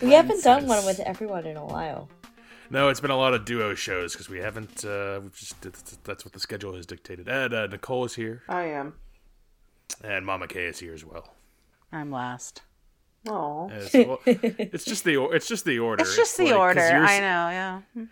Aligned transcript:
today. 0.00 0.06
Hi 0.06 0.10
We 0.10 0.14
haven't 0.16 0.42
done 0.44 0.66
one 0.66 0.84
with 0.84 1.00
everyone 1.00 1.46
in 1.46 1.56
a 1.56 1.64
while. 1.64 2.08
No, 2.72 2.88
it's 2.88 3.00
been 3.00 3.10
a 3.10 3.16
lot 3.16 3.34
of 3.34 3.44
duo 3.44 3.74
shows 3.74 4.12
because 4.12 4.28
we 4.28 4.38
haven't. 4.38 4.84
Uh, 4.84 5.20
we've 5.22 5.34
just 5.36 5.56
that's 6.04 6.24
what 6.24 6.32
the 6.32 6.40
schedule 6.40 6.74
has 6.74 6.86
dictated. 6.86 7.28
And 7.28 7.52
uh, 7.52 7.66
Nicole 7.66 8.04
is 8.04 8.14
here, 8.14 8.42
I 8.48 8.64
am. 8.66 8.94
and 10.04 10.24
Mama 10.24 10.46
Kay 10.46 10.66
is 10.66 10.78
here 10.78 10.94
as 10.94 11.04
well. 11.04 11.34
I'm 11.92 12.12
last. 12.12 12.62
Oh. 13.28 13.70
So, 13.88 14.04
well, 14.08 14.20
it's 14.24 14.84
just 14.84 15.02
the 15.04 15.20
it's 15.32 15.48
just 15.48 15.64
the 15.64 15.80
order. 15.80 16.02
It's 16.02 16.14
just 16.16 16.36
the 16.36 16.44
like- 16.44 16.54
order. 16.54 16.80
I 16.80 17.18
know. 17.18 17.24
Yeah. 17.50 18.04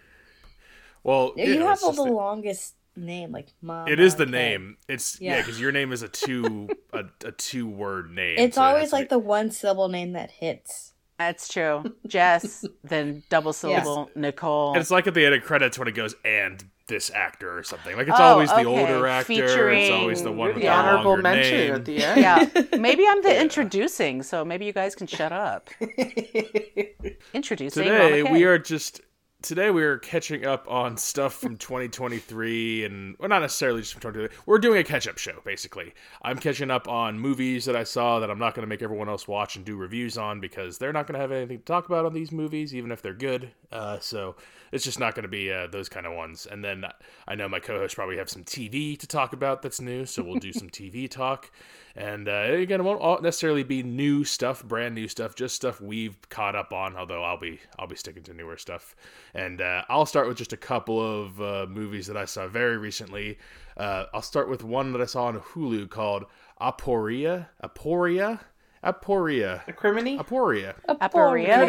Well, 1.04 1.32
You 1.36 1.54
yeah, 1.54 1.62
have 1.68 1.82
all 1.84 1.92
the 1.92 2.04
the- 2.04 2.10
longest 2.12 2.74
name, 2.96 3.30
like 3.30 3.46
mom. 3.62 3.86
It 3.86 4.00
is 4.00 4.16
the 4.16 4.26
name. 4.26 4.76
It's 4.88 5.20
yeah, 5.20 5.36
Yeah. 5.36 5.42
because 5.42 5.60
your 5.60 5.70
name 5.70 5.92
is 5.92 6.02
a 6.02 6.08
two 6.08 6.68
a, 6.92 7.04
a 7.24 7.30
two 7.30 7.68
word 7.68 8.10
name. 8.10 8.38
It's 8.40 8.56
so 8.56 8.62
always 8.62 8.92
like 8.92 9.04
be- 9.08 9.14
the 9.14 9.18
one 9.20 9.52
syllable 9.52 9.88
name 9.88 10.12
that 10.14 10.32
hits. 10.32 10.87
That's 11.18 11.48
true. 11.48 11.82
Jess, 12.06 12.64
then 12.84 13.22
double 13.28 13.52
syllable 13.52 14.10
Nicole. 14.14 14.72
And 14.74 14.80
it's 14.80 14.90
like 14.90 15.06
at 15.06 15.14
the 15.14 15.24
end 15.26 15.34
of 15.34 15.42
credits 15.42 15.78
when 15.78 15.88
it 15.88 15.92
goes 15.94 16.14
and 16.24 16.64
this 16.86 17.10
actor 17.10 17.58
or 17.58 17.62
something. 17.64 17.96
Like 17.96 18.08
it's 18.08 18.18
Oh, 18.18 18.22
always 18.22 18.48
the 18.50 18.64
older 18.64 19.06
actor. 19.06 19.32
it's 19.32 19.90
always 19.90 20.22
the 20.22 20.30
Featuring 20.30 20.36
one 20.38 20.46
with 20.48 20.54
The 20.56 20.60
the 20.62 20.68
honorable 20.68 21.10
longer 21.10 21.22
mention 21.22 21.56
name. 21.58 21.74
at 21.74 21.84
the 21.84 22.02
end. 22.04 22.20
yeah. 22.20 22.78
Maybe 22.78 23.04
I'm 23.06 23.20
the 23.22 23.38
introducing, 23.40 24.22
so 24.22 24.44
maybe 24.44 24.64
you 24.64 24.72
guys 24.72 24.94
can 24.94 25.06
shut 25.06 25.32
up. 25.32 25.68
Introducing 27.34 27.84
Today 27.84 28.22
we 28.22 28.44
are 28.44 28.58
just 28.58 29.00
today 29.40 29.70
we 29.70 29.84
are 29.84 29.98
catching 29.98 30.44
up 30.44 30.68
on 30.68 30.96
stuff 30.96 31.32
from 31.32 31.56
2023 31.56 32.84
and 32.84 33.14
well 33.20 33.28
not 33.28 33.40
necessarily 33.40 33.80
just 33.80 33.92
from 33.92 34.00
2023 34.00 34.36
we're 34.46 34.58
doing 34.58 34.78
a 34.78 34.84
catch-up 34.84 35.16
show 35.16 35.40
basically. 35.44 35.94
I'm 36.22 36.38
catching 36.38 36.72
up 36.72 36.88
on 36.88 37.20
movies 37.20 37.64
that 37.66 37.76
i 37.76 37.84
saw 37.84 38.18
that 38.18 38.30
i'm 38.32 38.38
not 38.40 38.54
going 38.54 38.64
to 38.64 38.68
make 38.68 38.82
everyone 38.82 39.08
else 39.08 39.28
watch 39.28 39.54
and 39.54 39.64
do 39.64 39.76
reviews 39.76 40.18
on 40.18 40.40
because 40.40 40.78
they're 40.78 40.92
not 40.92 41.06
going 41.06 41.14
to 41.14 41.20
have 41.20 41.30
anything 41.30 41.58
to 41.58 41.64
talk 41.64 41.86
about 41.86 42.04
on 42.04 42.14
these 42.14 42.32
movies 42.32 42.74
even 42.74 42.90
if 42.90 43.00
they're 43.00 43.14
good. 43.14 43.52
Uh, 43.70 44.00
so 44.00 44.34
it's 44.72 44.84
just 44.84 44.98
not 44.98 45.14
going 45.14 45.22
to 45.22 45.28
be 45.28 45.52
uh, 45.52 45.66
those 45.66 45.88
kind 45.88 46.06
of 46.06 46.12
ones 46.12 46.46
and 46.46 46.64
then 46.64 46.84
i 47.26 47.34
know 47.34 47.48
my 47.48 47.60
co-hosts 47.60 47.94
probably 47.94 48.16
have 48.16 48.30
some 48.30 48.44
tv 48.44 48.98
to 48.98 49.06
talk 49.06 49.32
about 49.32 49.62
that's 49.62 49.80
new 49.80 50.04
so 50.04 50.22
we'll 50.22 50.38
do 50.38 50.52
some 50.52 50.68
tv 50.70 51.10
talk 51.10 51.50
and 51.98 52.28
uh, 52.28 52.44
again, 52.52 52.78
it 52.78 52.84
won't 52.84 53.24
necessarily 53.24 53.64
be 53.64 53.82
new 53.82 54.22
stuff, 54.22 54.62
brand 54.62 54.94
new 54.94 55.08
stuff, 55.08 55.34
just 55.34 55.56
stuff 55.56 55.80
we've 55.80 56.16
caught 56.28 56.54
up 56.54 56.72
on. 56.72 56.96
Although 56.96 57.24
I'll 57.24 57.40
be 57.40 57.58
I'll 57.76 57.88
be 57.88 57.96
sticking 57.96 58.22
to 58.22 58.34
newer 58.34 58.56
stuff, 58.56 58.94
and 59.34 59.60
uh, 59.60 59.82
I'll 59.88 60.06
start 60.06 60.28
with 60.28 60.36
just 60.36 60.52
a 60.52 60.56
couple 60.56 61.00
of 61.00 61.42
uh, 61.42 61.66
movies 61.68 62.06
that 62.06 62.16
I 62.16 62.24
saw 62.24 62.46
very 62.46 62.78
recently. 62.78 63.36
Uh, 63.76 64.04
I'll 64.14 64.22
start 64.22 64.48
with 64.48 64.62
one 64.62 64.92
that 64.92 65.00
I 65.00 65.06
saw 65.06 65.24
on 65.24 65.40
Hulu 65.40 65.90
called 65.90 66.26
Aporia, 66.60 67.48
Aporia, 67.64 68.38
Aporia, 68.84 69.64
Criminy? 69.74 70.20
Aporia. 70.20 70.76
Aporia. 70.88 71.48
Look 71.48 71.68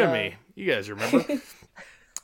you 0.54 0.72
guys 0.72 0.88
remember? 0.88 1.24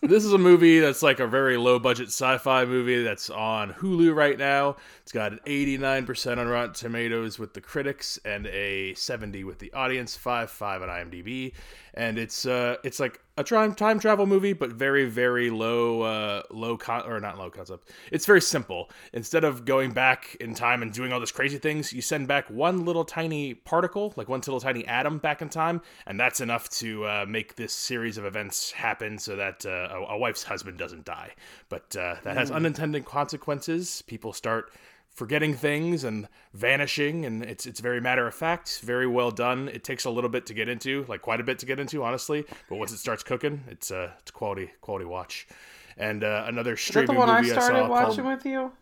this 0.07 0.25
is 0.25 0.33
a 0.33 0.39
movie 0.39 0.79
that's 0.81 1.03
like 1.03 1.21
a 1.21 1.27
very 1.27 1.57
low 1.57 1.79
budget 1.79 2.09
sci-fi 2.09 2.65
movie 2.65 3.03
that's 3.03 3.31
on 3.31 3.73
Hulu 3.75 4.15
right 4.15 4.39
now. 4.39 4.77
It's 5.03 5.13
got 5.13 5.33
an 5.33 5.41
89% 5.47 6.39
on 6.39 6.49
Rotten 6.49 6.75
Tomatoes 6.75 7.39
with 7.39 7.55
the 7.55 7.61
critics 7.61 8.19
and 8.25 8.47
a 8.49 8.95
70 8.95 9.45
with 9.45 9.59
the 9.59 9.73
audience, 9.73 10.17
5 10.17 10.51
5 10.51 10.83
on 10.83 10.89
IMDb. 10.89 11.53
And 11.95 12.19
it's 12.19 12.47
uh 12.47 12.77
it's 12.85 13.01
like 13.01 13.21
a 13.37 13.45
time 13.45 13.75
time 13.75 13.99
travel 13.99 14.27
movie 14.27 14.53
but 14.53 14.71
very 14.71 15.05
very 15.05 15.51
low 15.51 16.03
uh 16.03 16.43
low 16.51 16.77
con 16.77 17.03
or 17.07 17.21
not 17.21 17.39
low 17.39 17.51
concept. 17.51 17.91
It's 18.11 18.27
very 18.27 18.41
simple. 18.41 18.91
Instead 19.13 19.45
of 19.45 19.65
going 19.65 19.93
back 19.93 20.37
in 20.41 20.55
time 20.55 20.83
and 20.83 20.93
doing 20.93 21.13
all 21.13 21.21
these 21.21 21.33
crazy 21.33 21.59
things, 21.59 21.93
you 21.93 22.03
send 22.03 22.29
back 22.29 22.49
one 22.49 22.85
little 22.85 23.05
tiny 23.05 23.55
particle, 23.55 24.15
like 24.17 24.29
one 24.29 24.41
little 24.41 24.61
tiny 24.61 24.87
atom 24.87 25.19
back 25.19 25.43
in 25.43 25.49
time, 25.49 25.83
and 26.07 26.19
that's 26.19 26.41
enough 26.41 26.69
to 26.71 27.05
uh, 27.05 27.27
make 27.29 27.57
this 27.57 27.73
series 27.73 28.19
of 28.19 28.25
events 28.25 28.73
happen 28.73 29.19
so 29.19 29.37
that 29.37 29.67
uh, 29.67 29.89
a, 29.91 30.15
a 30.15 30.19
wife's 30.19 30.43
husband 30.43 30.79
doesn't 30.79 31.05
die. 31.05 31.33
But 31.69 31.95
uh, 31.97 32.17
that 32.25 32.37
has 32.37 32.51
unintended 32.51 33.05
consequences. 33.05 34.03
People 34.03 34.33
start 34.33 34.73
forgetting 35.17 35.55
things 35.55 36.05
and 36.05 36.29
vanishing 36.53 37.25
and 37.25 37.43
it's 37.43 37.65
it's 37.67 37.81
very 37.81 38.01
matter 38.03 38.27
of 38.27 38.35
fact 38.35 38.81
very 38.83 39.07
well 39.07 39.31
done 39.31 39.67
it 39.69 39.83
takes 39.83 40.05
a 40.05 40.11
little 40.11 40.29
bit 40.29 40.45
to 40.45 40.53
get 40.55 40.69
into 40.69 41.05
like 41.09 41.23
quite 41.23 41.41
a 41.41 41.43
bit 41.43 41.59
to 41.59 41.65
get 41.67 41.81
into 41.81 42.05
honestly 42.05 42.45
but 42.69 42.77
once 42.77 42.93
it 42.93 42.99
starts 42.99 43.23
cooking 43.23 43.65
it's 43.69 43.91
uh 43.91 44.11
it's 44.21 44.31
quality 44.31 44.71
quality 44.83 45.07
watch 45.07 45.49
and 45.97 46.23
uh, 46.23 46.45
another 46.47 46.75
Is 46.75 46.81
that 46.81 46.87
streaming 46.93 47.15
the 47.15 47.19
one 47.21 47.31
I 47.31 47.41
movie 47.41 47.53
I, 47.53 47.59
started 47.59 47.79
saw 47.79 47.89
watching 47.89 48.25
called... 48.25 48.37
with 48.37 48.45
you? 48.47 48.73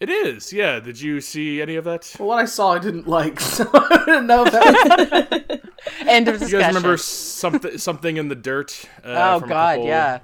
it 0.00 0.08
is 0.08 0.52
yeah 0.54 0.80
did 0.80 0.98
you 0.98 1.20
see 1.20 1.60
any 1.60 1.76
of 1.76 1.84
that 1.84 2.16
Well, 2.18 2.28
what 2.28 2.38
I 2.38 2.46
saw 2.46 2.72
I 2.72 2.78
didn't 2.78 3.06
like, 3.06 3.38
so 3.56 3.68
I 3.74 4.02
didn't 4.06 4.26
know 4.26 4.44
that. 4.44 5.60
End 6.06 6.28
of 6.28 6.38
discussion 6.38 6.58
you 6.60 6.64
guys 6.64 6.74
remember 6.74 6.96
something 6.96 7.76
something 7.76 8.16
in 8.16 8.28
the 8.28 8.34
dirt 8.34 8.86
uh, 9.04 9.34
oh 9.34 9.40
from 9.40 9.48
God, 9.50 9.74
couple- 9.76 9.86
yeah. 9.86 10.20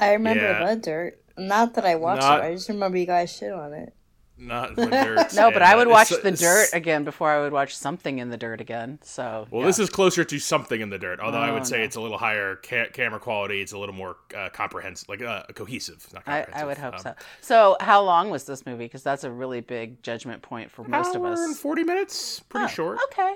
I 0.00 0.12
remember 0.14 0.42
Yeah. 0.42 0.74
the 0.74 0.80
dirt. 0.80 1.20
Not 1.36 1.74
that 1.74 1.84
I 1.84 1.96
watched 1.96 2.22
Not- 2.22 2.40
it. 2.40 2.44
I 2.44 2.54
just 2.54 2.68
remember 2.70 2.96
you 2.96 3.04
guys 3.06 3.30
shit 3.30 3.52
on 3.52 3.74
it. 3.74 3.92
Not 4.40 4.74
the 4.76 4.86
dirt 4.86 5.32
No, 5.34 5.50
but 5.50 5.62
I 5.62 5.76
would 5.76 5.86
watch 5.88 6.08
the 6.08 6.30
dirt 6.32 6.68
again 6.72 7.04
before 7.04 7.30
I 7.30 7.40
would 7.40 7.52
watch 7.52 7.76
something 7.76 8.18
in 8.18 8.30
the 8.30 8.36
dirt 8.36 8.60
again. 8.60 8.98
So 9.02 9.46
Well, 9.50 9.60
yeah. 9.62 9.66
this 9.68 9.78
is 9.78 9.90
closer 9.90 10.24
to 10.24 10.38
something 10.38 10.80
in 10.80 10.90
the 10.90 10.98
dirt. 10.98 11.20
Although 11.20 11.38
I 11.38 11.50
Oh, 11.50 11.54
would 11.54 11.66
say 11.66 11.78
no. 11.78 11.84
it's 11.84 11.96
a 11.96 12.00
little 12.00 12.18
higher 12.18 12.56
ca- 12.56 12.88
camera 12.92 13.20
quality. 13.20 13.60
It's 13.60 13.72
a 13.72 13.78
little 13.78 13.94
more 13.94 14.16
uh, 14.36 14.48
comprehensive, 14.50 15.08
like 15.08 15.22
uh, 15.22 15.42
cohesive. 15.54 16.06
Not 16.12 16.22
I, 16.26 16.42
comprehensive. 16.42 16.62
I 16.62 16.66
would 16.66 16.78
hope 16.78 16.94
Um, 16.94 17.00
so. 17.00 17.14
So, 17.40 17.76
how 17.80 18.02
long 18.02 18.30
was 18.30 18.44
this 18.44 18.64
movie? 18.66 18.84
Because 18.86 19.02
that's 19.02 19.24
a 19.24 19.30
really 19.30 19.60
big 19.60 20.02
judgment 20.02 20.42
point 20.42 20.70
for 20.70 20.84
most 20.84 21.14
of 21.14 21.24
us. 21.24 21.38
and 21.40 21.56
forty 21.56 21.84
minutes, 21.84 22.40
pretty 22.40 22.64
Oh, 22.64 22.68
short. 22.68 22.98
Okay. 23.12 23.34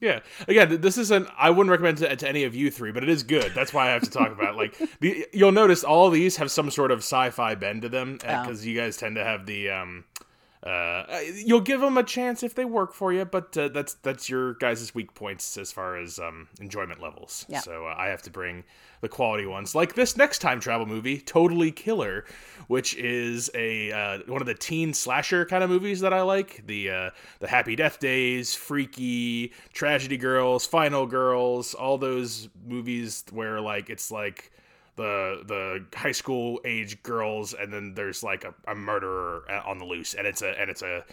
Yeah. 0.00 0.20
Again, 0.48 0.80
this 0.80 0.96
isn't. 0.98 1.28
I 1.38 1.50
wouldn't 1.50 1.70
recommend 1.70 2.00
it 2.00 2.18
to 2.20 2.28
any 2.28 2.44
of 2.44 2.54
you 2.54 2.70
three, 2.70 2.90
but 2.92 3.02
it 3.02 3.08
is 3.08 3.22
good. 3.22 3.52
That's 3.54 3.72
why 3.74 3.88
I 3.88 3.90
have 3.90 4.02
to 4.02 4.10
talk 4.10 4.32
about. 4.32 4.54
it. 4.54 4.56
Like, 4.56 4.78
the, 5.00 5.26
you'll 5.32 5.52
notice 5.52 5.84
all 5.84 6.08
these 6.10 6.36
have 6.38 6.50
some 6.50 6.70
sort 6.70 6.90
of 6.90 6.98
sci-fi 7.00 7.54
bend 7.54 7.82
to 7.82 7.88
them 7.88 8.18
Oh. 8.26 8.42
because 8.42 8.66
you 8.66 8.74
guys 8.76 8.96
tend 8.96 9.16
to 9.16 9.24
have 9.24 9.46
the. 9.46 9.70
um 9.70 10.04
uh, 10.62 11.04
you'll 11.34 11.60
give 11.60 11.80
them 11.80 11.96
a 11.96 12.02
chance 12.02 12.42
if 12.42 12.54
they 12.54 12.66
work 12.66 12.92
for 12.92 13.12
you, 13.12 13.24
but 13.24 13.56
uh, 13.56 13.68
that's 13.68 13.94
that's 13.94 14.28
your 14.28 14.54
guys' 14.54 14.94
weak 14.94 15.14
points 15.14 15.56
as 15.56 15.72
far 15.72 15.96
as 15.96 16.18
um, 16.18 16.48
enjoyment 16.60 17.00
levels. 17.00 17.46
Yeah. 17.48 17.60
So 17.60 17.86
uh, 17.86 17.94
I 17.96 18.08
have 18.08 18.20
to 18.22 18.30
bring 18.30 18.64
the 19.00 19.08
quality 19.08 19.46
ones, 19.46 19.74
like 19.74 19.94
this 19.94 20.18
next 20.18 20.40
time 20.40 20.60
travel 20.60 20.84
movie, 20.84 21.18
Totally 21.18 21.72
Killer, 21.72 22.26
which 22.66 22.94
is 22.96 23.50
a 23.54 23.90
uh, 23.90 24.18
one 24.26 24.42
of 24.42 24.46
the 24.46 24.54
teen 24.54 24.92
slasher 24.92 25.46
kind 25.46 25.64
of 25.64 25.70
movies 25.70 26.00
that 26.00 26.12
I 26.12 26.20
like. 26.20 26.62
The 26.66 26.90
uh, 26.90 27.10
the 27.38 27.48
Happy 27.48 27.74
Death 27.74 27.98
Days, 27.98 28.54
Freaky, 28.54 29.54
Tragedy 29.72 30.18
Girls, 30.18 30.66
Final 30.66 31.06
Girls, 31.06 31.72
all 31.72 31.96
those 31.96 32.50
movies 32.66 33.24
where 33.32 33.62
like 33.62 33.88
it's 33.88 34.10
like 34.10 34.52
the 35.00 35.42
the 35.46 35.98
high 35.98 36.12
school 36.12 36.60
age 36.64 37.02
girls 37.02 37.54
and 37.54 37.72
then 37.72 37.94
there's 37.94 38.22
like 38.22 38.44
a, 38.44 38.54
a 38.68 38.74
murderer 38.74 39.42
on 39.66 39.78
the 39.78 39.84
loose 39.84 40.14
and 40.14 40.26
it's 40.26 40.42
a 40.42 40.60
and 40.60 40.70
it's 40.70 40.82
a 40.82 41.04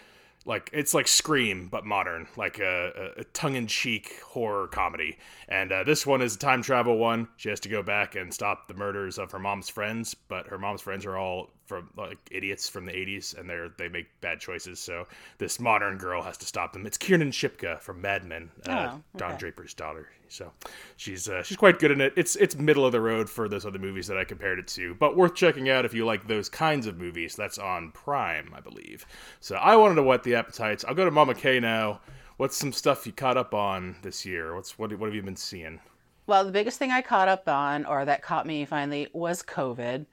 like 0.46 0.70
it's 0.74 0.94
like 0.94 1.08
Scream 1.08 1.68
but 1.68 1.86
modern, 1.86 2.28
like 2.38 2.60
a, 2.60 3.12
a, 3.18 3.24
tongue-in-cheek 3.26 4.22
horror 4.26 4.68
comedy. 4.68 5.18
And 5.50 5.72
uh, 5.72 5.84
this 5.84 6.06
one 6.06 6.22
is 6.22 6.36
a 6.36 6.40
time 6.40 6.62
travel 6.62 6.98
one. 6.98 7.28
She 7.36 7.50
has 7.50 7.60
to 7.62 7.70
go 7.70 7.84
back 7.84 8.16
and 8.16 8.34
stop 8.34 8.68
the 8.68 8.74
murders 8.74 9.18
of 9.18 9.32
her 9.32 9.40
mom's 9.40 9.70
friends, 9.70 10.16
but 10.16 10.48
her 10.48 10.58
mom's 10.58 10.82
friends 10.82 11.06
are 11.06 11.18
all 11.18 11.50
from 11.68 11.90
like 11.98 12.18
idiots 12.32 12.68
from 12.68 12.86
the 12.86 12.94
80s, 12.94 13.38
and 13.38 13.50
they're 13.50 13.70
they 13.78 13.90
make 13.90 14.08
bad 14.22 14.40
choices. 14.40 14.80
So 14.80 15.06
this 15.38 15.60
modern 15.60 15.98
girl 15.98 16.22
has 16.24 16.38
to 16.38 16.46
stop 16.46 16.74
them. 16.74 16.86
It's 16.88 16.98
Kiernan 16.98 17.32
Shipka 17.32 17.80
from 17.82 18.02
Mad 18.02 18.26
Men, 18.26 18.50
uh, 18.68 18.98
Oh, 18.98 19.02
Don. 19.18 19.38
Draper's 19.38 19.74
daughter. 19.74 20.10
So 20.30 20.52
she's 20.96 21.30
uh, 21.30 21.44
she's 21.44 21.58
quite 21.58 21.80
good 21.80 21.92
in 21.92 22.02
it. 22.02 22.14
It's 22.16 22.36
it's 22.38 22.56
middle 22.56 22.86
of 22.86 22.92
the 22.92 23.02
road 23.02 23.30
for 23.30 23.48
those 23.48 23.66
other 23.66 23.80
movies 23.80 24.08
that 24.08 24.18
I 24.18 24.24
compared 24.24 24.60
it 24.60 24.68
to, 24.70 24.96
but 24.96 25.16
worth 25.16 25.36
checking 25.36 25.70
out 25.70 25.86
if 25.86 25.94
you 25.94 26.06
like 26.06 26.28
those 26.28 26.50
kinds 26.50 26.88
of 26.88 26.98
movies. 26.98 27.36
That's 27.36 27.58
on 27.58 27.92
Prime, 27.92 28.52
I 28.56 28.60
believe. 28.62 29.06
So 29.40 29.56
I 29.56 29.76
wanted 29.76 29.96
to 29.96 30.04
whet 30.04 30.24
the 30.24 30.36
appetites. 30.36 30.84
I'll 30.86 30.96
go 30.96 31.06
to 31.06 31.12
Mama 31.12 31.34
K 31.36 31.60
now. 31.60 32.02
What's 32.38 32.56
some 32.58 32.72
stuff 32.74 33.06
you 33.08 33.14
caught 33.14 33.38
up 33.38 33.54
on 33.54 33.96
this 34.04 34.26
year? 34.26 34.54
What's 34.56 34.78
what 34.78 34.98
what 34.98 35.08
have 35.08 35.16
you 35.16 35.22
been 35.24 35.36
seeing? 35.36 35.80
well, 36.28 36.44
the 36.44 36.52
biggest 36.52 36.78
thing 36.78 36.92
I 36.92 37.02
caught 37.02 37.30
up 37.30 37.48
on, 37.48 37.86
or 37.86 38.04
that 38.04 38.22
caught 38.22 38.46
me 38.46 38.66
finally, 38.66 39.08
was 39.14 39.42
COVID. 39.44 40.06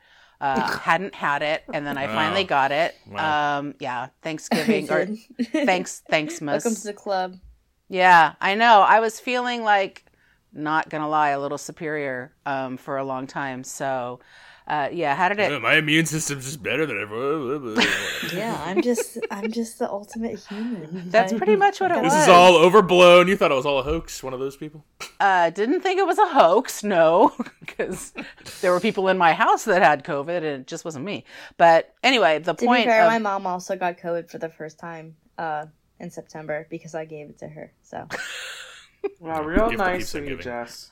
Uh, 0.45 0.79
hadn't 0.79 1.15
had 1.15 1.41
it, 1.43 1.65
and 1.73 1.87
then 1.87 1.97
I 1.97 2.07
finally 2.07 2.43
Wow. 2.43 2.49
got 2.49 2.73
it. 2.73 2.95
Wow. 3.11 3.59
Um, 3.59 3.75
yeah, 3.81 4.09
Thanksgiving 4.23 4.91
or 4.91 5.07
did. 5.07 5.19
thanks, 5.53 6.03
thanks, 6.11 6.41
Welcome 6.41 6.75
to 6.75 6.83
the 6.83 6.93
club. 6.93 7.37
Yeah, 7.89 8.35
I 8.41 8.55
know. 8.55 8.83
I 8.83 9.01
was 9.01 9.19
feeling 9.21 9.63
like, 9.63 10.05
not 10.53 10.91
gonna 10.91 11.09
lie, 11.09 11.31
a 11.31 11.41
little 11.41 11.59
superior 11.59 12.35
um, 12.45 12.77
for 12.77 12.99
a 12.99 13.05
long 13.05 13.27
time. 13.27 13.65
So, 13.65 14.21
uh, 14.67 14.89
yeah, 14.93 15.15
how 15.15 15.29
did 15.29 15.39
it? 15.39 15.61
My 15.61 15.77
immune 15.77 16.07
system's 16.07 16.45
just 16.47 16.63
better 16.63 16.87
than 16.87 17.01
everyone. 17.01 17.77
Yeah, 18.35 18.59
I'm 18.65 18.81
just 18.83 19.19
I'm 19.31 19.53
just 19.53 19.79
the 19.79 19.89
ultimate 19.91 20.41
human. 20.41 21.11
That's 21.11 21.33
I- 21.33 21.37
pretty 21.37 21.57
much 21.57 21.81
what 21.81 21.91
it 21.91 21.95
This 21.97 22.05
was. 22.05 22.13
this 22.15 22.23
is 22.23 22.29
all 22.29 22.57
overblown. 22.57 23.29
You 23.29 23.37
thought 23.37 23.53
it 23.53 23.55
was 23.55 23.67
all 23.67 23.79
a 23.79 23.83
hoax? 23.83 24.23
One 24.23 24.33
of 24.33 24.41
those 24.41 24.57
people? 24.57 24.85
Uh, 25.21 25.51
didn't 25.51 25.83
think 25.83 25.99
it 26.01 26.07
was 26.07 26.19
a 26.19 26.27
hoax, 26.27 26.83
no, 26.83 27.33
because 27.61 28.15
there 28.63 28.73
were 28.73 28.81
people 28.81 29.09
in 29.09 29.19
my 29.19 29.35
house 29.35 29.65
that 29.67 29.83
had 29.83 30.05
COVID, 30.05 30.37
and 30.39 30.45
it 30.47 30.67
just 30.67 30.85
wasn't 30.85 31.05
me. 31.05 31.25
But 31.59 31.95
anyway, 32.03 32.39
the 32.39 32.55
To 32.55 32.61
be 32.61 32.67
point 32.67 32.87
fair, 32.87 33.03
of 33.03 33.09
my 33.11 33.19
mom 33.19 33.47
also 33.47 33.77
got 33.77 33.99
COVID 33.99 34.31
for 34.31 34.39
the 34.39 34.49
first 34.49 34.79
time 34.79 35.17
uh, 35.39 35.67
in 36.01 36.11
September 36.11 36.67
because 36.71 36.95
I 36.95 37.05
gave 37.05 37.29
it 37.29 37.39
to 37.41 37.49
her. 37.49 37.73
So 37.83 38.09
Wow, 39.21 39.43
real 39.43 39.71
nice 39.73 40.15
of 40.15 40.25
you. 40.27 40.39
Jess. 40.39 40.91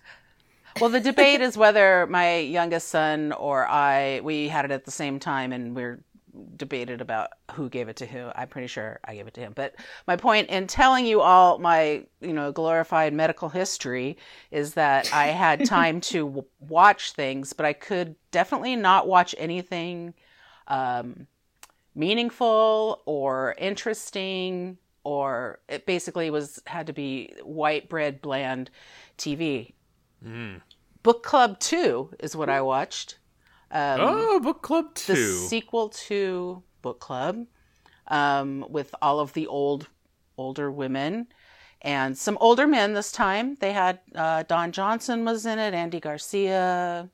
Well, 0.80 0.90
the 0.90 1.00
debate 1.00 1.40
is 1.40 1.56
whether 1.56 2.06
my 2.06 2.38
youngest 2.38 2.88
son 2.88 3.32
or 3.32 3.68
I 3.68 4.20
we 4.22 4.48
had 4.48 4.64
it 4.64 4.70
at 4.70 4.84
the 4.84 4.90
same 4.90 5.18
time, 5.18 5.52
and 5.52 5.76
we're 5.76 6.02
debated 6.56 7.00
about 7.00 7.30
who 7.52 7.68
gave 7.68 7.88
it 7.88 7.96
to 7.96 8.06
who. 8.06 8.30
I'm 8.34 8.48
pretty 8.48 8.66
sure 8.66 8.98
I 9.04 9.14
gave 9.14 9.26
it 9.26 9.34
to 9.34 9.40
him. 9.40 9.52
But 9.54 9.74
my 10.06 10.16
point 10.16 10.48
in 10.48 10.66
telling 10.66 11.06
you 11.06 11.20
all 11.20 11.58
my 11.58 12.04
you 12.20 12.32
know 12.32 12.52
glorified 12.52 13.12
medical 13.12 13.48
history 13.48 14.16
is 14.50 14.74
that 14.74 15.12
I 15.12 15.26
had 15.26 15.64
time 15.66 16.00
to 16.02 16.26
w- 16.26 16.44
watch 16.60 17.12
things, 17.12 17.52
but 17.52 17.66
I 17.66 17.72
could 17.72 18.16
definitely 18.30 18.76
not 18.76 19.06
watch 19.06 19.34
anything 19.38 20.14
um, 20.68 21.26
meaningful 21.94 23.02
or 23.04 23.54
interesting 23.58 24.78
or 25.04 25.58
it 25.68 25.84
basically 25.84 26.30
was 26.30 26.62
had 26.66 26.86
to 26.86 26.92
be 26.92 27.34
white 27.42 27.88
bread 27.88 28.22
bland 28.22 28.70
TV. 29.18 29.72
Book 31.02 31.22
Club 31.22 31.58
2 31.58 32.10
is 32.20 32.36
what 32.36 32.48
I 32.48 32.60
watched. 32.60 33.18
Um, 33.72 34.00
oh, 34.02 34.40
book 34.40 34.60
club 34.60 34.94
two. 34.94 35.14
the 35.14 35.16
sequel 35.48 35.88
to 35.88 36.62
Book 36.82 37.00
Club 37.00 37.46
um, 38.08 38.66
with 38.68 38.94
all 39.00 39.18
of 39.18 39.32
the 39.32 39.46
old 39.46 39.88
older 40.36 40.70
women 40.70 41.28
and 41.80 42.16
some 42.16 42.36
older 42.38 42.66
men 42.66 42.92
this 42.92 43.10
time. 43.10 43.56
They 43.60 43.72
had 43.72 44.00
uh, 44.14 44.42
Don 44.42 44.72
Johnson 44.72 45.24
was 45.24 45.46
in 45.46 45.58
it, 45.58 45.72
Andy 45.72 46.00
Garcia, 46.00 47.08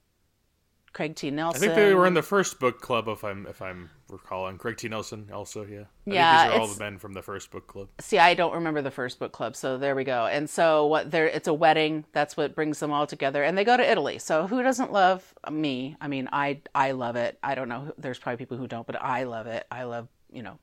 Craig 0.98 1.14
T. 1.14 1.30
Nelson. 1.30 1.62
I 1.62 1.64
think 1.64 1.76
they 1.76 1.94
were 1.94 2.08
in 2.08 2.14
the 2.14 2.24
first 2.24 2.58
book 2.58 2.80
club, 2.80 3.06
if 3.06 3.22
I'm 3.22 3.46
if 3.46 3.62
I'm 3.62 3.88
recalling. 4.08 4.58
Craig 4.58 4.78
T. 4.78 4.88
Nelson 4.88 5.30
also, 5.32 5.64
yeah. 5.64 5.82
I 5.82 5.84
Yeah, 6.06 6.38
think 6.40 6.50
these 6.50 6.58
are 6.58 6.60
all 6.60 6.66
the 6.66 6.80
men 6.80 6.98
from 6.98 7.12
the 7.12 7.22
first 7.22 7.52
book 7.52 7.68
club. 7.68 7.86
See, 8.00 8.18
I 8.18 8.34
don't 8.34 8.52
remember 8.52 8.82
the 8.82 8.90
first 8.90 9.20
book 9.20 9.30
club, 9.30 9.54
so 9.54 9.78
there 9.78 9.94
we 9.94 10.02
go. 10.02 10.26
And 10.26 10.50
so 10.50 10.88
what 10.88 11.12
there 11.12 11.28
it's 11.28 11.46
a 11.46 11.54
wedding, 11.54 12.04
that's 12.10 12.36
what 12.36 12.56
brings 12.56 12.80
them 12.80 12.90
all 12.90 13.06
together 13.06 13.44
and 13.44 13.56
they 13.56 13.62
go 13.62 13.76
to 13.76 13.88
Italy. 13.88 14.18
So 14.18 14.48
who 14.48 14.60
doesn't 14.60 14.90
love 14.90 15.32
me? 15.48 15.96
I 16.00 16.08
mean, 16.08 16.28
I 16.32 16.62
I 16.74 16.90
love 16.90 17.14
it. 17.14 17.38
I 17.44 17.54
don't 17.54 17.68
know, 17.68 17.92
there's 17.96 18.18
probably 18.18 18.38
people 18.38 18.56
who 18.56 18.66
don't, 18.66 18.84
but 18.84 19.00
I 19.00 19.22
love 19.22 19.46
it. 19.46 19.68
I 19.70 19.84
love, 19.84 20.08
you 20.32 20.42
know, 20.42 20.58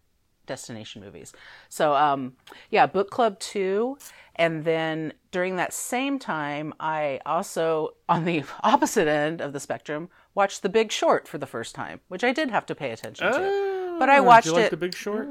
destination 0.45 1.01
movies. 1.01 1.33
So 1.69 1.95
um 1.95 2.33
yeah, 2.69 2.85
book 2.85 3.09
club 3.09 3.39
2 3.39 3.97
and 4.37 4.65
then 4.65 5.13
during 5.31 5.55
that 5.55 5.71
same 5.73 6.19
time, 6.19 6.73
I 6.79 7.21
also 7.25 7.95
on 8.09 8.25
the 8.25 8.43
opposite 8.63 9.07
end 9.07 9.41
of 9.41 9.53
the 9.53 9.59
spectrum 9.59 10.09
watched 10.33 10.61
The 10.61 10.69
Big 10.69 10.91
Short 10.91 11.27
for 11.27 11.37
the 11.37 11.47
first 11.47 11.73
time, 11.75 12.01
which 12.09 12.23
I 12.23 12.33
did 12.33 12.51
have 12.51 12.65
to 12.67 12.75
pay 12.75 12.91
attention 12.91 13.31
to. 13.31 13.95
But 13.99 14.09
I 14.09 14.17
Oh, 14.17 14.21
did 14.21 14.27
watched 14.27 14.47
you 14.47 14.53
like 14.53 14.63
it 14.65 14.69
The 14.71 14.77
Big 14.77 14.93
Short? 14.95 15.27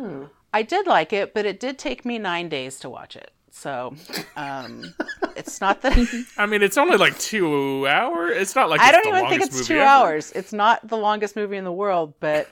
I 0.53 0.63
did 0.63 0.87
like 0.87 1.13
it, 1.13 1.35
but 1.35 1.45
it 1.45 1.61
did 1.61 1.79
take 1.79 2.05
me 2.05 2.19
nine 2.19 2.49
days 2.49 2.79
to 2.81 2.89
watch 2.89 3.15
it. 3.17 3.31
So 3.51 3.95
um, 4.37 4.95
it's 5.37 5.61
not 5.61 5.83
the. 5.83 6.25
I 6.39 6.47
mean, 6.47 6.63
it's 6.63 6.77
only 6.79 6.97
like 6.97 7.19
two 7.19 7.87
hours. 7.87 8.37
It's 8.37 8.57
not 8.57 8.69
like 8.71 8.81
I 8.81 8.89
it's 8.89 8.93
don't 8.99 9.13
the 9.13 9.19
even 9.19 9.31
think 9.31 9.43
it's 9.43 9.67
two 9.67 9.75
ever. 9.75 9.85
hours. 9.85 10.33
It's 10.33 10.53
not 10.53 10.87
the 10.89 10.97
longest 10.97 11.37
movie 11.37 11.57
in 11.57 11.65
the 11.65 11.73
world, 11.73 12.15
but 12.21 12.49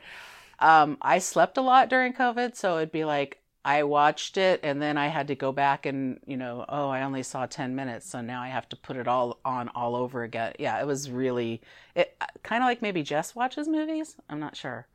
um, 0.63 0.97
I 1.03 1.19
slept 1.19 1.59
a 1.59 1.61
lot 1.61 1.91
during 1.91 2.13
COVID, 2.13 2.57
so 2.57 2.77
it'd 2.77 2.93
be 2.93 3.05
like 3.05 3.39
I 3.65 3.83
watched 3.83 4.37
it 4.37 4.61
and 4.63 4.83
then 4.83 4.97
I 4.97 5.09
had 5.09 5.29
to 5.29 5.35
go 5.35 5.53
back 5.53 5.87
and 5.87 6.21
you 6.27 6.37
know, 6.37 6.65
oh, 6.69 6.89
I 6.89 7.03
only 7.03 7.23
saw 7.23 7.47
ten 7.47 7.75
minutes, 7.75 8.09
so 8.09 8.21
now 8.21 8.41
I 8.41 8.49
have 8.49 8.69
to 8.71 8.77
put 8.77 8.97
it 8.97 9.09
all 9.09 9.39
on 9.45 9.69
all 9.71 9.97
over 9.97 10.23
again. 10.23 10.55
Yeah, 10.59 10.81
it 10.81 10.87
was 10.87 11.11
really 11.11 11.61
it 11.95 12.17
kind 12.43 12.63
of 12.63 12.69
like 12.69 12.81
maybe 12.81 13.03
Jess 13.03 13.35
watches 13.35 13.69
movies. 13.69 14.17
I'm 14.31 14.41
not 14.41 14.57
sure, 14.57 14.87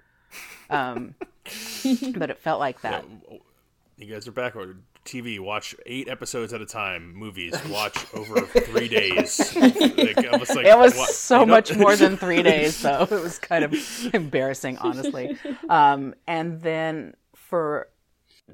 um, 0.70 1.16
but 2.16 2.30
it 2.30 2.40
felt 2.40 2.60
like 2.60 2.82
that. 2.82 3.06
You 3.98 4.06
guys 4.06 4.28
are 4.28 4.32
back 4.32 4.56
on 4.56 4.84
TV. 5.08 5.40
Watch 5.40 5.76
eight 5.86 6.08
episodes 6.08 6.54
at 6.54 6.62
a 6.62 6.66
time. 6.66 7.14
Movies. 7.16 7.56
Watch 7.70 8.06
over 8.14 8.42
three 8.42 8.88
days. 8.88 9.56
Like, 9.98 10.40
was 10.40 10.50
like, 10.56 10.66
It 10.66 10.78
was 10.78 10.96
what? 10.96 11.10
so 11.10 11.40
You 11.42 11.46
know? 11.48 11.54
much 11.54 11.76
more 11.76 11.96
than 11.96 12.18
three 12.18 12.44
days, 12.54 12.82
though. 12.82 13.04
It 13.04 13.12
was 13.12 13.40
kind 13.40 13.64
of 13.64 13.74
embarrassing, 14.14 14.78
honestly. 14.78 15.38
Um, 15.70 16.14
and 16.28 16.62
then 16.62 17.16
for 17.36 17.90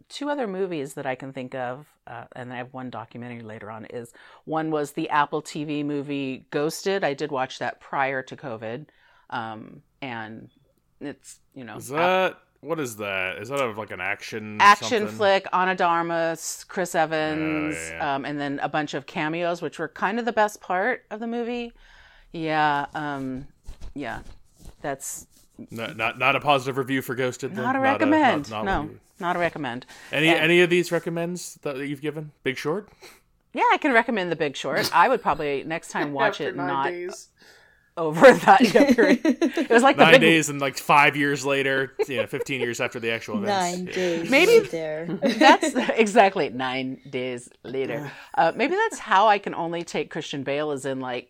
two 0.09 0.29
other 0.29 0.47
movies 0.47 0.93
that 0.95 1.05
I 1.05 1.15
can 1.15 1.33
think 1.33 1.53
of, 1.55 1.85
uh, 2.07 2.25
and 2.35 2.51
I 2.53 2.57
have 2.57 2.73
one 2.73 2.89
documentary 2.89 3.41
later 3.41 3.69
on, 3.69 3.85
is 3.85 4.13
one 4.45 4.71
was 4.71 4.91
the 4.91 5.09
Apple 5.09 5.41
TV 5.41 5.83
movie 5.85 6.45
Ghosted. 6.51 7.03
I 7.03 7.13
did 7.13 7.31
watch 7.31 7.59
that 7.59 7.79
prior 7.79 8.21
to 8.23 8.35
COVID. 8.35 8.87
Um, 9.29 9.81
and 10.01 10.49
it's, 10.99 11.39
you 11.53 11.63
know, 11.63 11.77
Is 11.77 11.89
that 11.89 12.37
what 12.63 12.79
is 12.79 12.95
that? 12.97 13.37
Is 13.39 13.49
that 13.49 13.59
a, 13.59 13.71
like 13.71 13.91
an 13.91 13.99
action 14.01 14.57
action 14.59 14.87
something? 15.01 15.07
flick, 15.17 15.47
Ana 15.53 15.75
de 15.75 15.83
Armas, 15.83 16.63
Chris 16.67 16.95
Evans, 16.95 17.75
yeah, 17.75 17.95
yeah. 17.97 18.15
Um, 18.15 18.25
and 18.25 18.39
then 18.39 18.59
a 18.59 18.69
bunch 18.69 18.93
of 18.93 19.05
cameos, 19.05 19.61
which 19.61 19.79
were 19.79 19.87
kind 19.89 20.19
of 20.19 20.25
the 20.25 20.33
best 20.33 20.61
part 20.61 21.05
of 21.11 21.19
the 21.19 21.27
movie. 21.27 21.73
Yeah, 22.31 22.85
um, 22.95 23.47
yeah, 23.93 24.21
that's 24.81 25.27
Not, 25.69 25.97
not 25.97 26.17
not 26.17 26.35
a 26.35 26.39
positive 26.39 26.77
review 26.77 27.01
for 27.01 27.15
Ghosted. 27.15 27.55
Then? 27.55 27.63
not 27.63 27.75
a 27.75 27.79
recommend. 27.79 28.49
not- 28.49 28.65
not 28.65 28.85
no, 28.85 28.89
not 29.19 29.35
a 29.35 29.39
recommend. 29.39 29.85
Any 30.11 30.29
And- 30.29 30.39
any 30.39 30.61
of 30.61 30.69
these 30.69 30.91
recommends 30.91 31.55
that 31.61 31.77
you've 31.77 32.01
given? 32.01 32.31
Big 32.43 32.57
Short. 32.57 32.89
Yeah, 33.53 33.63
I 33.71 33.77
can 33.77 33.93
recommend 33.93 34.31
The 34.31 34.35
Big 34.35 34.55
Short. 34.55 34.89
I 34.95 35.07
would 35.09 35.21
probably 35.21 35.63
next 35.63 35.89
time 35.89 36.11
watch 36.19 36.41
After 36.41 36.47
it 36.49 36.55
nine 36.55 36.67
not 36.67 36.87
days. 36.87 37.29
Over 37.97 38.33
that 38.33 38.61
yeah, 38.73 38.93
period. 38.93 39.21
It 39.23 39.69
was 39.69 39.83
like 39.83 39.97
the 39.97 40.03
Nine 40.05 40.13
big 40.13 40.21
days 40.21 40.49
and 40.49 40.59
like 40.59 40.77
five 40.77 41.15
years 41.15 41.45
later, 41.45 41.93
you 42.07 42.17
know, 42.17 42.27
fifteen 42.27 42.59
years 42.61 42.79
after 42.81 42.99
the 42.99 43.11
actual 43.11 43.37
events. 43.43 43.77
Nine 43.77 43.87
Yeah. 43.87 43.93
days 43.93 44.29
Maybe- 44.31 44.67
there. 44.67 45.05
that's 45.21 45.73
exactly 45.97 46.49
nine 46.49 46.99
days 47.09 47.49
later. 47.63 48.11
Uh, 48.35 48.51
maybe 48.55 48.75
that's 48.75 48.99
how 48.99 49.27
I 49.27 49.37
can 49.37 49.53
only 49.53 49.83
take 49.83 50.09
Christian 50.09 50.43
Bale 50.43 50.71
is 50.71 50.85
in 50.85 50.99
like 50.99 51.29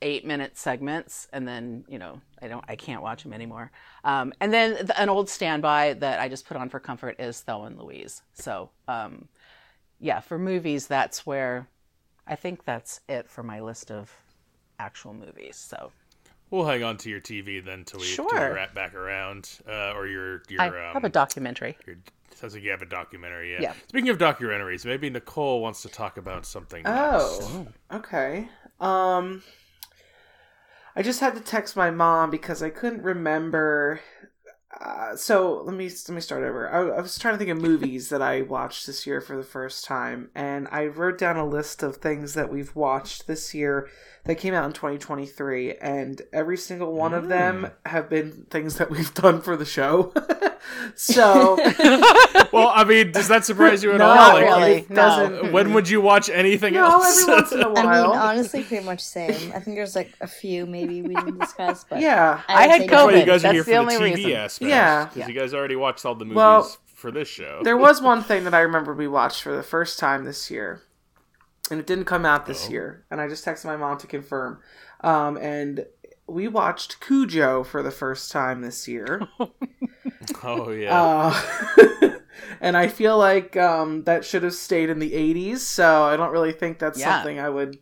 eight 0.00 0.24
minute 0.24 0.56
segments, 0.58 1.28
and 1.32 1.46
then 1.46 1.84
you 1.88 1.98
know 1.98 2.20
I 2.40 2.48
don't 2.48 2.64
I 2.68 2.76
can't 2.76 3.02
watch 3.02 3.24
him 3.24 3.32
anymore. 3.32 3.70
Um, 4.04 4.32
and 4.40 4.52
then 4.52 4.76
th- 4.76 4.90
an 4.96 5.08
old 5.08 5.28
standby 5.28 5.94
that 5.94 6.20
I 6.20 6.28
just 6.28 6.46
put 6.46 6.56
on 6.56 6.68
for 6.68 6.80
comfort 6.80 7.16
is 7.20 7.40
Thelma 7.40 7.66
and 7.66 7.78
Louise. 7.78 8.22
So 8.34 8.70
um, 8.88 9.28
yeah, 10.00 10.20
for 10.20 10.38
movies, 10.38 10.86
that's 10.86 11.24
where 11.26 11.68
I 12.26 12.34
think 12.36 12.64
that's 12.64 13.00
it 13.08 13.28
for 13.28 13.42
my 13.42 13.60
list 13.60 13.90
of 13.90 14.10
actual 14.82 15.14
movies. 15.14 15.56
So 15.56 15.92
We'll 16.52 16.66
hang 16.66 16.82
on 16.82 16.98
to 16.98 17.08
your 17.08 17.20
TV 17.20 17.64
then 17.64 17.82
till 17.84 18.00
we, 18.00 18.14
till 18.14 18.26
we 18.30 18.36
wrap 18.36 18.74
back 18.74 18.94
around, 18.94 19.48
uh, 19.66 19.94
or 19.94 20.06
your 20.06 20.42
your. 20.50 20.60
I 20.60 20.66
um, 20.66 20.92
have 20.92 21.04
a 21.04 21.08
documentary. 21.08 21.78
your 21.86 21.96
sounds 22.34 22.52
like 22.52 22.62
you 22.62 22.70
have 22.70 22.82
a 22.82 22.86
documentary. 22.86 23.54
Yeah. 23.54 23.62
Yeah. 23.62 23.72
Speaking 23.88 24.10
of 24.10 24.18
documentaries, 24.18 24.84
maybe 24.84 25.08
Nicole 25.08 25.62
wants 25.62 25.80
to 25.80 25.88
talk 25.88 26.18
about 26.18 26.44
something. 26.44 26.82
Oh, 26.84 27.66
okay. 27.90 28.50
Um, 28.80 29.42
I 30.94 31.00
just 31.00 31.20
had 31.20 31.34
to 31.36 31.40
text 31.40 31.74
my 31.74 31.90
mom 31.90 32.30
because 32.30 32.62
I 32.62 32.68
couldn't 32.68 33.02
remember. 33.02 34.00
Uh, 34.78 35.16
so 35.16 35.62
let 35.64 35.74
me 35.74 35.84
let 35.88 36.10
me 36.10 36.20
start 36.20 36.42
over. 36.44 36.68
I, 36.68 36.98
I 36.98 37.00
was 37.00 37.18
trying 37.18 37.32
to 37.32 37.38
think 37.38 37.50
of 37.50 37.62
movies 37.62 38.10
that 38.10 38.20
I 38.20 38.42
watched 38.42 38.86
this 38.86 39.06
year 39.06 39.22
for 39.22 39.38
the 39.38 39.42
first 39.42 39.86
time, 39.86 40.28
and 40.34 40.68
I 40.70 40.84
wrote 40.84 41.16
down 41.16 41.38
a 41.38 41.46
list 41.46 41.82
of 41.82 41.96
things 41.96 42.34
that 42.34 42.52
we've 42.52 42.76
watched 42.76 43.26
this 43.26 43.54
year 43.54 43.88
that 44.24 44.36
came 44.36 44.54
out 44.54 44.64
in 44.64 44.72
2023, 44.72 45.74
and 45.76 46.22
every 46.32 46.56
single 46.56 46.92
one 46.92 47.12
of 47.12 47.28
them 47.28 47.64
hmm. 47.64 47.88
have 47.88 48.08
been 48.08 48.46
things 48.50 48.76
that 48.76 48.88
we've 48.90 49.12
done 49.24 49.40
for 49.40 49.56
the 49.56 49.64
show. 49.64 50.12
so 50.94 51.56
Well, 52.52 52.70
I 52.74 52.84
mean, 52.86 53.10
does 53.12 53.28
that 53.28 53.44
surprise 53.44 53.82
you 53.82 53.92
at 53.92 53.98
No, 53.98 54.06
all? 54.06 54.14
Not 54.14 54.34
Like, 54.34 54.44
really. 54.44 54.72
it 54.72 54.90
No. 54.90 54.96
doesn't. 54.96 55.46
Hmm. 55.46 55.52
When 55.52 55.72
would 55.74 55.88
you 55.88 56.00
watch 56.00 56.28
anything 56.30 56.74
No, 56.74 56.84
else? 56.84 57.22
every 57.22 57.34
once 57.34 57.52
in 57.52 57.62
a 57.62 57.68
while. 57.68 57.88
I 57.88 58.06
mean, 58.08 58.16
honestly, 58.16 58.62
pretty 58.62 58.84
much 58.84 59.00
same. 59.00 59.52
I 59.54 59.58
think 59.60 59.76
there's 59.76 59.96
like 59.96 60.12
a 60.20 60.26
few 60.28 60.66
maybe 60.66 61.02
we 61.02 61.14
didn't 61.14 61.38
discuss, 61.40 61.84
but 61.88 62.00
yeah. 62.00 62.42
I 62.48 62.66
would 62.66 62.70
had 62.70 62.80
say 62.82 62.86
That's 62.86 63.04
why 63.04 63.12
COVID. 63.12 63.18
you 63.20 63.26
guys 63.26 63.44
are 63.44 63.52
That's 63.52 63.52
here 63.54 63.62
the 63.64 63.70
for 63.72 63.76
only 63.78 63.96
the 63.96 64.04
TV 64.04 64.14
reason. 64.26 64.32
aspect. 64.32 64.68
Yeah. 64.70 65.04
because 65.12 65.28
you 65.28 65.34
guys 65.34 65.54
already 65.54 65.76
watched 65.76 66.04
all 66.06 66.14
the 66.14 66.24
movies 66.24 66.36
Well, 66.36 66.76
for 66.94 67.10
this 67.10 67.26
show. 67.28 67.60
There 67.64 67.76
was 67.76 68.00
one 68.00 68.22
thing 68.22 68.44
that 68.44 68.54
I 68.54 68.60
remember 68.60 68.94
we 68.94 69.08
watched 69.08 69.42
for 69.42 69.56
the 69.56 69.62
first 69.64 69.98
time 69.98 70.24
this 70.24 70.50
year, 70.50 70.82
and 71.72 71.80
it 71.80 71.86
didn't 71.86 72.04
come 72.04 72.24
out 72.24 72.46
this 72.46 72.66
Oh. 72.68 72.70
year. 72.72 73.04
And 73.10 73.20
I 73.20 73.26
just 73.28 73.44
texted 73.44 73.64
my 73.64 73.76
mom 73.76 73.98
to 73.98 74.06
confirm. 74.06 74.60
Um, 75.00 75.36
and 75.38 75.86
we 76.28 76.46
watched 76.46 77.00
Cujo 77.00 77.64
for 77.64 77.82
the 77.82 77.90
first 77.90 78.30
time 78.30 78.60
this 78.60 78.86
year. 78.86 79.26
oh 80.44 80.70
yeah. 80.70 81.02
Uh, 81.02 82.10
and 82.60 82.76
I 82.76 82.86
feel 82.88 83.18
like 83.18 83.56
um, 83.56 84.04
that 84.04 84.24
should 84.24 84.42
have 84.44 84.54
stayed 84.54 84.88
in 84.90 84.98
the 84.98 85.10
80s, 85.12 85.58
so 85.58 86.04
I 86.04 86.16
don't 86.16 86.30
really 86.32 86.52
think 86.52 86.78
that's 86.78 87.00
Yeah. 87.00 87.16
something 87.16 87.40
I 87.40 87.48
would 87.48 87.78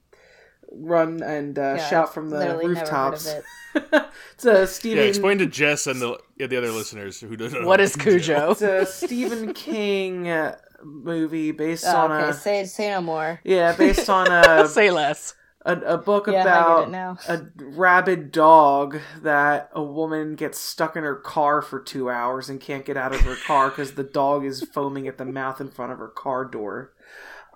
run 0.72 1.22
and 1.22 1.58
uh, 1.58 1.74
Yeah, 1.78 1.88
shout 1.88 2.14
from 2.14 2.30
the 2.30 2.38
literally 2.38 2.68
never 2.68 2.78
heard 2.90 3.14
of 3.14 3.24
rooftops. 3.24 3.26
it. 3.26 3.44
it's 4.34 4.44
a 4.44 4.66
Stephen. 4.66 4.98
yeah, 4.98 5.04
explain 5.04 5.38
to 5.38 5.46
Jess 5.46 5.86
and 5.86 6.00
the 6.00 6.18
yeah, 6.38 6.46
the 6.46 6.56
other 6.56 6.70
listeners 6.72 7.20
who 7.20 7.36
don't 7.36 7.52
know 7.52 7.66
What 7.66 7.80
is 7.80 7.94
Cujo? 7.96 8.52
It's 8.52 8.62
a 8.62 8.86
Stephen 8.86 9.52
King 9.54 10.28
uh, 10.28 10.56
movie 10.84 11.52
based 11.52 11.84
Oh, 11.84 11.96
on 11.96 12.10
okay, 12.12 12.30
a 12.30 12.32
say 12.32 12.64
say 12.64 12.90
no 12.90 13.00
more. 13.00 13.40
yeah, 13.44 13.72
based 13.72 14.08
on 14.08 14.26
a 14.30 14.66
Say 14.68 14.90
less. 14.90 15.34
a, 15.64 15.76
a 15.80 15.98
book 15.98 16.26
Yeah, 16.26 16.42
about 16.42 16.92
a 17.28 17.46
rabid 17.56 18.32
dog 18.32 18.98
that 19.22 19.70
a 19.74 19.82
woman 19.82 20.34
gets 20.34 20.58
stuck 20.58 20.96
in 20.96 21.04
her 21.04 21.16
car 21.16 21.62
for 21.62 21.80
two 21.80 22.08
hours 22.10 22.48
and 22.48 22.60
can't 22.60 22.84
get 22.84 22.96
out 22.96 23.12
of 23.14 23.20
her 23.22 23.36
car 23.36 23.68
because 23.70 23.92
the 23.94 24.04
dog 24.04 24.44
is 24.44 24.62
foaming 24.62 25.06
at 25.08 25.18
the 25.18 25.24
mouth 25.24 25.60
in 25.60 25.70
front 25.70 25.92
of 25.92 25.98
her 25.98 26.08
car 26.08 26.44
door. 26.44 26.92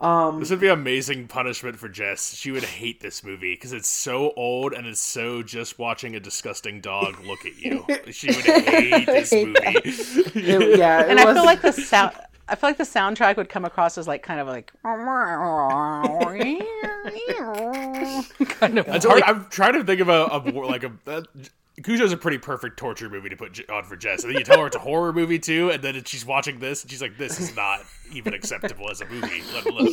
Um, 0.00 0.40
This 0.40 0.50
would 0.50 0.60
be 0.60 0.68
amazing 0.68 1.28
punishment 1.28 1.78
for 1.78 1.88
Jess. 1.88 2.34
She 2.34 2.50
would 2.50 2.64
hate 2.64 3.00
this 3.00 3.22
movie 3.24 3.54
because 3.54 3.72
it's 3.72 3.88
so 3.88 4.32
old 4.36 4.72
and 4.72 4.86
it's 4.86 5.00
so 5.00 5.42
just 5.42 5.78
watching 5.78 6.16
a 6.16 6.20
disgusting 6.20 6.80
dog 6.80 7.20
look 7.20 7.46
at 7.46 7.56
you. 7.56 7.86
She 8.10 8.32
would 8.32 8.44
hate 8.46 9.12
this 9.12 9.32
hate 9.32 9.42
movie. 9.42 9.84
it- 10.34 10.72
yeah, 10.72 11.02
it 11.06 11.08
and 11.08 11.20
I 11.20 11.26
feel 11.32 11.44
like 11.44 11.62
the 11.62 11.72
sound. 11.72 12.12
I 12.48 12.54
feel 12.56 12.70
like 12.70 12.76
the 12.76 12.84
soundtrack 12.84 13.36
would 13.36 13.48
come 13.48 13.64
across 13.64 13.96
as 13.96 14.06
like 14.06 14.22
kind 14.22 14.40
of 14.40 14.46
like 14.46 14.72
kind 18.58 18.78
of 18.78 18.88
It's 18.88 19.04
hard. 19.04 19.22
I'm 19.22 19.46
trying 19.46 19.74
to 19.74 19.84
think 19.84 20.00
of 20.00 20.08
a, 20.08 20.26
a 20.30 20.38
like 20.66 20.84
a. 20.84 20.92
Uh, 21.06 21.22
Cujo's 21.82 22.12
a 22.12 22.16
pretty 22.16 22.38
perfect 22.38 22.76
torture 22.76 23.10
movie 23.10 23.30
to 23.30 23.36
put 23.36 23.68
on 23.68 23.82
for 23.82 23.96
Jess. 23.96 24.22
And 24.22 24.30
then 24.30 24.38
you 24.38 24.44
tell 24.44 24.60
her 24.60 24.66
it's 24.68 24.76
a 24.76 24.80
horror 24.80 25.12
movie 25.12 25.40
too, 25.40 25.70
and 25.70 25.82
then 25.82 26.04
she's 26.04 26.24
watching 26.24 26.60
this 26.60 26.82
and 26.82 26.90
she's 26.90 27.02
like, 27.02 27.18
"This 27.18 27.40
is 27.40 27.56
not 27.56 27.80
even 28.12 28.32
acceptable 28.32 28.88
as 28.90 29.00
a 29.00 29.06
movie." 29.06 29.42
Let 29.52 29.66
alone. 29.66 29.88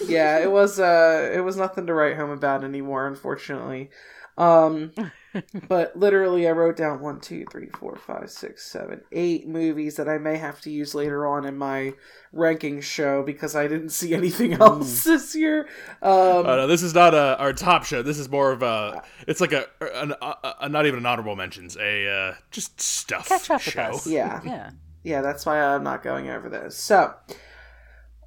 yeah, 0.08 0.38
it 0.38 0.50
was 0.50 0.80
uh 0.80 1.30
it 1.32 1.40
was 1.40 1.56
nothing 1.56 1.86
to 1.86 1.94
write 1.94 2.16
home 2.16 2.30
about 2.30 2.64
anymore, 2.64 3.06
unfortunately. 3.06 3.90
Um 4.36 4.92
but 5.68 5.96
literally 5.96 6.46
I 6.46 6.52
wrote 6.52 6.76
down 6.76 7.00
one, 7.00 7.20
two, 7.20 7.44
three, 7.50 7.68
four, 7.78 7.96
five, 7.96 8.30
six, 8.30 8.64
seven, 8.70 9.02
eight 9.12 9.46
movies 9.48 9.96
that 9.96 10.08
I 10.08 10.18
may 10.18 10.36
have 10.36 10.60
to 10.62 10.70
use 10.70 10.94
later 10.94 11.26
on 11.26 11.44
in 11.44 11.56
my 11.56 11.94
ranking 12.32 12.80
show 12.80 13.22
because 13.22 13.54
I 13.56 13.66
didn't 13.68 13.90
see 13.90 14.14
anything 14.14 14.54
else 14.54 15.04
this 15.04 15.34
year. 15.34 15.68
Um 16.02 16.46
Uh, 16.46 16.56
no, 16.56 16.66
this 16.66 16.82
is 16.82 16.94
not 16.94 17.14
a, 17.14 17.38
our 17.38 17.52
top 17.52 17.84
show. 17.84 18.02
This 18.02 18.18
is 18.18 18.28
more 18.28 18.52
of 18.52 18.62
a. 18.62 19.02
It's 19.26 19.40
like 19.40 19.52
a, 19.52 19.66
an, 19.80 20.14
a, 20.20 20.54
a 20.62 20.68
not 20.68 20.86
even 20.86 20.98
an 20.98 21.06
honorable 21.06 21.36
mentions. 21.36 21.76
A 21.76 22.08
uh, 22.08 22.34
just 22.50 22.80
stuff 22.80 23.28
Catch 23.28 23.50
up 23.50 23.64
with 23.64 23.74
show. 23.74 23.82
us. 23.82 24.06
yeah. 24.06 24.40
Yeah. 24.44 24.70
yeah, 25.02 25.20
that's 25.22 25.46
why 25.46 25.60
I'm 25.62 25.82
not 25.82 26.02
going 26.02 26.28
over 26.28 26.48
those. 26.48 26.76
So, 26.76 27.14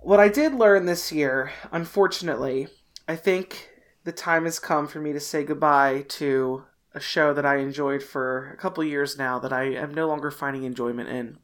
what 0.01 0.19
I 0.19 0.27
did 0.29 0.53
learn 0.53 0.85
this 0.85 1.11
year, 1.11 1.51
unfortunately, 1.71 2.67
I 3.07 3.15
think 3.15 3.69
the 4.03 4.11
time 4.11 4.45
has 4.45 4.59
come 4.59 4.87
for 4.87 4.99
me 4.99 5.13
to 5.13 5.19
say 5.19 5.43
goodbye 5.43 6.05
to 6.09 6.63
a 6.95 6.99
show 6.99 7.33
that 7.33 7.45
I 7.45 7.57
enjoyed 7.57 8.01
for 8.01 8.49
a 8.53 8.57
couple 8.57 8.83
years 8.83 9.17
now 9.17 9.37
that 9.39 9.53
I 9.53 9.65
am 9.75 9.93
no 9.93 10.07
longer 10.07 10.31
finding 10.31 10.63
enjoyment 10.63 11.09
in. 11.09 11.37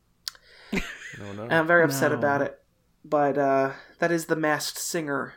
No, 1.19 1.33
no. 1.33 1.43
And 1.43 1.53
I'm 1.53 1.67
very 1.67 1.83
upset 1.83 2.11
No. 2.11 2.17
about 2.17 2.41
it. 2.41 2.57
But 3.03 3.37
uh, 3.37 3.71
that 3.99 4.11
is 4.11 4.25
The 4.27 4.35
Masked 4.35 4.77
Singer. 4.79 5.33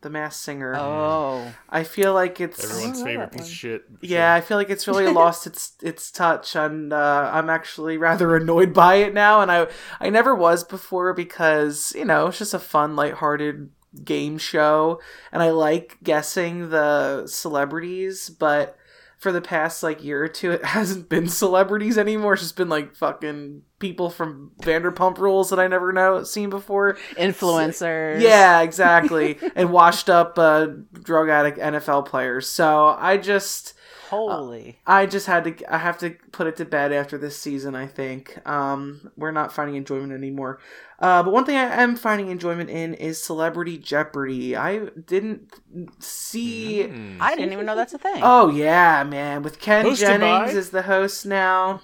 The 0.00 0.10
Masked 0.10 0.42
Singer. 0.42 0.74
Oh. 0.76 1.52
I 1.70 1.84
feel 1.84 2.12
like 2.12 2.40
it's 2.40 2.62
Everyone's 2.64 2.82
I 2.82 2.86
don't 2.88 2.98
know 2.98 3.04
favorite 3.06 3.32
piece 3.32 3.46
of 3.48 3.54
shit. 3.54 3.82
yeah, 4.02 4.34
I 4.34 4.40
feel 4.40 4.56
like 4.58 4.70
it's 4.70 4.88
really 4.88 5.06
lost 5.12 5.46
its 5.46 5.74
its 5.82 6.10
touch, 6.10 6.56
and 6.56 6.92
uh, 6.92 7.30
I'm 7.32 7.48
actually 7.48 7.96
rather 7.96 8.34
annoyed 8.36 8.74
by 8.74 8.96
it 8.96 9.14
now. 9.14 9.40
And 9.40 9.50
I 9.52 9.68
I 10.00 10.10
never 10.10 10.34
was 10.34 10.64
before 10.64 11.14
because 11.14 11.92
you 11.96 12.04
know 12.04 12.26
it's 12.26 12.38
just 12.38 12.52
a 12.54 12.58
fun, 12.58 12.96
lighthearted 12.96 13.70
game 14.04 14.36
show, 14.38 15.00
and 15.32 15.42
I 15.42 15.50
like 15.50 15.98
guessing 16.02 16.68
the 16.70 17.26
celebrities. 17.26 18.28
But 18.28 18.76
for 19.24 19.32
the 19.32 19.40
past 19.40 19.82
like 19.82 20.04
year 20.04 20.22
or 20.22 20.28
two, 20.28 20.52
it 20.52 20.62
hasn't 20.76 21.08
been 21.08 21.26
celebrities 21.28 21.96
anymore. 21.96 22.34
It's 22.34 22.42
just 22.42 22.56
been 22.56 22.68
like 22.68 22.94
fucking 22.94 23.62
people 23.78 24.10
from 24.10 24.52
Vanderpump 24.60 25.16
Rules 25.16 25.48
that 25.48 25.58
I 25.58 25.66
never 25.66 25.92
know 25.92 26.22
seen 26.24 26.50
before. 26.50 26.98
Influencers. 27.16 28.20
Yeah, 28.20 28.60
exactly. 28.60 29.38
and 29.56 29.72
washed 29.72 30.10
up 30.10 30.38
uh, 30.38 30.66
drug 30.92 31.30
addict 31.30 31.58
NFL 31.58 32.06
players. 32.06 32.46
So 32.48 32.94
I 32.98 33.16
just. 33.16 33.72
Holy. 34.10 34.78
I 34.86 35.06
just 35.06 35.26
had 35.26 35.44
to. 35.44 35.74
I 35.74 35.78
have 35.78 35.98
to 35.98 36.10
put 36.32 36.46
it 36.46 36.56
to 36.56 36.64
bed 36.64 36.92
after 36.92 37.16
this 37.18 37.38
season. 37.38 37.74
I 37.74 37.86
think 37.86 38.38
um, 38.46 39.10
we're 39.16 39.30
not 39.30 39.52
finding 39.52 39.76
enjoyment 39.76 40.12
anymore. 40.12 40.60
Uh, 40.98 41.22
but 41.22 41.32
one 41.32 41.44
thing 41.44 41.56
I 41.56 41.82
am 41.82 41.96
finding 41.96 42.28
enjoyment 42.28 42.70
in 42.70 42.94
is 42.94 43.22
Celebrity 43.22 43.78
Jeopardy. 43.78 44.56
I 44.56 44.86
didn't 45.06 45.54
see. 46.02 46.84
Mm. 46.88 47.16
I 47.20 47.34
didn't 47.34 47.52
even 47.52 47.66
know 47.66 47.76
that's 47.76 47.94
a 47.94 47.98
thing. 47.98 48.20
Oh 48.22 48.48
yeah, 48.50 49.04
man! 49.04 49.42
With 49.42 49.58
Ken 49.60 49.84
Hosted 49.86 49.98
Jennings 50.00 50.52
by? 50.52 50.58
as 50.58 50.70
the 50.70 50.82
host 50.82 51.26
now, 51.26 51.80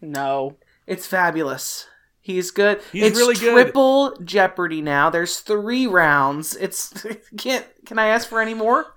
No. 0.00 0.56
it's 0.86 1.06
fabulous. 1.06 1.88
He's 2.20 2.52
good. 2.52 2.80
He's 2.92 3.04
it's 3.08 3.18
really 3.18 3.34
good. 3.34 3.52
triple 3.52 4.16
Jeopardy 4.22 4.80
now. 4.80 5.10
There's 5.10 5.40
three 5.40 5.86
rounds. 5.88 6.54
It's 6.54 7.04
can't. 7.36 7.66
Can 7.84 7.98
I 7.98 8.06
ask 8.06 8.28
for 8.28 8.40
any 8.40 8.54
more? 8.54 8.94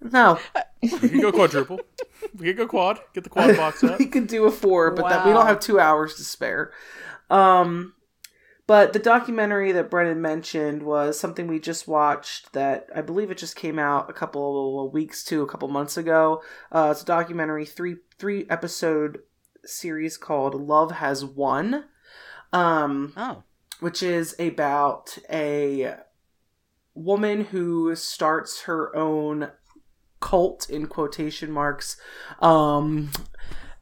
No. 0.00 0.38
We 0.82 0.88
can 1.08 1.20
go 1.20 1.32
quadruple. 1.32 1.80
We 2.36 2.48
can 2.48 2.56
go 2.56 2.66
quad. 2.68 3.00
Get 3.14 3.24
the 3.24 3.30
quad 3.30 3.56
box 3.56 3.82
up. 3.84 3.98
we 3.98 4.06
could 4.06 4.26
do 4.26 4.44
a 4.44 4.50
four, 4.50 4.90
but 4.90 5.08
that 5.08 5.26
we 5.26 5.32
don't 5.32 5.46
have 5.46 5.58
two 5.60 5.80
hours 5.80 6.14
to 6.16 6.22
spare. 6.24 6.72
Um, 7.30 7.94
but 8.66 8.92
the 8.92 8.98
documentary 8.98 9.72
that 9.72 9.90
Brennan 9.90 10.20
mentioned 10.20 10.82
was 10.82 11.18
something 11.18 11.46
we 11.46 11.58
just 11.60 11.88
watched. 11.88 12.52
That 12.52 12.88
I 12.94 13.00
believe 13.00 13.30
it 13.30 13.38
just 13.38 13.56
came 13.56 13.78
out 13.78 14.10
a 14.10 14.12
couple 14.12 14.84
of 14.86 14.92
weeks 14.92 15.24
to 15.24 15.42
a 15.42 15.46
couple 15.48 15.68
months 15.68 15.96
ago. 15.96 16.42
Uh, 16.70 16.88
it's 16.92 17.02
a 17.02 17.06
documentary 17.06 17.64
three 17.64 17.96
three 18.18 18.46
episode 18.50 19.20
series 19.64 20.16
called 20.16 20.54
Love 20.54 20.92
Has 20.92 21.24
Won. 21.24 21.84
Um, 22.52 23.12
Oh. 23.16 23.42
which 23.80 24.02
is 24.02 24.34
about 24.38 25.18
a 25.30 25.96
woman 26.94 27.46
who 27.46 27.94
starts 27.96 28.62
her 28.62 28.94
own 28.96 29.50
cult 30.26 30.68
in 30.68 30.86
quotation 30.86 31.52
marks 31.52 31.96
um 32.40 33.08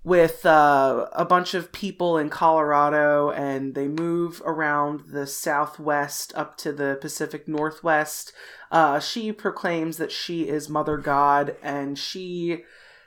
with 0.05 0.45
uh, 0.45 1.07
a 1.13 1.25
bunch 1.25 1.55
of 1.55 1.73
people 1.73 2.19
in 2.19 2.29
Colorado 2.29 3.31
and 3.31 3.75
they 3.75 3.89
move 3.89 4.43
around 4.45 5.01
the 5.11 5.27
southwest 5.27 6.31
up 6.37 6.59
to 6.59 6.73
the 6.73 6.99
Pacific 7.01 7.49
Northwest. 7.49 8.31
Uh, 8.71 9.01
she 9.01 9.33
proclaims 9.33 9.97
that 9.97 10.13
she 10.13 10.47
is 10.47 10.69
Mother 10.69 10.99
God 10.99 11.57
and 11.63 11.99
she 11.99 12.65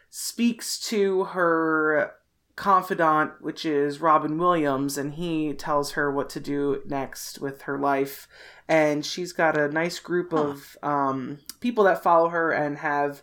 speaks 0.10 0.80
to 0.80 1.26
her 1.26 2.16
confidant, 2.58 3.34
which 3.40 3.64
is 3.64 4.02
Robin 4.02 4.38
Williams, 4.40 4.98
and 4.98 5.14
he 5.14 5.54
tells 5.54 5.92
her 5.92 6.12
what 6.12 6.30
to 6.32 6.40
do 6.40 6.82
next 6.88 7.40
with 7.40 7.62
her 7.62 7.78
life. 7.78 8.28
And 8.68 9.06
she's 9.06 9.32
got 9.32 9.56
a 9.56 9.70
nice 9.70 10.00
group 10.00 10.34
of 10.34 10.76
um, 10.82 11.38
people 11.62 11.84
that 11.86 12.04
follow 12.04 12.30
her 12.30 12.52
and 12.52 12.80
have 12.80 13.22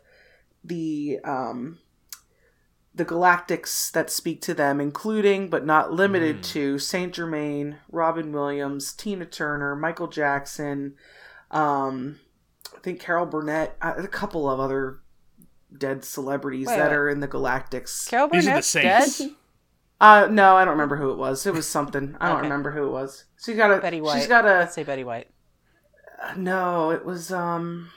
the 0.64 1.18
um, 1.24 1.78
the 2.94 3.04
galactics 3.04 3.90
that 3.92 4.08
speak 4.10 4.40
to 4.42 4.54
them, 4.54 4.80
including 4.80 5.48
but 5.50 5.66
not 5.66 5.92
limited 5.92 6.38
Mm. 6.38 6.42
to 6.44 6.78
Saint 6.78 7.12
Germain, 7.12 7.76
Robin 7.90 8.32
Williams, 8.32 8.92
Tina 8.92 9.26
Turner, 9.26 9.74
Michael 9.76 10.06
Jackson, 10.06 10.94
um, 11.50 12.20
I 12.74 12.78
think 12.80 13.00
Carol 13.00 13.26
Burnett, 13.26 13.76
uh, 13.82 13.94
a 13.96 14.06
couple 14.08 14.48
of 14.48 14.60
other 14.60 15.00
dead 15.76 16.04
celebrities 16.04 16.68
Wait, 16.68 16.76
that 16.76 16.92
are 16.92 17.08
in 17.08 17.18
the 17.20 17.26
galactics. 17.28 18.06
Carol 18.08 18.28
These 18.28 18.44
are 18.46 18.46
the 18.46 18.50
Burnett's 18.52 18.72
dead? 18.72 19.02
Saints. 19.08 19.34
Uh, 20.00 20.28
no, 20.30 20.56
I 20.56 20.64
don't 20.64 20.72
remember 20.72 20.96
who 20.96 21.10
it 21.10 21.18
was. 21.18 21.46
It 21.46 21.54
was 21.54 21.66
something. 21.66 22.16
I 22.20 22.28
don't 22.28 22.36
Okay. 22.38 22.42
remember 22.44 22.70
who 22.72 22.86
it 22.86 22.90
was. 22.90 23.24
She's 23.44 23.56
got 23.56 23.70
a. 23.70 23.78
Betty 23.78 24.00
White. 24.00 24.18
She's 24.18 24.26
got 24.28 24.44
a. 24.44 24.48
Let's 24.48 24.74
say 24.74 24.82
Betty 24.84 25.02
White. 25.04 25.28
No, 26.36 26.90
it 26.90 27.04
was 27.04 27.32
um. 27.32 27.90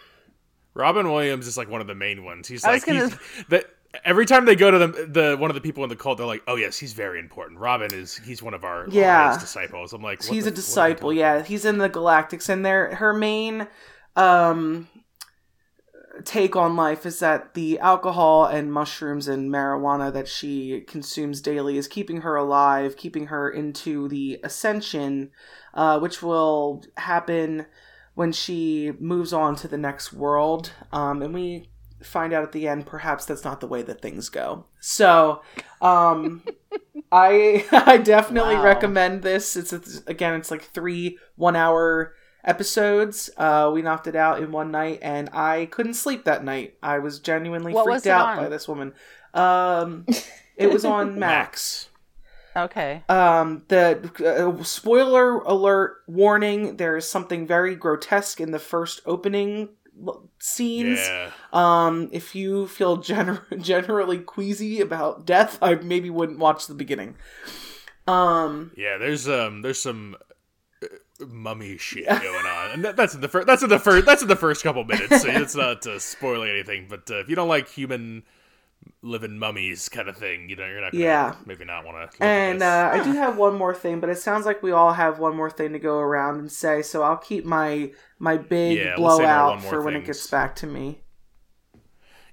Robin 0.77 1.11
Williams 1.11 1.47
is 1.47 1.57
like 1.57 1.69
one 1.69 1.81
of 1.81 1.87
the 1.87 1.95
main 1.95 2.23
ones. 2.23 2.47
He's 2.47 2.63
like 2.63 2.85
gonna- 2.85 3.05
he's, 3.09 3.17
that 3.49 3.65
every 4.05 4.25
time 4.25 4.45
they 4.45 4.55
go 4.55 4.69
to 4.71 4.77
the 4.79 4.87
the 5.07 5.37
one 5.37 5.49
of 5.49 5.55
the 5.55 5.61
people 5.61 5.83
in 5.83 5.89
the 5.89 5.95
cult, 5.95 6.17
they're 6.17 6.27
like, 6.27 6.43
"Oh 6.47 6.55
yes, 6.55 6.77
he's 6.77 6.93
very 6.93 7.19
important. 7.19 7.59
Robin 7.59 7.93
is 7.93 8.17
he's 8.17 8.41
one 8.43 8.53
of 8.53 8.63
our 8.63 8.87
Yeah. 8.89 9.37
disciples." 9.39 9.93
I'm 9.93 10.01
like, 10.01 10.21
he's 10.23 10.27
the- 10.29 10.33
a 10.33 10.37
what 10.37 10.45
are 10.45 10.49
you 10.49 10.51
disciple. 10.55 11.13
Yeah, 11.13 11.43
he's 11.43 11.65
in 11.65 11.77
the 11.79 11.89
Galactics, 11.89 12.47
and 12.49 12.65
their 12.65 12.95
her 12.95 13.13
main 13.13 13.67
um 14.15 14.87
take 16.25 16.55
on 16.55 16.75
life 16.75 17.05
is 17.05 17.19
that 17.19 17.53
the 17.53 17.77
alcohol 17.79 18.45
and 18.45 18.73
mushrooms 18.73 19.27
and 19.27 19.51
marijuana 19.51 20.11
that 20.11 20.27
she 20.27 20.81
consumes 20.81 21.41
daily 21.41 21.77
is 21.77 21.87
keeping 21.87 22.21
her 22.21 22.35
alive, 22.35 22.97
keeping 22.97 23.27
her 23.27 23.47
into 23.49 24.07
the 24.07 24.39
ascension, 24.43 25.29
uh, 25.75 25.99
which 25.99 26.23
will 26.23 26.83
happen 26.97 27.67
when 28.17 28.31
she 28.31 28.91
moves 28.99 29.31
on 29.31 29.55
to 29.55 29.67
the 29.67 29.77
next 29.77 30.11
world. 30.11 30.71
Um, 30.91 31.21
and 31.21 31.35
we 31.35 31.69
find 32.01 32.33
out 32.33 32.41
at 32.41 32.51
the 32.51 32.67
end 32.67 32.87
perhaps 32.87 33.25
that's 33.25 33.43
not 33.43 33.59
the 33.59 33.67
way 33.67 33.83
that 33.83 34.01
things 34.01 34.27
go. 34.29 34.65
So, 34.79 35.43
um, 35.81 36.41
I 37.11 37.63
I 37.71 37.97
definitely 37.97 38.55
Wow. 38.55 38.63
recommend 38.63 39.21
this. 39.21 39.55
It's, 39.55 39.71
it's 39.71 40.01
again, 40.07 40.33
it's 40.33 40.49
like 40.49 40.63
three 40.63 41.19
one 41.35 41.55
hour 41.55 42.15
episodes. 42.43 43.29
Uh, 43.37 43.69
we 43.71 43.83
knocked 43.83 44.07
it 44.07 44.15
out 44.15 44.41
in 44.41 44.51
one 44.51 44.71
night, 44.71 44.97
and 45.03 45.29
I 45.31 45.67
couldn't 45.67 45.93
sleep 45.93 46.25
that 46.25 46.43
night. 46.43 46.73
I 46.81 46.97
was 46.97 47.19
genuinely 47.19 47.71
What 47.71 47.83
freaked 47.85 48.05
was 48.05 48.07
out 48.07 48.29
on? 48.29 48.37
by 48.37 48.49
this 48.49 48.67
woman. 48.67 48.93
Um, 49.35 50.05
it 50.55 50.71
was 50.73 50.85
on 50.85 51.19
Max. 51.19 51.89
Okay. 52.57 53.03
Um, 53.07 53.63
the 53.67 54.57
uh, 54.59 54.63
spoiler 54.63 55.37
alert 55.39 55.97
warning: 56.07 56.77
there 56.77 56.97
is 56.97 57.07
something 57.07 57.45
very 57.45 57.75
grotesque 57.75 58.41
in 58.41 58.51
the 58.51 58.59
first 58.59 59.01
opening 59.05 59.69
scenes. 60.39 60.99
Yeah. 60.99 61.31
Um, 61.53 62.09
if 62.11 62.35
you 62.35 62.67
feel 62.67 62.97
gener- 62.97 63.61
generally 63.61 64.19
queasy 64.19 64.81
about 64.81 65.25
death, 65.25 65.57
I 65.61 65.75
maybe 65.75 66.09
wouldn't 66.09 66.39
watch 66.39 66.67
the 66.67 66.73
beginning. 66.73 67.15
Um, 68.07 68.71
Yeah, 68.75 68.97
there's 68.97 69.27
um 69.27 69.61
there's 69.61 69.81
some 69.81 70.15
uh, 70.81 70.87
mummy 71.27 71.77
shit 71.77 72.07
going 72.07 72.45
on, 72.45 72.71
and 72.71 72.85
that, 72.85 72.95
that's 72.95 73.13
in 73.13 73.21
the 73.21 73.27
first. 73.27 73.47
That's 73.47 73.63
in 73.63 73.69
the 73.69 73.79
first. 73.79 74.05
That's 74.05 74.21
in 74.21 74.27
the 74.27 74.35
first 74.35 74.63
couple 74.63 74.83
minutes. 74.83 75.21
So 75.21 75.27
it's 75.29 75.55
not 75.55 75.85
uh, 75.85 75.99
spoiling 75.99 76.49
anything. 76.49 76.87
But 76.89 77.11
uh, 77.11 77.19
if 77.19 77.29
you 77.29 77.35
don't 77.35 77.49
like 77.49 77.69
human 77.69 78.23
living 79.01 79.37
mummies 79.39 79.89
kind 79.89 80.07
of 80.09 80.17
thing, 80.17 80.49
you 80.49 80.55
know, 80.55 80.65
you're 80.65 80.81
not. 80.81 80.91
Gonna, 80.91 81.03
Yeah. 81.03 81.35
Maybe 81.45 81.65
not 81.65 81.85
want 81.85 82.11
to. 82.11 82.23
And 82.23 82.61
uh, 82.63 82.89
I 82.93 83.03
do 83.03 83.11
have 83.13 83.37
one 83.37 83.55
more 83.55 83.73
thing, 83.75 83.99
but 83.99 84.09
it 84.09 84.17
sounds 84.17 84.45
like 84.45 84.61
we 84.63 84.71
all 84.71 84.93
have 84.93 85.19
one 85.19 85.35
more 85.35 85.49
thing 85.49 85.73
to 85.73 85.79
go 85.79 85.97
around 85.99 86.39
and 86.39 86.51
say. 86.51 86.81
So 86.81 87.03
I'll 87.03 87.17
keep 87.17 87.45
my 87.45 87.91
my 88.19 88.37
big 88.37 88.77
Yeah, 88.77 88.95
we'll 88.97 89.17
blowout 89.17 89.61
for 89.63 89.81
when 89.81 89.95
it 89.95 90.05
gets 90.05 90.27
back 90.27 90.55
to 90.57 90.67
me. 90.67 91.01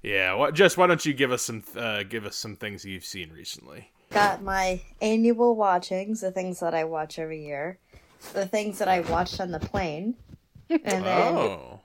yeah. 0.03 0.33
What? 0.33 0.53
Just 0.53 0.77
why 0.77 0.87
don't 0.87 1.05
you 1.05 1.13
give 1.13 1.31
us 1.31 1.41
some? 1.41 1.63
Uh, 1.75 2.03
give 2.03 2.25
us 2.25 2.35
some 2.35 2.55
things 2.55 2.85
you've 2.85 3.05
seen 3.05 3.31
recently. 3.31 3.91
Got 4.11 4.43
my 4.43 4.81
annual 5.01 5.55
watchings, 5.55 6.21
the 6.21 6.31
things 6.31 6.59
that 6.59 6.73
I 6.73 6.83
watch 6.83 7.17
every 7.19 7.43
year, 7.43 7.79
the 8.33 8.45
things 8.45 8.77
that 8.79 8.87
I 8.87 9.01
watched 9.01 9.41
on 9.41 9.51
the 9.51 9.59
plane, 9.59 10.15
and 10.69 10.81
then 10.83 11.33
Oh. 11.35 11.81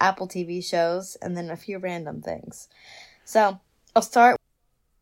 Apple 0.00 0.26
TV 0.26 0.64
shows, 0.64 1.16
and 1.22 1.36
then 1.36 1.48
a 1.50 1.56
few 1.56 1.78
random 1.78 2.20
things. 2.20 2.68
So 3.24 3.60
I'll 3.96 4.02
start. 4.02 4.36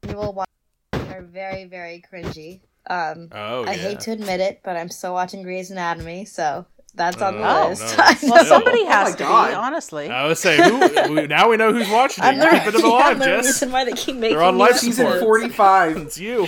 with 0.03 0.11
Annual 0.13 0.33
watchings 0.33 1.13
are 1.13 1.23
very 1.23 1.65
very 1.65 2.03
cringy. 2.11 2.61
Um, 2.89 3.29
Oh. 3.33 3.65
I 3.65 3.73
yeah. 3.73 3.77
hate 3.89 4.01
to 4.01 4.13
admit 4.13 4.39
it, 4.41 4.61
but 4.63 4.77
I'm 4.77 4.89
still 4.89 5.13
watching 5.15 5.43
Grey's 5.43 5.71
Anatomy, 5.73 6.27
so 6.27 6.65
that's 6.95 7.21
on 7.21 7.39
the 7.39 7.49
Oh, 7.49 7.69
list. 7.71 7.97
no. 7.99 8.05
Well, 8.35 8.45
somebody 8.45 8.81
Oh 8.83 8.87
has 8.87 9.11
my 9.11 9.17
to 9.17 9.23
God. 9.25 9.49
be, 9.49 9.55
honestly. 9.55 10.09
I 10.11 10.27
would 10.29 10.39
say 10.39 10.57
who, 10.63 10.79
we- 11.15 11.27
now 11.27 11.49
we 11.51 11.57
know 11.57 11.73
who's 11.73 11.89
watching 11.91 12.23
it. 12.23 12.27
I'm 12.29 12.39
the, 12.39 12.47
Keep 12.47 12.67
it 12.69 12.75
alive, 12.85 13.03
I'm 13.15 13.19
the 13.19 13.25
Jess. 13.25 13.47
reason 13.47 13.73
why 13.73 13.85
they 13.85 13.93
keep 13.95 14.15
making 14.17 14.39
on 14.39 14.55
new 14.55 14.61
life 14.61 14.77
Season 14.77 15.07
support. 15.07 15.11
episodes. 15.11 15.25
forty 15.27 15.49
five. 15.49 15.97
It's 15.97 16.19
you. 16.19 16.47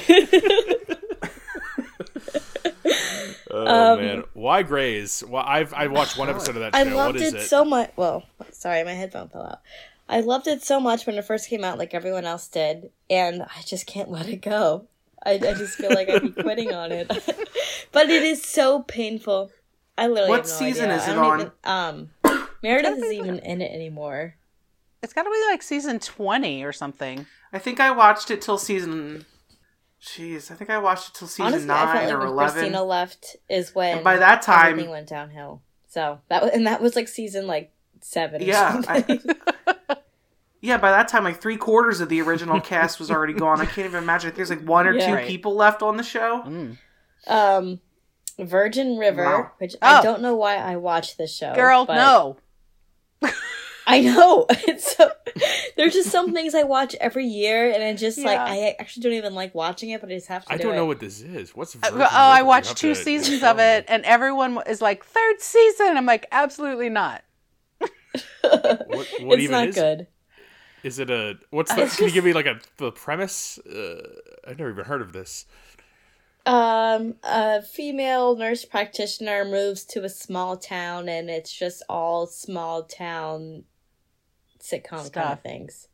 oh 3.50 3.66
Um, 3.94 3.98
man, 4.00 4.24
why 4.34 4.62
Grey's? 4.62 5.24
Well, 5.26 5.42
I've 5.44 5.72
I 5.74 5.86
watched 5.88 6.18
one 6.18 6.28
episode 6.30 6.56
of 6.56 6.60
that 6.62 6.74
show. 6.74 6.80
I 6.80 6.84
what 6.84 6.94
loved 6.94 7.16
is 7.16 7.34
it, 7.34 7.40
it? 7.40 7.46
so 7.48 7.64
much. 7.64 7.90
Well, 7.96 8.24
sorry, 8.52 8.84
my 8.84 8.92
headphone 8.92 9.28
fell 9.28 9.42
out. 9.46 9.60
I 10.08 10.20
loved 10.20 10.46
it 10.46 10.62
so 10.62 10.78
much 10.80 11.06
when 11.06 11.16
it 11.16 11.24
first 11.24 11.48
came 11.48 11.64
out, 11.64 11.78
like 11.78 11.92
everyone 11.94 12.24
else 12.24 12.46
did, 12.48 12.90
and 13.10 13.42
I 13.42 13.62
just 13.64 13.86
can't 13.86 14.10
let 14.10 14.28
it 14.28 14.36
go. 14.42 14.86
I, 15.24 15.32
I 15.32 15.54
just 15.54 15.76
feel 15.76 15.90
like 15.90 16.08
I'd 16.08 16.22
be 16.22 16.30
quitting 16.42 16.72
on 16.72 16.92
it, 16.92 17.08
but 17.92 18.08
it 18.08 18.22
is 18.22 18.42
so 18.44 18.82
painful. 18.82 19.50
I 19.98 20.06
literally 20.08 20.30
What 20.30 20.38
have 20.40 20.46
no 20.48 20.52
season 20.52 20.84
idea. 20.90 20.96
is 21.02 21.08
it 21.08 21.14
don't 21.14 21.24
on? 21.24 21.40
Even, 21.40 21.52
um, 21.64 22.10
Meredith 22.62 22.98
isn't 22.98 23.12
even 23.12 23.38
in 23.40 23.60
it 23.62 23.72
anymore. 23.72 24.36
It's 25.02 25.12
got 25.12 25.24
to 25.24 25.30
be 25.30 25.42
like 25.50 25.62
season 25.62 25.98
20 25.98 26.62
or 26.64 26.72
something. 26.72 27.26
I 27.52 27.58
think 27.58 27.80
I 27.80 27.90
watched 27.90 28.30
it 28.30 28.40
till 28.42 28.58
season. 28.58 29.24
Jeez, 30.02 30.50
I 30.50 30.54
think 30.54 30.70
I 30.70 30.78
watched 30.78 31.08
it 31.08 31.14
till 31.14 31.28
season 31.28 31.46
Honestly, 31.46 31.70
I 31.70 31.84
nine 31.84 32.08
felt 32.08 32.12
or 32.12 32.16
like 32.16 32.20
when 32.20 32.28
eleven. 32.28 32.52
Cristina 32.60 32.84
left 32.84 33.36
is 33.48 33.74
when 33.74 33.96
And 33.96 34.04
by 34.04 34.16
that 34.18 34.42
time- 34.42 34.70
everything 34.72 34.90
went 34.90 35.08
downhill. 35.08 35.62
So 35.88 36.20
that 36.28 36.42
was, 36.42 36.50
and 36.52 36.66
that 36.66 36.80
was 36.82 36.94
like 36.94 37.08
season 37.08 37.46
like 37.46 37.72
seven. 38.02 38.42
Or 38.42 38.44
Yeah, 38.44 38.80
something. 38.82 39.20
Yeah, 40.60 40.78
by 40.78 40.90
that 40.90 41.08
time, 41.08 41.22
like 41.24 41.40
three 41.40 41.56
quarters 41.56 42.00
of 42.00 42.08
the 42.08 42.20
original 42.22 42.60
cast 42.72 42.98
was 42.98 43.10
already 43.10 43.34
gone. 43.34 43.60
I 43.60 43.66
can't 43.66 43.86
even 43.86 44.02
imagine. 44.02 44.32
There's 44.34 44.50
like 44.50 44.62
one 44.66 44.86
or 44.86 44.94
Yeah. 44.94 45.06
two 45.06 45.14
Right. 45.14 45.28
people 45.28 45.54
left 45.54 45.82
on 45.82 45.96
the 45.96 46.02
show. 46.02 46.42
Mm. 46.46 46.78
um, 47.26 47.80
Virgin 48.38 48.98
River, 48.98 49.24
Wow. 49.24 49.50
which 49.58 49.74
Oh. 49.80 49.86
I 49.98 50.02
don't 50.02 50.20
know 50.22 50.34
why 50.36 50.56
I 50.56 50.76
watched 50.76 51.16
this 51.18 51.34
show. 51.34 51.54
Girl, 51.54 51.84
but- 51.86 51.94
no. 51.96 52.36
I 53.86 54.00
know. 54.00 54.46
It's 54.68 54.96
so, 54.96 55.10
there's 55.76 55.94
just 55.94 56.10
some 56.10 56.32
things 56.34 56.54
I 56.54 56.64
watch 56.64 56.94
every 57.00 57.24
year, 57.26 57.70
and 57.70 57.82
I 57.84 57.94
just 57.94 58.18
like 58.18 58.38
I 58.38 58.74
actually 58.80 59.02
don't 59.04 59.12
even 59.12 59.34
like 59.34 59.54
watching 59.54 59.90
it, 59.90 60.00
but 60.00 60.10
I 60.10 60.14
just 60.14 60.26
have 60.28 60.44
to. 60.46 60.52
I 60.52 60.56
do 60.56 60.64
don't 60.64 60.72
it. 60.72 60.76
know 60.76 60.86
what 60.86 60.98
this 61.00 61.20
is. 61.20 61.54
What's 61.54 61.74
Uh, 61.76 61.78
Virgin 61.78 61.94
oh, 61.94 61.98
River? 62.00 62.10
I 62.12 62.42
watched 62.42 62.76
two 62.76 62.94
seasons 62.94 63.42
of 63.44 63.58
it, 63.58 63.84
and 63.88 64.04
everyone 64.04 64.58
is 64.66 64.80
like, 64.82 65.04
third 65.04 65.40
season. 65.40 65.96
I'm 65.96 66.06
like, 66.06 66.26
absolutely 66.32 66.88
not. 66.88 67.22
What, 67.78 67.90
what 68.42 69.06
it's 69.38 69.42
even 69.42 69.50
not 69.52 69.68
is? 69.68 69.74
good. 69.74 70.06
Is 70.86 71.00
it 71.00 71.10
a? 71.10 71.36
What's 71.50 71.74
the? 71.74 71.82
It's 71.82 71.96
Can 71.96 72.06
you 72.06 72.12
give 72.12 72.24
me 72.24 72.32
like 72.32 72.46
a 72.46 72.60
the 72.76 72.92
premise? 72.92 73.58
Uh, 73.58 74.02
I've 74.46 74.56
never 74.56 74.70
even 74.70 74.84
heard 74.84 75.02
of 75.02 75.12
this. 75.12 75.44
Um, 76.46 77.16
a 77.24 77.60
female 77.60 78.36
nurse 78.36 78.64
practitioner 78.64 79.44
moves 79.44 79.84
to 79.86 80.04
a 80.04 80.08
small 80.08 80.56
town, 80.56 81.08
and 81.08 81.28
it's 81.28 81.52
just 81.52 81.82
all 81.88 82.28
small 82.28 82.84
town 82.84 83.64
sitcom 84.60 85.12
kind 85.12 85.32
of 85.32 85.40
things. 85.40 85.88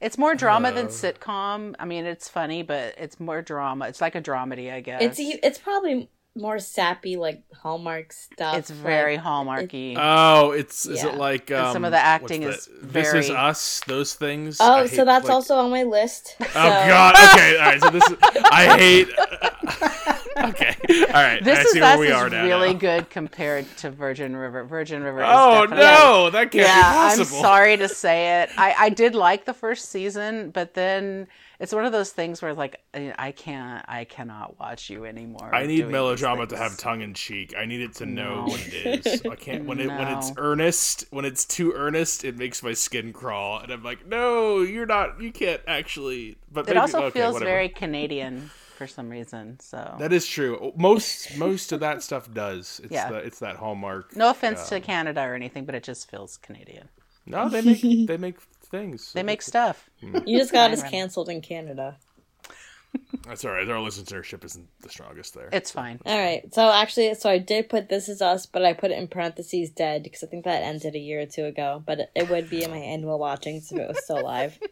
It's 0.00 0.18
more 0.18 0.34
drama 0.34 0.72
than 0.72 0.88
sitcom. 0.88 1.76
I 1.78 1.84
mean, 1.84 2.04
it's 2.04 2.28
funny, 2.28 2.64
but 2.64 2.96
it's 2.98 3.20
more 3.20 3.42
drama. 3.42 3.86
It's 3.86 4.00
like 4.00 4.16
a 4.16 4.20
dramedy, 4.20 4.72
I 4.72 4.80
guess. 4.80 5.02
It's 5.02 5.20
e- 5.20 5.38
it's 5.40 5.58
probably 5.58 6.10
more 6.36 6.58
sappy, 6.58 7.16
like 7.16 7.42
Hallmark 7.62 8.12
stuff. 8.12 8.56
It's 8.56 8.70
very 8.70 9.16
like- 9.16 9.24
hallmarky. 9.24 9.96
Oh, 9.98 10.50
it's 10.50 10.84
is 10.86 11.02
Yeah. 11.02 11.10
it 11.10 11.14
like 11.18 11.50
um, 11.52 11.72
some 11.72 11.84
of 11.84 11.92
the 11.92 11.98
acting 11.98 12.42
what's 12.44 12.66
is 12.66 12.74
that? 12.80 12.92
This 12.92 13.14
is 13.14 13.30
us. 13.30 13.80
Those 13.86 14.14
things. 14.14 14.58
Oh, 14.60 14.74
I 14.80 14.86
so 14.86 15.04
that's 15.04 15.24
like- 15.26 15.32
also 15.34 15.56
on 15.56 15.70
my 15.70 15.84
list. 15.84 16.36
Oh 16.40 16.44
God. 16.54 17.14
Okay. 17.14 17.56
All 17.58 17.64
right. 17.66 17.80
So 17.80 17.90
this 17.90 18.10
is. 18.10 18.16
I 18.50 18.78
hate. 18.78 19.08
okay. 20.38 20.76
All 21.06 21.12
right. 21.22 21.42
this 21.42 21.58
I 21.58 21.62
is 21.62 21.70
see 21.72 21.80
us 21.80 21.98
where 21.98 22.08
we 22.08 22.10
are 22.12 22.26
is 22.26 22.32
now. 22.32 22.44
really 22.44 22.72
now. 22.74 22.78
good 22.80 23.10
compared 23.10 23.66
to 23.78 23.90
Virgin 23.90 24.36
River. 24.36 24.64
Virgin 24.64 25.02
River. 25.02 25.20
Is 25.22 25.28
Oh 25.30 25.66
no, 25.70 26.30
that 26.30 26.50
can't 26.50 26.66
yeah, 26.66 27.14
be 27.14 27.20
I'm 27.20 27.24
sorry 27.24 27.76
to 27.76 27.88
say 27.88 28.42
it. 28.42 28.50
I, 28.56 28.74
I 28.78 28.88
did 28.88 29.14
like 29.14 29.44
the 29.44 29.54
first 29.54 29.90
season, 29.90 30.50
but 30.50 30.74
then 30.74 31.26
it's 31.60 31.72
one 31.72 31.84
of 31.84 31.92
those 31.92 32.10
things 32.12 32.42
where 32.42 32.54
like 32.54 32.80
I 32.94 33.32
can't 33.32 33.84
I 33.88 34.04
cannot 34.04 34.58
watch 34.58 34.90
you 34.90 35.04
anymore. 35.04 35.54
I 35.54 35.66
need 35.66 35.88
melodrama 35.88 36.46
to 36.48 36.56
have 36.56 36.76
tongue 36.76 37.00
in 37.00 37.14
cheek. 37.14 37.54
I 37.56 37.64
need 37.66 37.80
it 37.80 37.94
to 37.96 38.06
know 38.06 38.44
No. 38.46 38.50
what 38.52 38.66
it 38.66 39.06
is. 39.06 39.22
I 39.30 39.34
can't 39.36 39.64
when 39.64 39.80
it 39.80 39.88
when 39.88 40.08
it's 40.08 40.32
earnest. 40.36 41.04
When 41.10 41.24
it's 41.24 41.44
too 41.44 41.72
earnest, 41.74 42.24
it 42.24 42.36
makes 42.36 42.62
my 42.62 42.72
skin 42.72 43.12
crawl, 43.12 43.58
and 43.60 43.72
I'm 43.72 43.82
like, 43.82 44.06
no, 44.06 44.60
you're 44.62 44.86
not. 44.86 45.20
You 45.20 45.32
can't 45.32 45.60
actually. 45.66 46.36
But 46.52 46.62
It 46.62 46.66
maybe, 46.68 46.78
also 46.78 47.02
okay, 47.04 47.20
feels 47.20 47.34
whatever. 47.34 47.50
very 47.50 47.68
Canadian 47.68 48.50
for 48.76 48.86
some 48.86 49.08
reason. 49.08 49.58
So 49.60 49.96
That 49.98 50.12
is 50.12 50.26
true. 50.26 50.72
Most 50.76 51.36
most 51.36 51.72
of 51.72 51.80
that 51.80 52.02
stuff 52.02 52.32
does. 52.32 52.80
It's 52.82 52.92
Yeah. 52.92 53.10
the, 53.10 53.16
it's 53.18 53.38
that 53.38 53.56
hallmark. 53.56 54.16
no 54.16 54.30
offense 54.30 54.60
Yeah. 54.64 54.64
to 54.70 54.76
um, 54.76 54.82
Canada 54.82 55.22
or 55.22 55.34
anything, 55.34 55.64
but 55.64 55.74
it 55.74 55.82
just 55.84 56.10
feels 56.10 56.36
Canadian. 56.38 56.88
No, 57.26 57.48
they 57.48 57.62
make 57.62 57.80
they 58.06 58.16
make 58.18 58.36
things. 58.74 59.12
They 59.12 59.22
make 59.22 59.42
stuff. 59.42 59.88
You 60.00 60.38
just 60.38 60.52
got 60.52 60.70
us 60.70 60.82
canceled 60.82 61.28
in 61.28 61.40
Canada. 61.40 61.96
That's 63.26 63.44
all 63.44 63.52
right. 63.52 63.68
Our 63.68 63.76
listenership 63.76 64.44
isn't 64.44 64.68
the 64.80 64.88
strongest 64.88 65.34
there. 65.34 65.48
It's 65.52 65.70
fine. 65.70 66.00
All 66.06 66.18
right. 66.18 66.42
So 66.54 66.70
actually, 66.70 67.14
so 67.14 67.30
I 67.30 67.38
did 67.38 67.68
put 67.68 67.88
"This 67.88 68.08
Is 68.08 68.22
Us," 68.22 68.46
but 68.46 68.64
I 68.64 68.72
put 68.72 68.90
it 68.90 68.98
in 68.98 69.08
parentheses 69.08 69.70
"dead" 69.70 70.02
because 70.02 70.22
I 70.22 70.26
think 70.26 70.44
that 70.44 70.62
ended 70.62 70.94
a 70.94 70.98
year 70.98 71.20
or 71.20 71.26
two 71.26 71.44
ago. 71.44 71.82
But 71.84 72.00
it, 72.00 72.10
it 72.14 72.30
would 72.30 72.50
be 72.50 72.62
in 72.62 72.70
my 72.70 72.78
annual 72.78 73.18
watchings 73.18 73.72
if 73.72 73.78
it 73.78 73.88
was 73.88 74.02
still 74.04 74.22
live. 74.22 74.58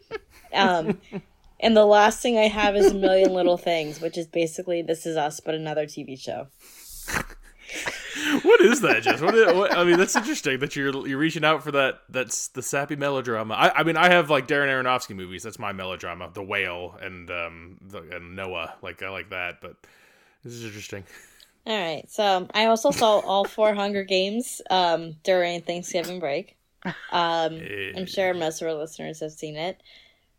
Um, 0.53 0.99
and 1.59 1.75
the 1.75 1.83
last 1.83 2.21
thing 2.21 2.37
I 2.37 2.47
have 2.47 2.75
is 2.75 2.91
"A 2.91 2.93
Million 2.93 3.33
Little 3.33 3.57
Things," 3.57 3.99
which 3.99 4.19
is 4.19 4.27
basically 4.27 4.83
"This 4.83 5.07
Is 5.07 5.17
Us" 5.17 5.39
but 5.39 5.55
another 5.55 5.87
TV 5.87 6.19
show. 6.19 6.45
what 8.43 8.61
is 8.61 8.81
that, 8.81 9.03
Jess? 9.03 9.21
What, 9.21 9.35
is, 9.35 9.53
what 9.53 9.75
I 9.75 9.83
mean, 9.83 9.97
that's 9.97 10.15
interesting 10.15 10.59
that 10.59 10.75
you're 10.75 11.07
you're 11.07 11.17
reaching 11.17 11.43
out 11.43 11.63
for 11.63 11.71
that. 11.71 12.01
That's 12.09 12.49
the 12.49 12.61
sappy 12.61 12.95
melodrama. 12.95 13.53
I, 13.53 13.79
I 13.79 13.83
mean, 13.83 13.97
I 13.97 14.09
have 14.09 14.29
like 14.29 14.47
Darren 14.47 14.67
Aronofsky 14.67 15.15
movies. 15.15 15.43
That's 15.43 15.59
my 15.59 15.71
melodrama. 15.71 16.29
The 16.33 16.43
Whale 16.43 16.97
and 17.01 17.29
um 17.31 17.77
the, 17.81 17.99
and 18.15 18.35
Noah. 18.35 18.75
Like 18.81 19.01
I 19.01 19.09
like 19.09 19.29
that. 19.29 19.61
But 19.61 19.75
this 20.43 20.53
is 20.53 20.65
interesting. 20.65 21.03
All 21.65 21.77
right. 21.77 22.09
So 22.09 22.47
I 22.53 22.65
also 22.65 22.91
saw 22.91 23.19
all 23.19 23.45
four 23.45 23.73
Hunger 23.75 24.03
Games 24.03 24.61
um, 24.69 25.15
during 25.23 25.61
Thanksgiving 25.61 26.19
break. 26.19 26.57
Um, 27.11 27.61
I'm 27.95 28.05
sure 28.05 28.33
most 28.33 28.61
of 28.61 28.67
our 28.67 28.73
listeners 28.73 29.21
have 29.21 29.31
seen 29.31 29.55
it. 29.55 29.81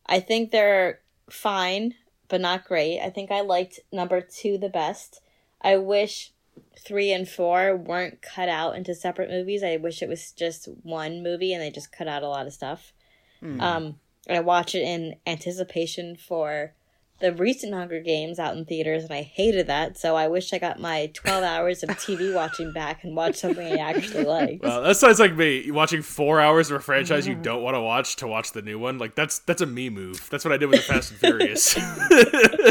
I 0.07 0.21
think 0.21 0.51
they're 0.51 1.01
fine, 1.31 1.95
but 2.29 2.43
not 2.43 2.67
great. 2.67 3.01
I 3.01 3.09
think 3.09 3.31
I 3.31 3.41
liked 3.41 3.81
number 3.91 4.21
two 4.21 4.59
the 4.59 4.69
best. 4.69 5.23
I 5.63 5.79
wish 5.79 6.34
three 6.79 7.13
and 7.13 7.29
four 7.29 7.77
weren't 7.77 8.23
cut 8.23 8.49
out 8.49 8.77
into 8.77 8.95
separate 8.95 9.31
movies. 9.31 9.63
I 9.63 9.77
wish 9.77 10.03
it 10.03 10.09
was 10.09 10.33
just 10.33 10.69
one 10.83 11.23
movie 11.23 11.53
and 11.53 11.63
they 11.63 11.71
just 11.71 11.93
cut 11.93 12.09
out 12.09 12.23
a 12.23 12.29
lot 12.29 12.47
of 12.47 12.53
stuff. 12.53 12.93
Hmm. 13.41 13.61
Um, 13.61 13.95
I 14.29 14.41
watch 14.41 14.75
it 14.75 14.83
in 14.83 15.17
anticipation 15.27 16.17
for 16.17 16.75
the 17.21 17.33
recent 17.33 17.73
Hunger 17.73 18.01
Games 18.01 18.39
out 18.39 18.57
in 18.57 18.65
theaters, 18.65 19.05
and 19.05 19.13
I 19.13 19.23
hated 19.23 19.69
that. 19.69 19.97
So 19.97 20.17
I 20.17 20.27
wish 20.29 20.53
I 20.53 20.59
got 20.59 20.81
my 20.81 21.11
12 21.15 21.45
hours 21.45 21.83
of 21.83 21.91
TV 21.91 22.35
watching 22.35 22.73
back 22.73 23.05
and 23.05 23.15
watched 23.17 23.39
something 23.39 23.67
I 23.67 23.77
actually 23.77 24.25
liked. 24.25 24.63
Well, 24.65 24.83
that 24.83 24.97
sounds 24.97 25.21
like 25.21 25.35
me 25.35 25.71
watching 25.71 26.03
four 26.03 26.41
hours 26.41 26.71
of 26.71 26.77
a 26.77 26.81
franchise 26.81 27.27
you 27.27 27.35
don't 27.37 27.63
want 27.63 27.77
to 27.77 27.81
watch 27.81 28.17
to 28.17 28.27
watch 28.27 28.53
the 28.53 28.63
new 28.63 28.79
one. 28.79 28.99
Like 28.99 29.15
that's 29.15 29.39
that's 29.41 29.63
a 29.63 29.67
me 29.67 29.91
move. 29.91 30.29
That's 30.29 30.45
what 30.45 30.53
I 30.53 30.57
did 30.57 30.69
with 30.71 30.87
the 30.87 30.93
Fast 30.93 31.13
and 31.13 31.21
Furious. 31.21 31.77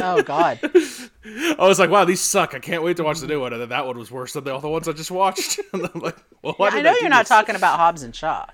Oh 0.06 0.22
God. 0.22 0.60
I 1.26 1.56
was 1.68 1.80
like, 1.80 1.90
wow, 1.90 2.04
these 2.04 2.20
suck. 2.20 2.54
I 2.54 2.60
can't 2.60 2.84
wait 2.84 2.98
to 2.98 3.04
watch 3.04 3.20
the 3.20 3.28
new 3.28 3.40
one. 3.40 3.54
And 3.54 3.62
then 3.62 3.70
that 3.70 3.86
one 3.88 3.98
was 3.98 4.12
worse 4.12 4.34
than 4.34 4.44
the 4.44 4.54
other 4.54 4.68
ones 4.68 4.88
I 4.88 4.92
just 4.92 5.12
watched. 5.12 5.60
and 5.72 5.90
I'm 5.94 6.02
like, 6.02 6.18
well, 6.42 6.54
why 6.58 6.68
I 6.68 6.72
did 6.72 6.84
know 6.84 6.94
do 6.94 7.00
you're 7.00 7.10
not 7.10 7.26
talking 7.26 7.56
about 7.56 7.78
Hobbs 7.80 8.04
and 8.04 8.14
Shaw. 8.14 8.46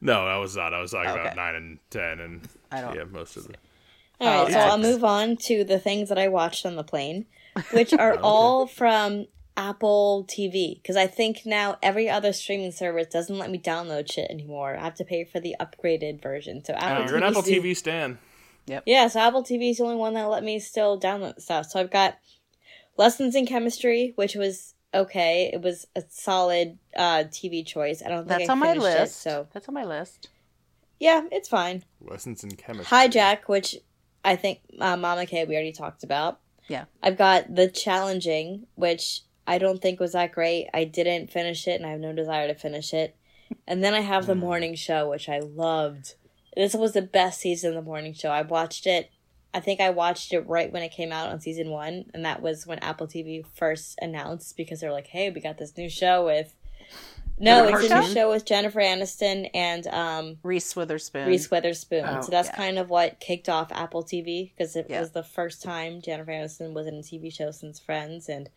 No, 0.00 0.26
I 0.26 0.36
was 0.38 0.56
not. 0.56 0.74
I 0.74 0.80
was 0.80 0.90
talking 0.90 1.10
about 1.12 1.36
nine 1.36 1.54
and 1.54 1.78
ten, 1.90 2.18
and 2.18 2.48
I 2.72 2.80
don't- 2.80 2.96
yeah, 2.96 3.04
most 3.04 3.36
of 3.36 3.46
the. 3.46 3.54
All 4.22 4.28
right, 4.28 4.40
Oh, 4.48 4.50
so 4.52 4.58
yeah. 4.58 4.70
I'll 4.70 4.78
move 4.78 5.04
on 5.04 5.36
to 5.48 5.64
the 5.64 5.78
things 5.78 6.08
that 6.08 6.18
I 6.18 6.28
watched 6.28 6.64
on 6.66 6.76
the 6.76 6.84
plane, 6.84 7.26
which 7.72 7.92
are 7.92 8.16
all 8.18 8.66
from 8.66 9.26
Apple 9.56 10.26
TV 10.30 10.76
because 10.76 10.96
I 10.96 11.06
think 11.06 11.42
now 11.44 11.76
every 11.82 12.08
other 12.08 12.32
streaming 12.32 12.72
service 12.72 13.06
doesn't 13.08 13.36
let 13.38 13.50
me 13.50 13.58
download 13.58 14.10
shit 14.10 14.30
anymore. 14.30 14.76
I 14.76 14.82
have 14.84 14.94
to 14.94 15.04
pay 15.04 15.24
for 15.24 15.40
the 15.40 15.54
upgraded 15.60 16.22
version. 16.22 16.64
So 16.64 16.72
Apple 16.74 17.04
Oh, 17.04 17.08
you're 17.08 17.16
an 17.18 17.22
TV 17.22 17.26
Apple 17.28 17.42
's- 17.42 17.48
TV 17.48 17.76
stan. 17.76 18.18
Yeah, 18.86 19.08
so 19.08 19.18
Apple 19.20 19.42
TV 19.42 19.70
is 19.70 19.78
the 19.78 19.84
only 19.84 19.96
one 19.96 20.14
that 20.14 20.24
let 20.28 20.44
me 20.44 20.58
still 20.60 20.98
download 20.98 21.40
stuff. 21.40 21.66
So 21.66 21.80
I've 21.80 21.90
got 21.90 22.16
Lessons 22.96 23.34
in 23.34 23.44
Chemistry, 23.44 24.12
which 24.16 24.34
was 24.36 24.74
okay. 24.94 25.50
It 25.52 25.60
was 25.62 25.86
a 25.96 26.02
solid 26.08 26.78
uh, 26.96 27.24
TV 27.24 27.66
choice. 27.66 28.02
I 28.04 28.08
don't 28.08 28.20
think 28.28 28.38
That's 28.38 28.48
I 28.48 28.52
on 28.52 28.58
my 28.60 28.68
finished 28.74 28.86
it, 28.86 29.00
list. 29.00 29.20
so 29.22 29.48
That's 29.52 29.68
on 29.68 29.74
my 29.74 29.84
list. 29.84 30.28
yeah, 31.00 31.22
it's 31.32 31.48
fine. 31.48 31.84
Lessons 32.00 32.44
in 32.44 32.52
chemistry. 32.52 32.96
Hijack, 32.96 33.48
which 33.48 33.78
I 34.24 34.36
think 34.36 34.60
uh, 34.80 34.96
Mama 34.96 35.26
K 35.26 35.44
we 35.44 35.54
already 35.54 35.72
talked 35.72 36.04
about. 36.04 36.40
Yeah. 36.68 36.84
I've 37.02 37.18
got 37.18 37.54
The 37.54 37.68
Changeling, 37.68 38.66
which 38.76 39.22
I 39.46 39.58
don't 39.58 39.82
think 39.82 40.00
was 40.00 40.12
that 40.12 40.32
great. 40.32 40.68
I 40.72 40.84
didn't 40.84 41.30
finish 41.30 41.66
it, 41.66 41.80
and 41.80 41.86
I 41.86 41.90
have 41.90 42.00
no 42.00 42.12
desire 42.12 42.46
to 42.48 42.54
finish 42.54 42.94
it. 42.94 43.16
And 43.66 43.82
then 43.82 43.94
I 43.94 44.00
have 44.00 44.26
The 44.26 44.34
Morning 44.34 44.74
Show, 44.74 45.10
which 45.10 45.28
I 45.28 45.40
loved. 45.40 46.14
This 46.56 46.74
was 46.74 46.92
the 46.92 47.02
best 47.02 47.40
season 47.40 47.70
of 47.70 47.74
The 47.74 47.82
Morning 47.82 48.14
Show. 48.14 48.30
I 48.30 48.42
watched 48.42 48.86
it. 48.86 49.10
I 49.54 49.60
think 49.60 49.80
I 49.80 49.90
watched 49.90 50.32
it 50.32 50.46
right 50.46 50.72
when 50.72 50.82
it 50.82 50.92
came 50.92 51.12
out 51.12 51.28
on 51.28 51.40
season 51.40 51.70
one, 51.70 52.06
and 52.14 52.24
that 52.24 52.40
was 52.40 52.66
when 52.66 52.78
Apple 52.78 53.06
TV 53.06 53.44
first 53.54 53.98
announced 54.00 54.56
because 54.56 54.80
they're 54.80 54.92
like, 54.92 55.08
"Hey, 55.08 55.30
we 55.30 55.40
got 55.40 55.58
this 55.58 55.76
new 55.76 55.90
show 55.90 56.24
with." 56.24 56.54
No, 57.38 57.64
Jennifer 57.64 57.80
it's 57.82 57.90
a 57.92 58.00
new 58.02 58.14
show 58.14 58.30
with 58.30 58.44
Jennifer 58.44 58.80
Aniston 58.80 59.50
and 59.52 59.86
um, 59.88 60.38
Reese 60.42 60.76
Witherspoon. 60.76 61.26
Reese 61.26 61.50
Witherspoon. 61.50 62.04
Oh, 62.06 62.20
so 62.20 62.30
that's 62.30 62.48
yeah. 62.48 62.56
kind 62.56 62.78
of 62.78 62.88
what 62.90 63.18
kicked 63.20 63.48
off 63.48 63.72
Apple 63.72 64.04
TV 64.04 64.50
because 64.52 64.76
it 64.76 64.86
Yeah. 64.88 65.00
was 65.00 65.10
the 65.10 65.22
first 65.24 65.62
time 65.62 66.00
Jennifer 66.00 66.30
Aniston 66.30 66.72
was 66.72 66.86
in 66.86 66.94
a 66.94 67.02
TV 67.02 67.32
show 67.32 67.50
since 67.50 67.80
Friends 67.80 68.28
and 68.28 68.48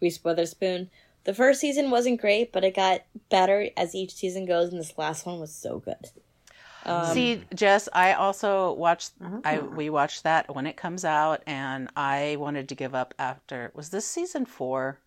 Reese 0.00 0.22
Witherspoon. 0.22 0.90
The 1.24 1.34
first 1.34 1.60
season 1.60 1.90
wasn't 1.90 2.20
great, 2.20 2.52
but 2.52 2.62
it 2.64 2.74
got 2.76 3.02
better 3.30 3.68
as 3.76 3.94
each 3.94 4.14
season 4.14 4.46
goes, 4.46 4.70
and 4.70 4.78
this 4.80 4.96
last 4.96 5.26
one 5.26 5.40
was 5.40 5.52
so 5.54 5.78
good. 5.80 5.96
Um, 6.86 7.12
See, 7.12 7.42
Jess, 7.54 7.88
I 7.92 8.14
also 8.14 8.72
watched. 8.72 9.12
I 9.44 9.58
Mhm. 9.58 9.76
we 9.76 9.90
watched 9.90 10.22
that 10.22 10.54
when 10.54 10.66
it 10.66 10.76
comes 10.78 11.04
out, 11.04 11.42
and 11.46 11.90
I 11.94 12.36
wanted 12.38 12.70
to 12.70 12.74
give 12.74 12.94
up 12.94 13.12
after. 13.18 13.70
Was 13.74 13.90
this 13.90 14.06
season 14.06 14.46
four? 14.46 14.98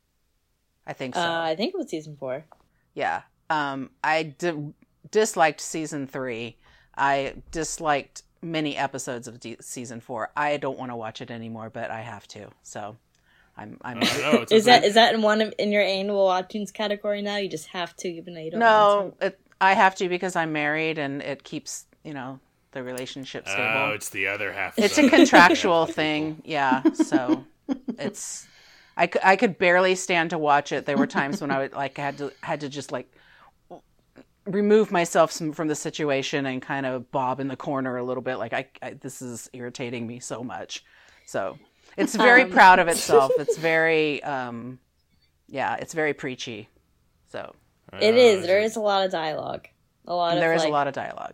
I 0.86 0.94
think 0.94 1.16
so. 1.16 1.22
uh, 1.22 1.42
I 1.42 1.56
think 1.56 1.74
it 1.74 1.78
was 1.78 1.90
season 1.90 2.16
four. 2.16 2.46
Yeah. 2.94 3.22
Um, 3.50 3.90
I 4.04 4.24
di- 4.24 4.74
disliked 5.12 5.62
season 5.62 6.08
three. 6.08 6.58
I 6.98 7.36
disliked 7.52 8.24
many 8.42 8.76
episodes 8.78 9.28
of 9.28 9.40
de- 9.40 9.58
season 9.62 10.00
four. 10.00 10.32
I 10.36 10.58
don't 10.58 10.78
want 10.78 10.92
to 10.92 10.96
watch 10.96 11.22
it 11.22 11.32
anymore, 11.32 11.70
but 11.70 11.92
I 11.92 12.02
have 12.02 12.28
to. 12.30 12.50
So, 12.64 12.96
I'm. 13.58 13.78
I'm. 13.84 13.98
I 13.98 14.02
don't 14.02 14.22
know. 14.22 14.42
It's 14.42 14.52
Is 14.52 14.64
a- 14.64 14.72
that 14.72 14.84
is 14.84 14.94
that 14.96 15.14
in 15.14 15.22
one 15.22 15.42
of 15.42 15.54
in 15.60 15.72
your 15.72 15.84
annual 15.84 16.28
iTunes 16.28 16.74
category 16.74 17.22
now? 17.22 17.38
You 17.38 17.50
just 17.50 17.68
have 17.68 17.96
to, 17.98 18.08
even 18.08 18.34
though 18.34 18.42
you 18.42 18.52
don't. 18.52 18.60
want 18.62 19.20
no, 19.22 19.28
it, 19.28 19.40
I 19.62 19.74
have 19.74 19.96
to 19.96 20.10
because 20.10 20.36
I'm 20.36 20.52
married, 20.54 20.98
and 20.98 21.22
it 21.22 21.44
keeps 21.44 21.86
you 22.04 22.14
know 22.14 22.40
the 22.72 22.82
relationship 22.84 23.48
stable. 23.48 23.64
Oh, 23.64 23.92
it's 23.92 24.10
the 24.10 24.28
other 24.28 24.52
half. 24.52 24.78
It's 24.80 24.98
a 24.98 25.08
contractual 25.10 25.86
thing, 26.00 26.42
yeah. 26.44 26.82
So 26.94 27.44
it's 28.00 28.48
I, 28.96 29.10
I 29.24 29.36
could 29.36 29.58
barely 29.58 29.96
stand 29.96 30.30
to 30.32 30.38
watch 30.38 30.72
it. 30.72 30.86
There 30.86 30.98
were 30.98 31.08
times 31.08 31.42
when 31.42 31.52
I 31.52 31.60
would 31.60 31.74
like 31.74 31.98
had 31.98 32.18
to 32.20 32.32
had 32.42 32.62
to 32.62 32.70
just 32.70 32.92
like 32.92 33.12
remove 34.46 34.92
myself 34.92 35.32
some, 35.32 35.54
from 35.54 35.68
the 35.68 35.76
situation 35.76 36.46
and 36.46 36.62
kind 36.62 36.86
of 36.86 37.10
bob 37.12 37.40
in 37.40 37.48
the 37.48 37.56
corner 37.56 37.98
a 37.98 38.04
little 38.04 38.24
bit. 38.24 38.36
Like 38.36 38.54
I, 38.54 38.68
I 38.82 38.94
this 38.94 39.22
is 39.22 39.50
irritating 39.54 40.06
me 40.06 40.20
so 40.20 40.44
much. 40.44 40.84
So 41.26 41.58
it's 41.98 42.16
very 42.16 42.44
Um. 42.44 42.52
proud 42.52 42.80
of 42.80 42.88
itself. 42.88 43.32
It's 43.40 43.58
very 43.58 44.22
um, 44.24 44.80
yeah, 45.48 45.76
it's 45.76 45.94
very 45.94 46.14
preachy. 46.14 46.70
So 47.32 47.56
to. 47.92 48.04
It 48.04 48.16
is. 48.16 48.46
There 48.46 48.60
is 48.60 48.76
a 48.76 48.82
lot 48.82 49.06
of 49.06 49.12
dialogue. 49.12 49.68
A 50.06 50.14
lot 50.14 50.30
and 50.30 50.38
of 50.38 50.42
there 50.42 50.54
is 50.54 50.62
like, 50.62 50.70
a 50.70 50.72
lot 50.72 50.88
of 50.88 50.94
dialogue. 50.94 51.34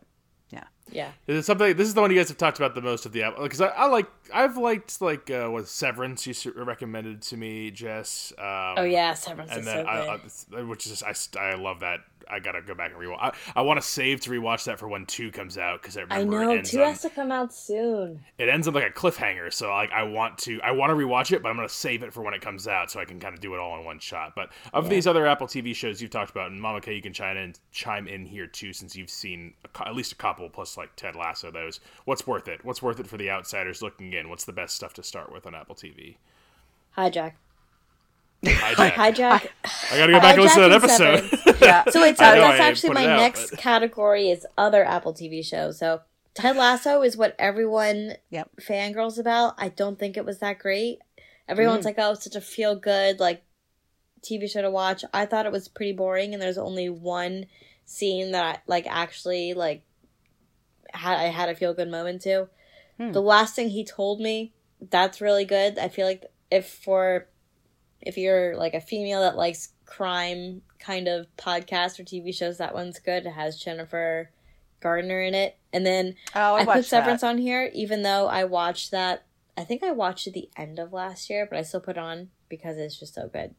Yeah. 0.49 0.63
Yeah. 0.91 1.11
Is 1.27 1.37
it 1.37 1.43
something? 1.43 1.75
This 1.77 1.87
is 1.87 1.93
the 1.93 2.01
one 2.01 2.09
you 2.11 2.17
guys 2.17 2.29
have 2.29 2.37
talked 2.37 2.57
about 2.57 2.73
the 2.75 2.81
most 2.81 3.05
of 3.05 3.11
the 3.11 3.23
Apple 3.23 3.43
because 3.43 3.61
I, 3.61 3.67
I 3.67 3.85
like 3.87 4.07
I've 4.33 4.57
liked 4.57 5.01
like 5.01 5.29
uh, 5.29 5.47
what 5.47 5.67
Severance 5.67 6.25
you 6.25 6.33
recommended 6.55 7.21
to 7.23 7.37
me, 7.37 7.71
Jess. 7.71 8.33
Um, 8.37 8.75
Oh 8.77 8.83
yeah, 8.83 9.13
Severance 9.13 9.51
and 9.51 9.59
is 9.59 9.65
then 9.65 9.85
so 9.85 9.89
I, 9.89 10.17
good. 10.17 10.59
I, 10.59 10.63
which 10.63 10.87
is 10.87 11.03
I, 11.03 11.13
I 11.39 11.55
love 11.55 11.81
that. 11.81 11.99
I 12.29 12.39
gotta 12.39 12.61
go 12.61 12.75
back 12.75 12.91
and 12.91 12.99
rewatch. 12.99 13.17
I, 13.19 13.33
I 13.55 13.61
want 13.61 13.81
to 13.81 13.85
save 13.87 14.21
to 14.21 14.29
rewatch 14.29 14.65
that 14.65 14.77
for 14.79 14.87
when 14.87 15.05
two 15.05 15.31
comes 15.31 15.57
out 15.57 15.81
because 15.81 15.97
I 15.97 16.01
I 16.09 16.23
know 16.23 16.61
two 16.61 16.81
on 16.81 16.87
has 16.89 17.01
to 17.01 17.09
come 17.09 17.31
out 17.31 17.53
soon. 17.53 18.19
it 18.37 18.49
ends 18.49 18.67
up 18.67 18.75
like 18.75 18.85
a 18.89 18.93
cliffhanger. 18.93 19.51
So 19.51 19.69
like 19.69 19.91
I 19.91 20.03
want 20.03 20.37
to 20.39 20.61
I 20.61 20.71
want 20.71 20.91
to 20.91 20.95
rewatch 20.95 21.31
it, 21.31 21.41
but 21.41 21.49
I'm 21.49 21.55
gonna 21.55 21.69
save 21.69 22.03
it 22.03 22.13
for 22.13 22.21
when 22.21 22.33
it 22.33 22.41
comes 22.41 22.67
out 22.67 22.91
so 22.91 22.99
I 22.99 23.05
can 23.05 23.19
kind 23.19 23.33
of 23.33 23.39
do 23.41 23.53
it 23.55 23.59
all 23.59 23.77
in 23.79 23.85
one 23.85 23.99
shot. 23.99 24.33
But 24.35 24.49
of 24.73 24.85
Yeah. 24.85 24.89
these 24.91 25.07
other 25.07 25.25
Apple 25.27 25.47
TV 25.47 25.75
shows 25.75 26.01
you've 26.01 26.11
talked 26.11 26.31
about, 26.31 26.51
and 26.51 26.61
Mama 26.61 26.81
K, 26.81 26.93
you 26.95 27.01
can 27.01 27.13
chime 27.13 27.37
in 27.37 27.53
chime 27.71 28.07
in 28.07 28.25
here 28.25 28.47
too 28.47 28.73
since 28.73 28.95
you've 28.95 29.09
seen 29.09 29.53
a, 29.65 29.87
at 29.87 29.95
least 29.95 30.11
a 30.11 30.15
couple 30.15 30.49
plus 30.49 30.77
like 30.77 30.95
Ted 30.95 31.15
Lasso. 31.15 31.51
Those 31.51 31.79
what's 32.05 32.27
worth 32.27 32.47
it? 32.47 32.63
What's 32.63 32.81
worth 32.81 32.99
it 32.99 33.07
for 33.07 33.17
the 33.17 33.29
outsiders 33.29 33.81
looking 33.81 34.13
in? 34.13 34.29
What's 34.29 34.45
the 34.45 34.53
best 34.53 34.75
stuff 34.75 34.93
to 34.95 35.03
start 35.03 35.31
with 35.31 35.45
on 35.47 35.55
Apple 35.55 35.75
TV? 35.75 36.17
Hijack. 36.97 37.33
Hijack. 38.43 38.91
Hijack. 38.93 39.47
I 39.91 39.97
gotta 39.97 40.13
go 40.13 40.19
back 40.19 40.35
and 40.35 40.43
listen 40.43 40.63
to 40.63 40.69
that 40.69 40.83
episode. 40.83 41.55
Yeah. 41.61 41.83
So 41.89 42.03
it's 42.03 42.21
I 42.21 42.39
that's 42.39 42.59
actually 42.61 42.93
my 42.93 43.05
out, 43.05 43.17
next 43.17 43.49
but- 43.51 43.59
category 43.59 44.29
is 44.29 44.45
other 44.57 44.83
Apple 44.85 45.13
TV 45.13 45.43
shows. 45.45 45.77
So 45.77 46.01
Ted 46.33 46.55
Lasso 46.55 47.01
is 47.01 47.17
what 47.17 47.35
everyone 47.37 48.13
Yep. 48.29 48.51
fangirls 48.61 49.19
about. 49.19 49.55
I 49.57 49.67
don't 49.67 49.99
think 49.99 50.15
it 50.15 50.23
was 50.23 50.39
that 50.39 50.57
great. 50.59 50.99
Everyone's 51.49 51.83
like, 51.83 51.95
"Oh, 51.97 52.11
it's 52.13 52.23
such 52.23 52.35
a 52.37 52.41
feel 52.41 52.75
good 52.77 53.19
like 53.19 53.43
TV 54.21 54.47
show 54.49 54.61
to 54.61 54.71
watch." 54.71 55.03
I 55.13 55.25
thought 55.25 55.45
it 55.45 55.51
was 55.51 55.67
pretty 55.67 55.91
boring, 55.91 56.33
and 56.33 56.41
there's 56.41 56.57
only 56.57 56.87
one 56.89 57.47
scene 57.85 58.31
that 58.31 58.45
I 58.45 58.61
like 58.67 58.87
actually 58.87 59.53
like 59.53 59.83
had 60.93 61.17
I 61.17 61.23
had 61.25 61.49
a 61.49 61.55
feel 61.55 61.73
good 61.73 61.89
moment 61.89 62.21
to. 62.21 62.47
Hmm. 62.97 63.11
The 63.11 63.21
last 63.21 63.55
thing 63.55 63.69
he 63.69 63.83
told 63.83 64.21
me, 64.21 64.53
that's 64.79 65.19
really 65.21 65.45
good. 65.45 65.77
I 65.77 65.89
feel 65.89 66.05
like 66.07 66.23
if 66.51 66.69
for 66.69 67.27
if 68.01 68.17
you're 68.17 68.55
like 68.55 68.73
a 68.73 68.81
female 68.81 69.21
that 69.21 69.35
likes 69.35 69.69
crime 69.85 70.61
kind 70.79 71.07
of 71.07 71.27
podcasts 71.37 71.99
or 71.99 72.03
TV 72.03 72.33
shows, 72.33 72.57
that 72.57 72.73
one's 72.73 72.99
good. 72.99 73.25
It 73.25 73.31
has 73.33 73.59
Jennifer 73.59 74.29
Garner 74.79 75.21
in 75.21 75.33
it. 75.35 75.57
And 75.73 75.85
then 75.85 76.15
Oh, 76.35 76.55
I, 76.55 76.61
I, 76.61 76.65
put 76.65 76.85
Severance 76.85 77.21
that. 77.21 77.27
on 77.27 77.37
here, 77.37 77.69
even 77.73 78.03
though 78.03 78.27
I 78.27 78.43
watched 78.45 78.91
that. 78.91 79.25
I 79.57 79.63
think 79.65 79.83
I 79.83 79.91
watched 79.91 80.25
it 80.27 80.33
the 80.33 80.49
end 80.55 80.79
of 80.79 80.93
last 80.93 81.29
year, 81.29 81.45
but 81.49 81.59
I 81.59 81.63
still 81.63 81.81
put 81.81 81.97
it 81.97 81.99
on 81.99 82.29
because 82.47 82.77
it's 82.77 82.97
just 82.97 83.13
so 83.13 83.27
good. 83.27 83.55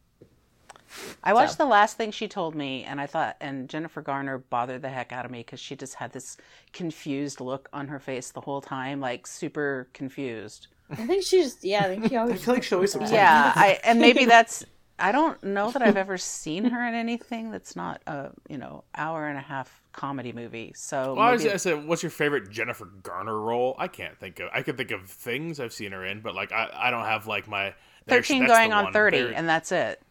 I 1.23 1.33
watched 1.33 1.53
So. 1.53 1.63
the 1.63 1.69
last 1.69 1.95
thing 1.95 2.11
she 2.11 2.27
told 2.27 2.53
me, 2.55 2.83
and 2.83 2.99
I 2.99 3.05
thought, 3.07 3.37
and 3.39 3.69
Jennifer 3.69 4.01
Garner 4.01 4.39
bothered 4.39 4.81
the 4.81 4.89
heck 4.89 5.13
out 5.13 5.23
of 5.25 5.31
me 5.31 5.39
because 5.39 5.59
she 5.59 5.75
just 5.75 5.95
had 5.95 6.11
this 6.11 6.35
confused 6.73 7.39
look 7.39 7.69
on 7.71 7.87
her 7.87 7.99
face 7.99 8.31
the 8.31 8.41
whole 8.41 8.59
time, 8.61 8.99
like 8.99 9.25
super 9.27 9.87
confused. 9.93 10.67
I 10.91 11.05
think 11.07 11.23
she 11.23 11.41
just 11.41 11.63
yeah, 11.63 11.79
I 11.85 11.87
think 11.87 12.07
she 12.09 12.15
always. 12.17 12.41
I 12.41 12.45
feel 12.45 12.53
like 12.53 12.63
she 12.63 12.75
always 12.75 12.95
looks 12.95 13.11
Yeah, 13.11 13.53
I 13.55 13.79
and 13.83 13.99
maybe 13.99 14.25
that's. 14.35 14.63
I 14.99 15.11
don't 15.11 15.41
know 15.43 15.71
that 15.71 15.81
I've 15.81 15.97
ever 15.97 16.15
seen 16.19 16.65
her 16.65 16.87
in 16.87 16.93
anything 16.93 17.49
that's 17.49 17.75
not 17.75 18.01
a 18.05 18.29
you 18.49 18.57
know 18.59 18.83
hour 18.93 19.27
and 19.27 19.37
a 19.37 19.41
half 19.41 19.81
comedy 19.93 20.31
movie. 20.31 20.73
So 20.75 21.15
Well, 21.15 21.27
I, 21.27 21.31
was, 21.31 21.41
maybe- 21.43 21.53
I 21.53 21.57
said, 21.57 21.87
what's 21.87 22.03
your 22.03 22.11
favorite 22.11 22.51
Jennifer 22.51 22.85
Garner 23.01 23.35
role? 23.39 23.75
I 23.79 23.87
can't 23.87 24.15
think 24.19 24.39
of. 24.39 24.49
I 24.53 24.61
can 24.61 24.77
think 24.77 24.91
of 24.91 25.09
things 25.09 25.59
I've 25.59 25.73
seen 25.73 25.91
her 25.91 26.05
in, 26.05 26.21
but 26.21 26.35
like 26.35 26.51
I, 26.51 26.69
I 26.73 26.91
don't 26.91 27.05
have 27.05 27.25
like 27.25 27.47
my 27.47 27.73
thirteen 28.07 28.45
going 28.45 28.73
on 28.73 28.85
one. 28.85 28.93
thirty, 28.93 29.21
There- 29.23 29.33
and 29.33 29.49
that's 29.49 29.71
it. 29.71 30.01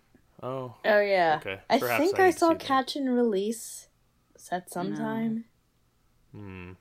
oh, 0.43 0.75
Oh 0.85 1.01
yeah. 1.01 1.37
Okay, 1.41 1.61
I 1.71 1.79
perhaps 1.79 2.03
think 2.03 2.19
I 2.19 2.27
I, 2.27 2.31
saw 2.31 2.49
see 2.49 2.55
that. 2.55 2.61
Catch 2.61 2.97
and 2.97 3.15
Release. 3.15 3.89
Is 4.35 4.49
that 4.49 4.71
sometime? 4.71 5.45
hmm. 6.33 6.41
Hmm, 6.41 6.73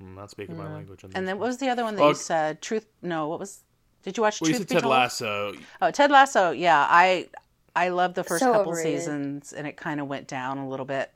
Mm, 0.00 0.14
not 0.16 0.30
speaking 0.30 0.56
my 0.56 0.64
mm. 0.64 0.72
language. 0.74 1.04
On 1.04 1.10
And 1.14 1.26
then 1.28 1.38
what 1.38 1.46
was 1.48 1.58
the 1.58 1.68
other 1.68 1.84
one 1.84 1.94
that 1.96 2.00
Well- 2.00 2.10
you 2.10 2.14
said? 2.16 2.62
Truth? 2.62 2.86
No, 3.02 3.28
what 3.28 3.38
was? 3.38 3.62
Did 4.02 4.16
you 4.16 4.22
watch 4.22 4.40
Well, 4.40 4.48
you 4.50 4.56
Truth 4.56 4.68
said 4.68 4.68
Be 4.68 4.74
Ted 4.76 4.82
Told? 4.82 4.90
Lasso. 4.92 5.54
Oh, 5.80 5.90
Ted 5.90 6.10
Lasso. 6.10 6.50
Yeah, 6.50 6.86
I 6.88 7.28
I 7.76 7.88
loved 7.88 8.14
the 8.16 8.24
first 8.24 8.42
So 8.42 8.52
couple 8.52 8.72
overrated. 8.72 9.00
seasons, 9.00 9.52
and 9.52 9.66
it 9.66 9.76
kind 9.76 10.00
of 10.00 10.06
went 10.08 10.26
down 10.28 10.58
a 10.58 10.68
little 10.68 10.84
bit 10.86 11.10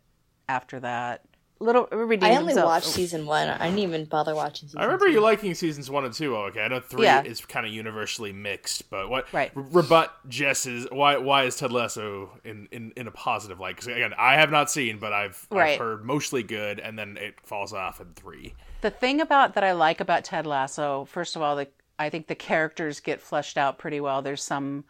after 0.48 0.78
that. 0.80 1.22
Little 1.58 1.86
redeemed 1.90 2.22
I 2.32 2.36
only 2.36 2.48
himself. 2.52 2.66
watched 2.66 2.86
season 2.86 3.24
one. 3.24 3.48
I 3.48 3.64
didn't 3.66 3.78
even 3.78 4.04
bother 4.04 4.34
watching 4.34 4.68
season 4.68 4.78
I 4.78 4.84
remember 4.84 5.06
two. 5.06 5.12
you 5.12 5.20
liking 5.22 5.54
seasons 5.54 5.90
one 5.90 6.04
and 6.04 6.12
two. 6.12 6.36
Oh, 6.36 6.42
okay, 6.44 6.60
I 6.60 6.68
know 6.68 6.80
three 6.80 7.04
Yeah. 7.04 7.22
is 7.22 7.40
kind 7.46 7.64
of 7.66 7.72
universally 7.72 8.30
mixed, 8.30 8.90
but 8.90 9.08
what 9.08 9.32
Right. 9.32 9.50
re- 9.54 9.64
rebut 9.70 10.12
Jess's 10.28 10.86
why 10.92 11.16
why 11.16 11.44
is 11.44 11.56
Ted 11.56 11.72
Lasso 11.72 12.38
in 12.44 12.68
in, 12.72 12.92
in 12.94 13.06
a 13.08 13.10
positive 13.10 13.58
light? 13.58 13.76
Because 13.76 13.86
again, 13.88 14.12
I 14.18 14.34
have 14.34 14.50
not 14.50 14.70
seen, 14.70 14.98
but 14.98 15.14
I've, 15.14 15.46
Right. 15.50 15.72
I've 15.72 15.78
heard 15.78 16.04
mostly 16.04 16.42
good, 16.42 16.78
and 16.78 16.98
then 16.98 17.16
it 17.16 17.40
falls 17.42 17.72
off 17.72 18.00
in 18.02 18.12
three. 18.14 18.54
The 18.80 18.90
thing 18.90 19.20
about 19.20 19.54
that 19.54 19.64
I 19.64 19.72
like 19.72 20.00
about 20.00 20.24
Ted 20.24 20.46
Lasso, 20.46 21.06
first 21.06 21.34
of 21.34 21.42
all, 21.42 21.56
the, 21.56 21.68
I 21.98 22.10
think 22.10 22.26
the 22.26 22.34
characters 22.34 23.00
get 23.00 23.20
fleshed 23.20 23.58
out 23.58 23.78
pretty 23.78 24.00
well. 24.00 24.22
There's 24.22 24.42
some 24.42 24.84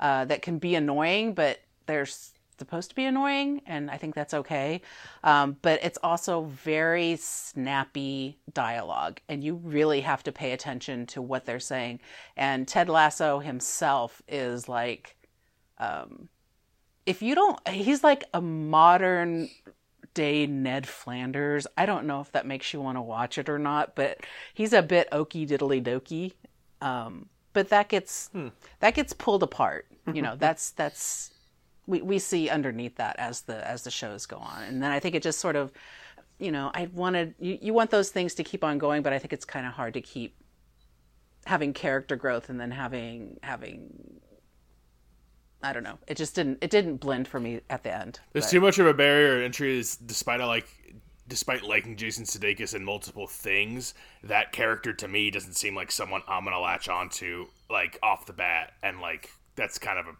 uh, 0.00 0.24
that 0.26 0.42
can 0.42 0.58
be 0.58 0.74
annoying, 0.74 1.34
but 1.34 1.60
they're 1.86 2.06
supposed 2.58 2.90
to 2.90 2.96
be 2.96 3.04
annoying, 3.04 3.62
and 3.66 3.90
I 3.90 3.96
think 3.96 4.14
that's 4.14 4.34
okay. 4.34 4.82
Um, 5.22 5.56
but 5.62 5.78
it's 5.82 5.98
also 6.02 6.42
very 6.42 7.16
snappy 7.16 8.36
dialogue, 8.52 9.20
and 9.28 9.42
you 9.44 9.54
really 9.54 10.00
have 10.02 10.24
to 10.24 10.32
pay 10.32 10.52
attention 10.52 11.06
to 11.06 11.22
what 11.22 11.46
they're 11.46 11.60
saying. 11.60 12.00
And 12.36 12.66
Ted 12.66 12.88
Lasso 12.88 13.38
himself 13.38 14.20
is 14.28 14.68
like 14.68 15.16
Um, 15.78 16.28
if 17.06 17.22
you 17.22 17.34
don't, 17.34 17.68
he's 17.68 18.04
like 18.04 18.24
a 18.34 18.40
modern 18.40 19.48
day 20.18 20.48
Ned 20.48 20.88
Flanders. 20.88 21.68
I 21.76 21.86
don't 21.86 22.04
know 22.04 22.20
if 22.20 22.32
that 22.32 22.44
makes 22.44 22.74
you 22.74 22.80
want 22.80 22.96
to 22.96 23.02
watch 23.02 23.38
it 23.38 23.48
or 23.48 23.56
not, 23.56 23.94
but 23.94 24.18
he's 24.52 24.72
a 24.72 24.82
bit 24.82 25.08
okie 25.12 25.48
diddly 25.48 25.80
dokey. 25.80 26.32
Um, 26.84 27.28
but 27.52 27.68
that 27.68 27.88
gets 27.88 28.28
hmm. 28.32 28.48
that 28.80 28.96
gets 28.96 29.12
pulled 29.12 29.44
apart. 29.44 29.86
You 30.12 30.22
know, 30.22 30.34
that's 30.38 30.72
that's 30.72 31.30
we, 31.86 32.02
we 32.02 32.18
see 32.18 32.48
underneath 32.48 32.96
that 32.96 33.14
as 33.20 33.42
the 33.42 33.64
as 33.66 33.84
the 33.84 33.92
shows 33.92 34.26
go 34.26 34.38
on, 34.38 34.64
and 34.64 34.82
then 34.82 34.90
I 34.90 34.98
think 34.98 35.14
it 35.14 35.22
just 35.22 35.38
sort 35.38 35.54
of, 35.54 35.70
you 36.40 36.50
know, 36.50 36.72
I 36.74 36.88
wanted 36.92 37.36
you, 37.38 37.56
you 37.62 37.72
want 37.72 37.90
those 37.90 38.10
things 38.10 38.34
to 38.34 38.42
keep 38.42 38.64
on 38.64 38.78
going, 38.78 39.02
but 39.02 39.12
I 39.12 39.20
think 39.20 39.32
it's 39.32 39.44
kind 39.44 39.68
of 39.68 39.72
hard 39.72 39.94
to 39.94 40.00
keep 40.00 40.34
having 41.46 41.72
character 41.72 42.16
growth 42.16 42.48
and 42.48 42.60
then 42.60 42.72
having 42.72 43.38
having 43.44 44.20
I 45.62 45.72
don't 45.72 45.82
know. 45.82 45.98
It 46.06 46.16
just 46.16 46.34
didn't 46.34 46.58
it 46.60 46.70
didn't 46.70 46.96
blend 46.96 47.28
for 47.28 47.40
me 47.40 47.60
at 47.68 47.82
the 47.82 47.94
end. 47.94 48.20
There's 48.32 48.46
but. 48.46 48.50
too 48.50 48.60
much 48.60 48.78
of 48.78 48.86
a 48.86 48.94
barrier 48.94 49.42
entry 49.42 49.82
despite 50.06 50.40
I 50.40 50.44
like 50.44 50.68
despite 51.26 51.62
liking 51.62 51.96
Jason 51.96 52.24
Sudeikis 52.24 52.74
in 52.74 52.84
multiple 52.84 53.26
things, 53.26 53.92
that 54.22 54.50
character 54.52 54.92
to 54.94 55.08
me 55.08 55.30
doesn't 55.30 55.54
seem 55.54 55.74
like 55.74 55.90
someone 55.90 56.22
I'm 56.28 56.44
gonna 56.44 56.60
latch 56.60 56.88
onto 56.88 57.48
like 57.68 57.98
off 58.02 58.26
the 58.26 58.32
bat 58.32 58.72
and 58.82 59.00
like 59.00 59.30
that's 59.56 59.78
kind 59.78 59.98
of 59.98 60.06
a 60.06 60.14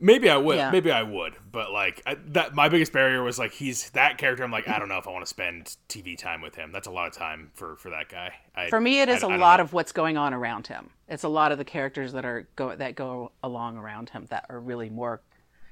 Maybe 0.00 0.28
I 0.28 0.36
would. 0.36 0.56
Yeah. 0.56 0.70
Maybe 0.70 0.90
I 0.90 1.02
would. 1.02 1.34
But 1.50 1.72
like 1.72 2.02
I, 2.06 2.16
that, 2.28 2.54
my 2.54 2.68
biggest 2.68 2.92
barrier 2.92 3.22
was 3.22 3.38
like 3.38 3.52
he's 3.52 3.90
that 3.90 4.18
character. 4.18 4.42
I'm 4.42 4.50
like 4.50 4.68
I 4.68 4.78
don't 4.78 4.88
know 4.88 4.98
if 4.98 5.06
I 5.06 5.10
want 5.10 5.24
to 5.24 5.28
spend 5.28 5.76
TV 5.88 6.16
time 6.16 6.40
with 6.40 6.54
him. 6.54 6.72
That's 6.72 6.86
a 6.86 6.90
lot 6.90 7.06
of 7.06 7.14
time 7.14 7.50
for 7.54 7.76
for 7.76 7.90
that 7.90 8.08
guy. 8.08 8.34
I, 8.54 8.68
for 8.68 8.80
me, 8.80 9.00
it 9.00 9.08
is 9.08 9.22
I, 9.22 9.34
a 9.34 9.38
lot 9.38 9.60
of 9.60 9.72
what's 9.72 9.92
going 9.92 10.16
on 10.16 10.34
around 10.34 10.66
him. 10.66 10.90
It's 11.08 11.24
a 11.24 11.28
lot 11.28 11.52
of 11.52 11.58
the 11.58 11.64
characters 11.64 12.12
that 12.12 12.24
are 12.24 12.48
go 12.56 12.74
that 12.74 12.94
go 12.94 13.32
along 13.42 13.76
around 13.76 14.10
him 14.10 14.26
that 14.30 14.46
are 14.48 14.60
really 14.60 14.90
more 14.90 15.20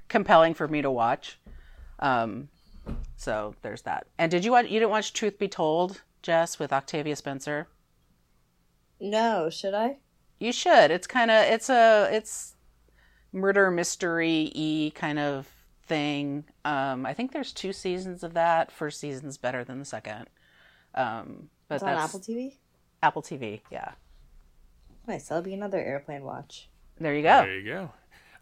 compelling 0.09 0.55
for 0.55 0.69
me 0.69 0.83
to 0.83 0.91
watch. 0.91 1.39
Um, 1.99 2.49
so 3.17 3.55
there's 3.63 3.83
that. 3.83 4.07
And 4.19 4.31
did 4.31 4.45
you 4.45 4.53
watch? 4.53 4.67
You 4.67 4.81
didn't 4.81 4.91
watch 4.91 5.13
Truth 5.13 5.39
Be 5.39 5.49
Told, 5.49 6.03
Jess, 6.23 6.59
with 6.59 6.73
Octavia 6.73 7.17
Spencer? 7.17 7.69
No, 9.01 9.49
should 9.51 9.75
I? 9.75 9.97
You 10.39 10.53
should. 10.53 10.91
It's 10.91 11.07
kind 11.07 11.31
of 11.31 11.45
it's 11.45 11.69
a 11.69 12.09
it's 12.13 12.55
murder 13.33 13.71
mystery 13.71 14.51
e 14.55 14.91
kind 14.91 15.19
of 15.19 15.49
thing. 15.85 16.45
Um, 16.65 17.05
I 17.07 17.15
think 17.15 17.33
there's 17.33 17.53
two 17.53 17.73
seasons 17.73 18.23
of 18.23 18.35
that. 18.35 18.71
First 18.71 19.01
season's 19.01 19.37
better 19.37 19.65
than 19.65 19.79
the 19.79 19.85
second. 19.85 20.29
Um, 20.95 21.51
but 21.69 21.77
it's 21.77 21.85
on 21.85 21.91
Apple 21.91 22.21
TV. 22.21 22.55
Apple 23.03 23.23
TV, 23.23 23.61
yeah. 23.71 23.93
Nice. 25.07 25.29
That'll 25.29 25.43
be 25.43 25.55
another 25.55 25.79
airplane 25.79 26.23
watch. 26.23 26.69
There 26.99 27.15
you 27.15 27.23
go. 27.23 27.41
There 27.43 27.59
you 27.59 27.65
go. 27.65 27.91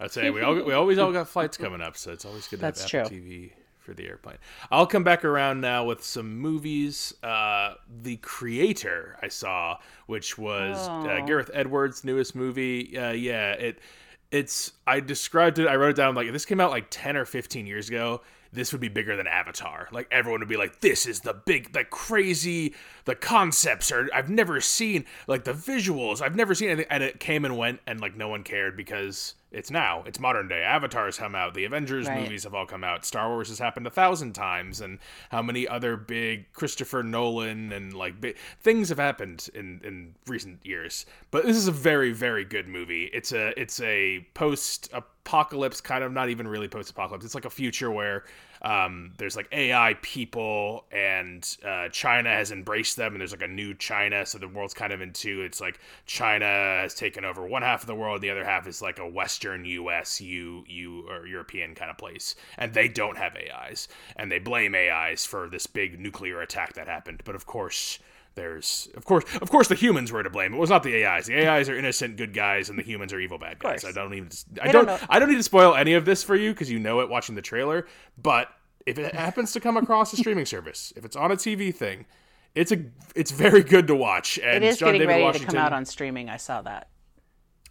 I'd 0.00 0.12
say 0.12 0.30
we 0.30 0.42
all 0.42 0.54
we 0.54 0.72
always 0.72 0.98
all 0.98 1.12
got 1.12 1.28
flights 1.28 1.56
coming 1.56 1.80
up, 1.80 1.96
so 1.96 2.12
it's 2.12 2.24
always 2.24 2.46
good 2.46 2.56
to 2.56 2.62
That's 2.62 2.82
have 2.82 3.06
Apple 3.06 3.10
true. 3.10 3.20
TV 3.20 3.50
for 3.78 3.94
the 3.94 4.06
airplane. 4.06 4.36
I'll 4.70 4.86
come 4.86 5.02
back 5.02 5.24
around 5.24 5.60
now 5.60 5.84
with 5.84 6.04
some 6.04 6.38
movies. 6.38 7.14
Uh, 7.22 7.74
the 8.02 8.16
Creator 8.18 9.18
I 9.22 9.28
saw, 9.28 9.78
which 10.06 10.36
was 10.38 10.76
uh, 10.88 11.20
Gareth 11.26 11.50
Edwards' 11.52 12.04
newest 12.04 12.36
movie. 12.36 12.96
Uh, 12.96 13.12
yeah, 13.12 13.52
it 13.52 13.80
it's 14.30 14.72
I 14.86 15.00
described 15.00 15.58
it. 15.58 15.66
I 15.66 15.76
wrote 15.76 15.90
it 15.90 15.96
down 15.96 16.14
like 16.14 16.26
if 16.26 16.32
this 16.32 16.44
came 16.44 16.60
out 16.60 16.70
like 16.70 16.86
ten 16.90 17.16
or 17.16 17.24
fifteen 17.24 17.66
years 17.66 17.88
ago, 17.88 18.22
this 18.52 18.72
would 18.72 18.80
be 18.80 18.88
bigger 18.88 19.16
than 19.16 19.26
Avatar. 19.26 19.88
Like 19.92 20.08
everyone 20.10 20.40
would 20.40 20.48
be 20.48 20.56
like, 20.56 20.80
"This 20.80 21.06
is 21.06 21.20
the 21.20 21.34
big, 21.34 21.72
the 21.72 21.84
crazy, 21.84 22.74
the 23.04 23.14
concepts 23.14 23.90
are 23.90 24.08
I've 24.14 24.30
never 24.30 24.60
seen, 24.60 25.04
like 25.26 25.44
the 25.44 25.52
visuals 25.52 26.20
I've 26.20 26.36
never 26.36 26.54
seen." 26.54 26.68
Anything. 26.68 26.90
And 26.90 27.02
it 27.02 27.20
came 27.20 27.44
and 27.44 27.56
went, 27.56 27.80
and 27.86 28.00
like 28.00 28.16
no 28.16 28.28
one 28.28 28.42
cared 28.42 28.76
because 28.76 29.34
it's 29.50 29.70
now. 29.70 30.02
It's 30.06 30.20
modern 30.20 30.48
day 30.48 30.62
avatar's 30.62 31.18
come 31.18 31.34
out. 31.34 31.54
The 31.54 31.64
avengers 31.64 32.06
right. 32.06 32.22
movies 32.22 32.44
have 32.44 32.54
all 32.54 32.66
come 32.66 32.84
out. 32.84 33.04
Star 33.04 33.28
wars 33.28 33.48
has 33.48 33.58
happened 33.58 33.86
a 33.86 33.90
thousand 33.90 34.34
times 34.34 34.80
and 34.80 34.98
how 35.30 35.42
many 35.42 35.66
other 35.66 35.96
big 35.96 36.52
christopher 36.52 37.02
nolan 37.02 37.72
and 37.72 37.94
like 37.94 38.20
big, 38.20 38.36
things 38.60 38.88
have 38.90 38.98
happened 38.98 39.48
in 39.54 39.80
in 39.82 40.14
recent 40.26 40.64
years. 40.64 41.06
But 41.30 41.46
this 41.46 41.56
is 41.56 41.68
a 41.68 41.72
very 41.72 42.12
very 42.12 42.44
good 42.44 42.68
movie. 42.68 43.10
It's 43.12 43.32
a 43.32 43.58
it's 43.58 43.80
a 43.80 44.26
post 44.34 44.90
apocalypse 45.28 45.82
kind 45.82 46.02
of 46.02 46.10
not 46.10 46.30
even 46.30 46.48
really 46.48 46.68
post 46.68 46.90
apocalypse 46.90 47.22
it's 47.22 47.34
like 47.34 47.44
a 47.44 47.50
future 47.50 47.90
where 47.90 48.24
um, 48.62 49.12
there's 49.18 49.36
like 49.36 49.48
AI 49.52 49.96
people, 50.02 50.84
and 50.90 51.56
uh, 51.64 51.88
China 51.90 52.30
has 52.30 52.50
embraced 52.50 52.96
them, 52.96 53.12
and 53.12 53.20
there's 53.20 53.32
like 53.32 53.42
a 53.42 53.48
new 53.48 53.74
China. 53.74 54.26
So 54.26 54.38
the 54.38 54.48
world's 54.48 54.74
kind 54.74 54.92
of 54.92 55.00
in 55.00 55.12
two. 55.12 55.42
it's 55.42 55.60
like 55.60 55.78
China 56.06 56.44
has 56.44 56.94
taken 56.94 57.24
over 57.24 57.46
one 57.46 57.62
half 57.62 57.82
of 57.82 57.86
the 57.86 57.94
world, 57.94 58.20
the 58.20 58.30
other 58.30 58.44
half 58.44 58.66
is 58.66 58.82
like 58.82 58.98
a 58.98 59.08
Western 59.08 59.64
U.S. 59.64 60.20
you, 60.20 60.64
you 60.66 61.08
or 61.08 61.26
European 61.26 61.74
kind 61.74 61.90
of 61.90 61.98
place, 61.98 62.34
and 62.56 62.74
they 62.74 62.88
don't 62.88 63.16
have 63.16 63.36
AIs, 63.36 63.88
and 64.16 64.30
they 64.30 64.38
blame 64.38 64.74
AIs 64.74 65.24
for 65.24 65.48
this 65.48 65.66
big 65.66 66.00
nuclear 66.00 66.40
attack 66.40 66.72
that 66.74 66.88
happened. 66.88 67.22
But 67.24 67.34
of 67.34 67.46
course 67.46 67.98
there's 68.38 68.88
of 68.94 69.04
course 69.04 69.24
of 69.42 69.50
course 69.50 69.68
the 69.68 69.74
humans 69.74 70.12
were 70.12 70.22
to 70.22 70.30
blame. 70.30 70.54
It 70.54 70.58
was 70.58 70.70
not 70.70 70.82
the 70.82 71.04
AIs. 71.04 71.26
The 71.26 71.46
AIs 71.46 71.68
are 71.68 71.76
innocent 71.76 72.16
good 72.16 72.32
guys 72.32 72.70
and 72.70 72.78
the 72.78 72.82
humans 72.82 73.12
are 73.12 73.20
evil 73.20 73.38
bad 73.38 73.58
guys. 73.58 73.84
I 73.84 73.92
don't 73.92 74.14
even 74.14 74.30
I 74.62 74.70
don't, 74.70 74.86
don't 74.86 75.02
I 75.08 75.18
don't 75.18 75.28
need 75.28 75.36
to 75.36 75.42
spoil 75.42 75.74
any 75.74 75.94
of 75.94 76.04
this 76.04 76.22
for 76.22 76.36
you 76.36 76.52
because 76.52 76.70
you 76.70 76.78
know 76.78 77.00
it 77.00 77.08
watching 77.08 77.34
the 77.34 77.42
trailer, 77.42 77.86
but 78.16 78.48
if 78.86 78.98
it 78.98 79.14
happens 79.14 79.52
to 79.52 79.60
come 79.60 79.76
across 79.76 80.12
a 80.12 80.16
streaming 80.16 80.46
service, 80.54 80.92
if 80.96 81.04
it's 81.04 81.16
on 81.16 81.30
a 81.30 81.36
TV 81.36 81.74
thing, 81.74 82.06
it's 82.54 82.72
a 82.72 82.84
it's 83.14 83.30
very 83.30 83.62
good 83.62 83.86
to 83.88 83.94
watch. 83.94 84.38
And 84.38 84.64
it 84.64 84.68
is 84.68 84.78
John 84.78 84.88
getting 84.88 85.02
David 85.02 85.12
ready 85.12 85.24
Washington, 85.24 85.48
to 85.48 85.56
come 85.56 85.64
out 85.64 85.72
on 85.72 85.84
streaming. 85.84 86.30
I 86.30 86.36
saw 86.38 86.62
that. 86.62 86.88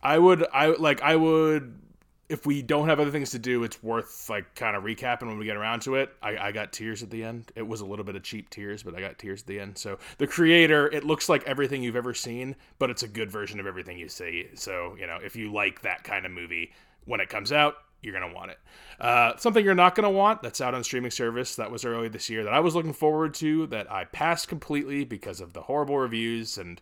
I 0.04 0.18
would 0.20 0.46
I 0.54 0.68
like 0.68 1.02
I 1.02 1.16
would 1.16 1.82
if 2.30 2.46
we 2.46 2.62
don't 2.62 2.90
have 2.90 3.00
other 3.00 3.12
things 3.12 3.32
to 3.32 3.40
do, 3.40 3.64
it's 3.64 3.82
worth 3.82 4.30
like 4.30 4.54
kind 4.56 4.76
of 4.76 4.84
recapping 4.84 5.28
when 5.28 5.38
we 5.38 5.46
get 5.46 5.56
around 5.56 5.82
to 5.84 5.96
it. 5.96 6.14
I, 6.22 6.38
I, 6.38 6.52
got 6.52 6.74
tears 6.74 7.02
at 7.02 7.10
the 7.10 7.24
end. 7.24 7.52
It 7.56 7.66
was 7.66 7.80
a 7.80 7.86
little 7.86 8.04
bit 8.04 8.18
of 8.18 8.24
cheap 8.24 8.50
tears, 8.50 8.84
but 8.84 8.96
I 8.96 9.00
got 9.00 9.18
tears 9.18 9.42
at 9.42 9.48
the 9.48 9.60
end. 9.60 9.78
So 9.78 9.98
the 10.18 10.28
creator, 10.28 10.88
it 10.88 11.06
looks 11.06 11.30
like 11.30 11.44
everything 11.44 11.84
you've 11.84 11.96
ever 11.96 12.14
seen, 12.14 12.56
but 12.80 12.90
it's 12.90 13.04
a 13.04 13.08
good 13.08 13.32
version 13.32 13.62
of 13.62 13.66
everything 13.66 13.98
you 13.98 14.10
see. 14.10 14.48
So 14.56 14.96
you 15.00 15.08
know, 15.08 15.18
if 15.24 15.38
you 15.38 15.54
like 15.54 15.82
that 15.84 16.04
kind 16.04 16.26
of 16.26 16.32
movie, 16.34 16.74
when 17.06 17.22
it 17.22 17.30
comes 17.30 17.54
out, 17.54 17.76
you're 18.02 18.14
gonna 18.14 18.34
want 18.34 18.52
it. 18.52 18.60
Uh, 19.00 19.38
something 19.38 19.64
you're 19.64 19.74
not 19.74 19.96
gonna 19.96 20.12
want 20.12 20.42
that's 20.42 20.60
out 20.60 20.74
on 20.74 20.84
streaming 20.84 21.12
service 21.12 21.56
that 21.56 21.72
was 21.72 21.86
early 21.86 22.10
this 22.10 22.30
year 22.30 22.44
that 22.44 22.54
I 22.54 22.60
was 22.60 22.76
looking 22.76 22.94
forward 22.94 23.34
to 23.36 23.68
that 23.68 23.92
I 23.92 24.04
passed 24.06 24.50
completely 24.50 25.06
because 25.06 25.40
of 25.40 25.54
the 25.54 25.62
horrible 25.62 25.98
reviews 25.98 26.58
and 26.58 26.82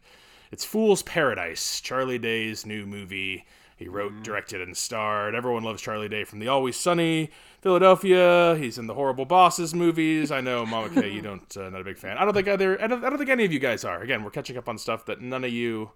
it's 0.52 0.66
Fool's 0.66 1.02
Paradise, 1.04 1.82
Charlie 1.82 2.20
Day's 2.20 2.66
new 2.66 2.86
movie 2.86 3.46
he 3.76 3.88
wrote, 3.88 4.14
mm. 4.14 4.24
directed, 4.24 4.62
and 4.62 4.76
starred. 4.76 5.36
Everyone 5.36 5.64
loves 5.64 5.82
Charlie 5.82 6.08
Day 6.10 6.24
from 6.24 6.40
The 6.40 6.48
Always 6.48 6.78
Sunny, 6.78 7.30
Philadelphia. 7.62 8.56
He's 8.58 8.78
in 8.78 8.88
the 8.88 8.94
Horrible 8.94 9.26
Bosses 9.26 9.74
movies. 9.74 10.32
I 10.32 10.42
know, 10.42 10.66
Mama 10.66 10.90
K, 10.90 11.10
you 11.12 11.22
don't 11.22 11.58
uh, 11.58 11.70
not 11.70 11.82
a 11.82 11.84
big 11.84 11.98
fan. 11.98 12.18
I 12.18 12.24
don't 12.24 12.34
think 12.34 12.48
either. 12.48 12.82
I 12.82 12.88
don't, 12.88 13.04
I 13.04 13.10
don't 13.10 13.18
think 13.18 13.30
any 13.30 13.44
of 13.44 13.52
you 13.52 13.60
guys 13.60 13.84
are. 13.84 14.02
Again, 14.02 14.24
we're 14.24 14.32
catching 14.32 14.58
up 14.58 14.70
on 14.70 14.78
stuff 14.78 15.06
that 15.08 15.22
none 15.22 15.44
of 15.44 15.52
you 15.52 15.92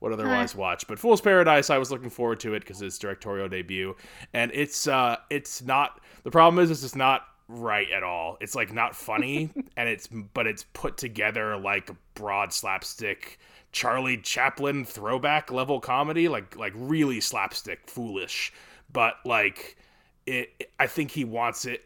would 0.00 0.12
otherwise 0.12 0.54
watch. 0.54 0.86
But 0.86 0.98
Fool's 0.98 1.20
Paradise, 1.20 1.70
I 1.70 1.78
was 1.78 1.90
looking 1.90 2.10
forward 2.10 2.40
to 2.40 2.54
it 2.54 2.60
because 2.60 2.80
it's 2.82 2.98
directorial 2.98 3.48
debut, 3.48 3.96
and 4.32 4.50
it's 4.54 4.86
uh, 4.86 5.16
it's 5.30 5.62
not. 5.62 6.00
The 6.22 6.30
problem 6.30 6.62
is, 6.62 6.70
it's 6.70 6.82
just 6.82 6.96
not 6.96 7.22
right 7.48 7.90
at 7.90 8.02
all. 8.02 8.36
It's 8.40 8.54
like 8.54 8.72
not 8.72 8.94
funny, 8.94 9.50
and 9.76 9.88
it's 9.88 10.06
but 10.06 10.46
it's 10.46 10.64
put 10.72 10.96
together 10.96 11.56
like 11.56 11.90
broad 12.14 12.52
slapstick 12.52 13.38
Charlie 13.76 14.16
Chaplin 14.16 14.86
throwback 14.86 15.52
level 15.52 15.80
comedy, 15.80 16.28
like 16.28 16.56
like 16.56 16.72
really 16.74 17.20
slapstick, 17.20 17.90
foolish, 17.90 18.50
but 18.90 19.16
like 19.26 19.76
it. 20.24 20.70
I 20.80 20.86
think 20.86 21.10
he 21.10 21.24
wants 21.24 21.66
it. 21.66 21.84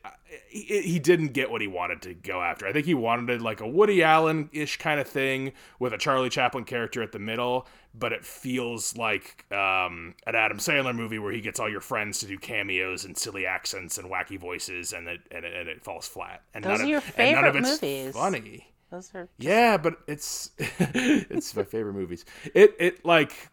He, 0.49 0.83
he 0.83 0.99
didn't 1.01 1.33
get 1.33 1.51
what 1.51 1.61
he 1.61 1.67
wanted 1.67 2.01
to 2.03 2.15
go 2.15 2.43
after. 2.43 2.65
I 2.65 2.73
think 2.73 2.87
he 2.87 2.95
wanted 2.95 3.43
like 3.43 3.61
a 3.61 3.67
Woody 3.67 4.05
Allen 4.05 4.49
ish 4.53 4.77
kind 4.77 5.01
of 5.01 5.09
thing 5.09 5.51
with 5.81 5.93
a 5.93 5.99
Charlie 5.99 6.31
Chaplin 6.31 6.63
character 6.63 7.03
at 7.03 7.11
the 7.11 7.19
middle, 7.19 7.67
but 7.93 8.13
it 8.13 8.25
feels 8.25 8.97
like 8.97 9.45
um, 9.51 10.15
an 10.29 10.37
Adam 10.37 10.59
Sandler 10.59 10.95
movie 10.95 11.19
where 11.19 11.33
he 11.33 11.41
gets 11.41 11.59
all 11.59 11.69
your 11.69 11.81
friends 11.81 12.21
to 12.21 12.27
do 12.27 12.39
cameos 12.39 13.05
and 13.05 13.19
silly 13.19 13.47
accents 13.47 13.99
and 13.99 14.09
wacky 14.09 14.39
voices, 14.39 14.93
and 14.93 15.09
it 15.09 15.23
and 15.33 15.45
it, 15.45 15.53
and 15.53 15.69
it 15.69 15.83
falls 15.83 16.07
flat. 16.07 16.43
And 16.55 16.65
Those 16.65 16.79
none 16.79 16.87
are 16.87 16.89
your 16.89 16.99
of, 16.99 17.05
favorite 17.05 17.25
and 17.25 17.35
none 17.35 17.45
of 17.49 17.57
it's 17.57 17.83
movies. 17.83 18.15
Funny. 18.15 18.69
Those 18.91 19.15
are 19.15 19.29
yeah, 19.39 19.77
but 19.77 19.99
it's 20.07 20.51
it's 20.59 21.55
my 21.55 21.63
favorite 21.65 21.95
movies. 21.95 22.25
It 22.55 22.75
it 22.79 23.05
like 23.05 23.49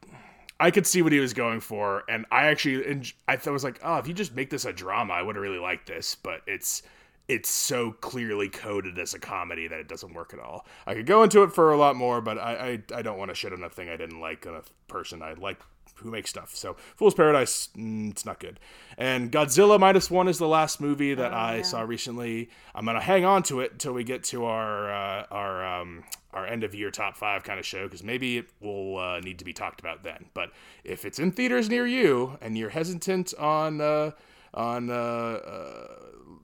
I 0.59 0.71
could 0.71 0.87
see 0.87 1.01
what 1.01 1.11
he 1.11 1.19
was 1.19 1.33
going 1.33 1.59
for, 1.59 2.03
and 2.09 2.25
I 2.31 2.47
actually 2.47 3.03
I 3.27 3.37
was 3.49 3.63
like, 3.63 3.79
oh, 3.83 3.97
if 3.97 4.07
you 4.07 4.13
just 4.13 4.35
make 4.35 4.49
this 4.49 4.65
a 4.65 4.73
drama, 4.73 5.13
I 5.13 5.21
would 5.21 5.35
have 5.35 5.43
really 5.43 5.59
liked 5.59 5.87
this. 5.87 6.15
But 6.15 6.41
it's 6.47 6.81
it's 7.27 7.49
so 7.49 7.91
clearly 7.91 8.49
coded 8.49 8.97
as 8.97 9.13
a 9.13 9.19
comedy 9.19 9.67
that 9.67 9.79
it 9.79 9.87
doesn't 9.87 10.13
work 10.13 10.33
at 10.33 10.39
all. 10.39 10.65
I 10.87 10.95
could 10.95 11.05
go 11.05 11.23
into 11.23 11.43
it 11.43 11.53
for 11.53 11.71
a 11.71 11.77
lot 11.77 11.95
more, 11.95 12.19
but 12.21 12.39
I 12.39 12.81
I, 12.91 12.97
I 12.97 13.01
don't 13.03 13.19
want 13.19 13.29
to 13.29 13.35
shit 13.35 13.53
on 13.53 13.63
a 13.63 13.69
thing 13.69 13.89
I 13.89 13.97
didn't 13.97 14.19
like 14.19 14.47
on 14.47 14.55
a 14.55 14.63
person 14.87 15.21
I 15.21 15.33
like 15.33 15.59
who 15.99 16.11
makes 16.11 16.29
stuff. 16.29 16.55
So 16.55 16.75
Fool's 16.95 17.13
Paradise, 17.13 17.69
mm, 17.75 18.11
it's 18.11 18.25
not 18.25 18.39
good. 18.39 18.59
And 18.97 19.31
Godzilla 19.31 19.79
minus 19.79 20.09
one 20.09 20.27
is 20.27 20.37
the 20.37 20.47
last 20.47 20.81
movie 20.81 21.13
that 21.13 21.33
oh, 21.33 21.35
I 21.35 21.55
yeah. 21.57 21.61
saw 21.63 21.81
recently. 21.81 22.49
I'm 22.73 22.85
gonna 22.85 23.01
hang 23.01 23.25
on 23.25 23.43
to 23.43 23.61
it 23.61 23.73
until 23.73 23.93
we 23.93 24.03
get 24.03 24.23
to 24.25 24.45
our 24.45 24.91
uh, 24.91 25.25
our 25.31 25.81
um, 25.81 26.03
our 26.33 26.45
end 26.45 26.63
of 26.63 26.75
year 26.75 26.91
top 26.91 27.17
five 27.17 27.43
kind 27.43 27.59
of 27.59 27.65
show 27.65 27.83
because 27.85 28.03
maybe 28.03 28.37
it 28.37 28.49
will 28.61 28.97
uh, 28.97 29.19
need 29.19 29.39
to 29.39 29.45
be 29.45 29.53
talked 29.53 29.79
about 29.79 30.03
then. 30.03 30.25
But 30.33 30.51
if 30.83 31.05
it's 31.05 31.19
in 31.19 31.31
theaters 31.31 31.69
near 31.69 31.87
you 31.87 32.37
and 32.41 32.57
you're 32.57 32.69
hesitant 32.69 33.33
on 33.35 33.81
uh, 33.81 34.11
on 34.53 34.89
uh, 34.89 34.93
uh, 34.93 35.87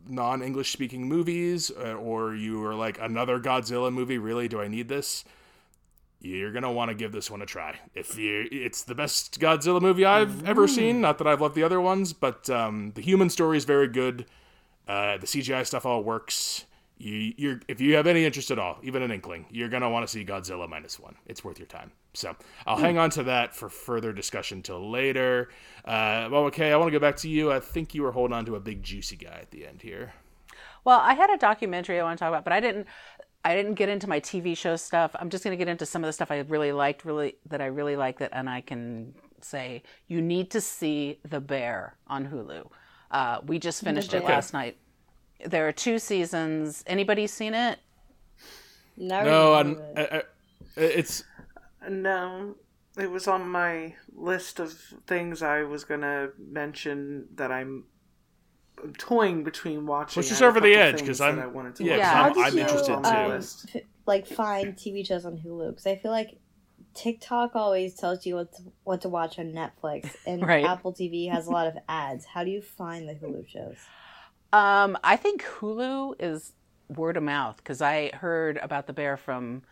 non-English 0.08 0.72
speaking 0.72 1.08
movies, 1.08 1.72
uh, 1.72 1.94
or 1.94 2.36
you 2.36 2.64
are 2.66 2.76
like 2.76 3.00
another 3.00 3.40
Godzilla 3.40 3.92
movie. 3.92 4.18
Really, 4.18 4.48
do 4.48 4.62
I 4.62 4.68
need 4.68 4.88
this? 4.88 5.26
You're 6.24 6.54
gonna 6.54 6.72
want 6.72 6.88
to 6.88 6.96
give 6.96 7.12
this 7.12 7.30
one 7.30 7.42
a 7.42 7.46
try. 7.46 7.78
If 7.94 8.18
you, 8.18 8.48
it's 8.50 8.84
the 8.84 8.96
best 8.96 9.42
Godzilla 9.42 9.82
movie 9.82 10.06
I've 10.06 10.46
ever 10.48 10.70
seen. 10.70 11.02
Not 11.02 11.18
that 11.18 11.28
I've 11.28 11.42
loved 11.42 11.54
the 11.54 11.64
other 11.64 11.82
ones, 11.82 12.14
but 12.14 12.50
um, 12.50 12.94
the 12.96 13.02
human 13.02 13.30
story 13.30 13.58
is 13.58 13.66
very 13.66 13.90
good. 13.90 14.26
Uh, 14.88 15.18
the 15.18 15.28
CGI 15.28 15.66
stuff 15.66 15.86
all 15.86 16.02
works. 16.02 16.66
You, 16.98 17.34
you're 17.36 17.60
if 17.68 17.82
you 17.82 17.96
have 17.96 18.08
any 18.08 18.24
interest 18.24 18.52
at 18.52 18.58
all, 18.58 18.80
even 18.84 19.02
an 19.02 19.12
inkling, 19.12 19.48
you're 19.52 19.68
gonna 19.68 19.90
want 19.90 20.08
to 20.08 20.12
see 20.12 20.24
Godzilla 20.24 20.70
minus 20.70 20.98
one. 20.98 21.18
It's 21.26 21.44
worth 21.44 21.60
your 21.60 21.68
time. 21.68 21.92
So 22.14 22.38
I'll 22.66 22.78
hang 22.78 22.98
on 22.98 23.10
to 23.12 23.24
that 23.24 23.54
for 23.54 23.68
further 23.68 24.14
discussion 24.14 24.62
till 24.62 24.90
later. 24.90 25.50
Uh, 25.84 26.30
well, 26.32 26.46
okay, 26.46 26.72
I 26.72 26.78
want 26.78 26.88
to 26.88 26.98
go 26.98 27.00
back 27.00 27.18
to 27.18 27.30
you. 27.30 27.52
I 27.52 27.60
think 27.60 27.94
you 27.94 28.02
were 28.02 28.14
holding 28.14 28.34
on 28.34 28.46
to 28.46 28.56
a 28.56 28.62
big 28.62 28.82
juicy 28.82 29.18
guy 29.18 29.40
at 29.42 29.52
the 29.52 29.68
end 29.68 29.82
here. 29.82 30.14
Well, 30.86 31.00
I 31.00 31.14
had 31.14 31.30
a 31.30 31.38
documentary 31.38 32.00
I 32.00 32.04
want 32.04 32.20
to 32.20 32.24
talk 32.24 32.30
about, 32.30 32.44
but 32.44 32.54
I 32.54 32.60
didn't. 32.60 32.88
I 33.46 33.56
didn't 33.56 33.74
get 33.76 33.90
into 33.90 34.08
my 34.08 34.20
TV 34.20 34.56
show 34.58 34.76
stuff. 34.76 35.16
I'm 35.20 35.30
just 35.30 35.44
going 35.44 35.58
to 35.58 35.58
get 35.58 35.70
into 35.70 35.86
some 35.86 36.04
of 36.04 36.08
the 36.08 36.14
stuff 36.14 36.32
I 36.32 36.40
really 36.40 36.72
liked, 36.72 37.06
really 37.06 37.36
that 37.48 37.62
I 37.62 37.66
really 37.66 37.96
liked 37.96 38.20
that, 38.20 38.32
and 38.34 38.50
I 38.50 38.62
can 38.62 39.14
say 39.42 39.84
you 40.08 40.22
need 40.22 40.50
to 40.52 40.62
see 40.62 41.20
The 41.28 41.42
Bear 41.42 41.98
on 42.08 42.28
Hulu. 42.28 42.70
Uh, 43.12 43.40
we 43.46 43.60
just 43.60 43.84
finished 43.84 44.14
it 44.14 44.24
last 44.24 44.54
night. 44.54 44.78
There 45.46 45.68
are 45.68 45.74
two 45.74 46.00
seasons. 46.00 46.84
Anybody 46.88 47.28
seen 47.28 47.54
it? 47.54 47.80
Never 48.98 49.26
No, 49.30 49.56
heard 49.56 49.66
I'm, 49.66 49.72
it. 49.96 50.10
I, 50.12 50.18
I, 50.18 50.24
it's 50.78 51.24
No, 51.90 52.56
it 52.98 53.10
was 53.12 53.28
on 53.28 53.48
my 53.48 53.96
list 54.16 54.60
of 54.60 54.74
things 55.08 55.42
I 55.42 55.64
was 55.64 55.84
gonna 55.84 56.30
mention 56.38 57.28
that 57.36 57.52
I'm 57.52 57.86
I'm 58.84 58.94
toying 58.94 59.44
between 59.44 59.86
watching. 59.86 60.22
Let's 60.22 60.30
just 60.30 60.42
I 60.42 60.46
had 60.46 60.54
a 60.56 60.58
over 60.58 60.60
the 60.68 60.76
edge, 60.76 61.00
because 61.00 61.22
I'm- 61.22 61.40
I 61.40 61.48
wanted 61.48 61.76
to 61.76 61.84
yeah, 61.84 61.92
watch. 61.98 62.02
'cause 62.02 62.14
How 62.14 62.24
I'm- 62.24 62.48
I'm 62.48 62.54
you 62.56 62.60
interested 62.62 63.04
too. 63.04 63.10
um, 63.10 63.30
List. 63.30 63.66
f- 63.76 63.82
like 64.06 64.28
find 64.28 64.76
TV 64.76 65.04
shows 65.06 65.26
on 65.26 65.38
Hulu? 65.38 65.70
Because 65.70 65.88
I 65.88 65.96
feel 65.96 66.12
like 66.12 66.38
TikTok 66.94 67.56
always 67.56 67.96
tells 67.96 68.26
you 68.26 68.36
what 68.36 68.54
to, 68.54 68.62
what 68.84 69.02
to 69.02 69.10
watch 69.10 69.40
on 69.40 69.52
Netflix, 69.52 70.16
and 70.28 70.42
Right. 70.48 70.66
Apple 70.66 70.94
TV 70.94 71.30
has 71.32 71.48
a 71.48 71.52
lot 71.52 71.68
of 71.68 71.78
ads. 71.90 72.26
How 72.26 72.44
do 72.44 72.52
you 72.52 72.62
find 72.62 73.08
the 73.10 73.16
Hulu 73.16 73.48
shows? 73.48 73.78
Um, 74.52 74.98
I 75.04 75.16
think 75.16 75.44
Hulu 75.44 76.16
is 76.20 76.54
word 76.90 77.18
of 77.18 77.24
mouth 77.24 77.58
because 77.58 77.82
I 77.82 78.10
heard 78.14 78.58
about 78.58 78.86
the 78.88 78.94
bear 78.94 79.18
from 79.18 79.64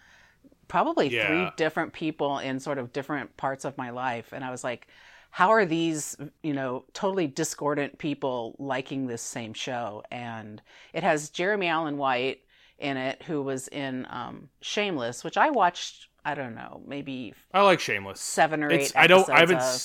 probably 0.67 1.09
Yeah. 1.09 1.27
three 1.27 1.51
different 1.57 1.93
people 1.93 2.39
in 2.39 2.59
sort 2.59 2.77
of 2.79 2.91
different 2.93 3.35
parts 3.37 3.65
of 3.65 3.77
my 3.77 3.89
life, 3.91 4.29
and 4.31 4.43
I 4.43 4.49
was 4.49 4.63
like, 4.63 4.87
how 5.31 5.49
are 5.51 5.65
these, 5.65 6.17
you 6.43 6.53
know, 6.53 6.85
totally 6.93 7.27
discordant 7.27 7.97
people 7.97 8.55
liking 8.59 9.07
this 9.07 9.21
same 9.21 9.53
show? 9.53 10.03
And 10.11 10.61
it 10.93 11.03
has 11.03 11.29
Jeremy 11.29 11.67
Allen 11.67 11.97
White 11.97 12.41
in 12.79 12.97
it, 12.97 13.23
who 13.23 13.41
was 13.41 13.67
in 13.69 14.05
um, 14.09 14.49
Shameless, 14.61 15.23
which 15.23 15.37
I 15.37 15.49
watched. 15.49 16.07
I 16.25 16.35
don't 16.35 16.55
know, 16.55 16.81
maybe 16.85 17.35
I 17.53 17.61
like 17.61 17.79
Shameless. 17.79 18.19
seven 18.19 18.63
or 18.63 18.69
It's 18.69 18.91
eight. 18.95 18.95
I 18.95 19.07
don't 19.07 19.29
I 19.29 19.39
haven't 19.39 19.61
of. 19.61 19.81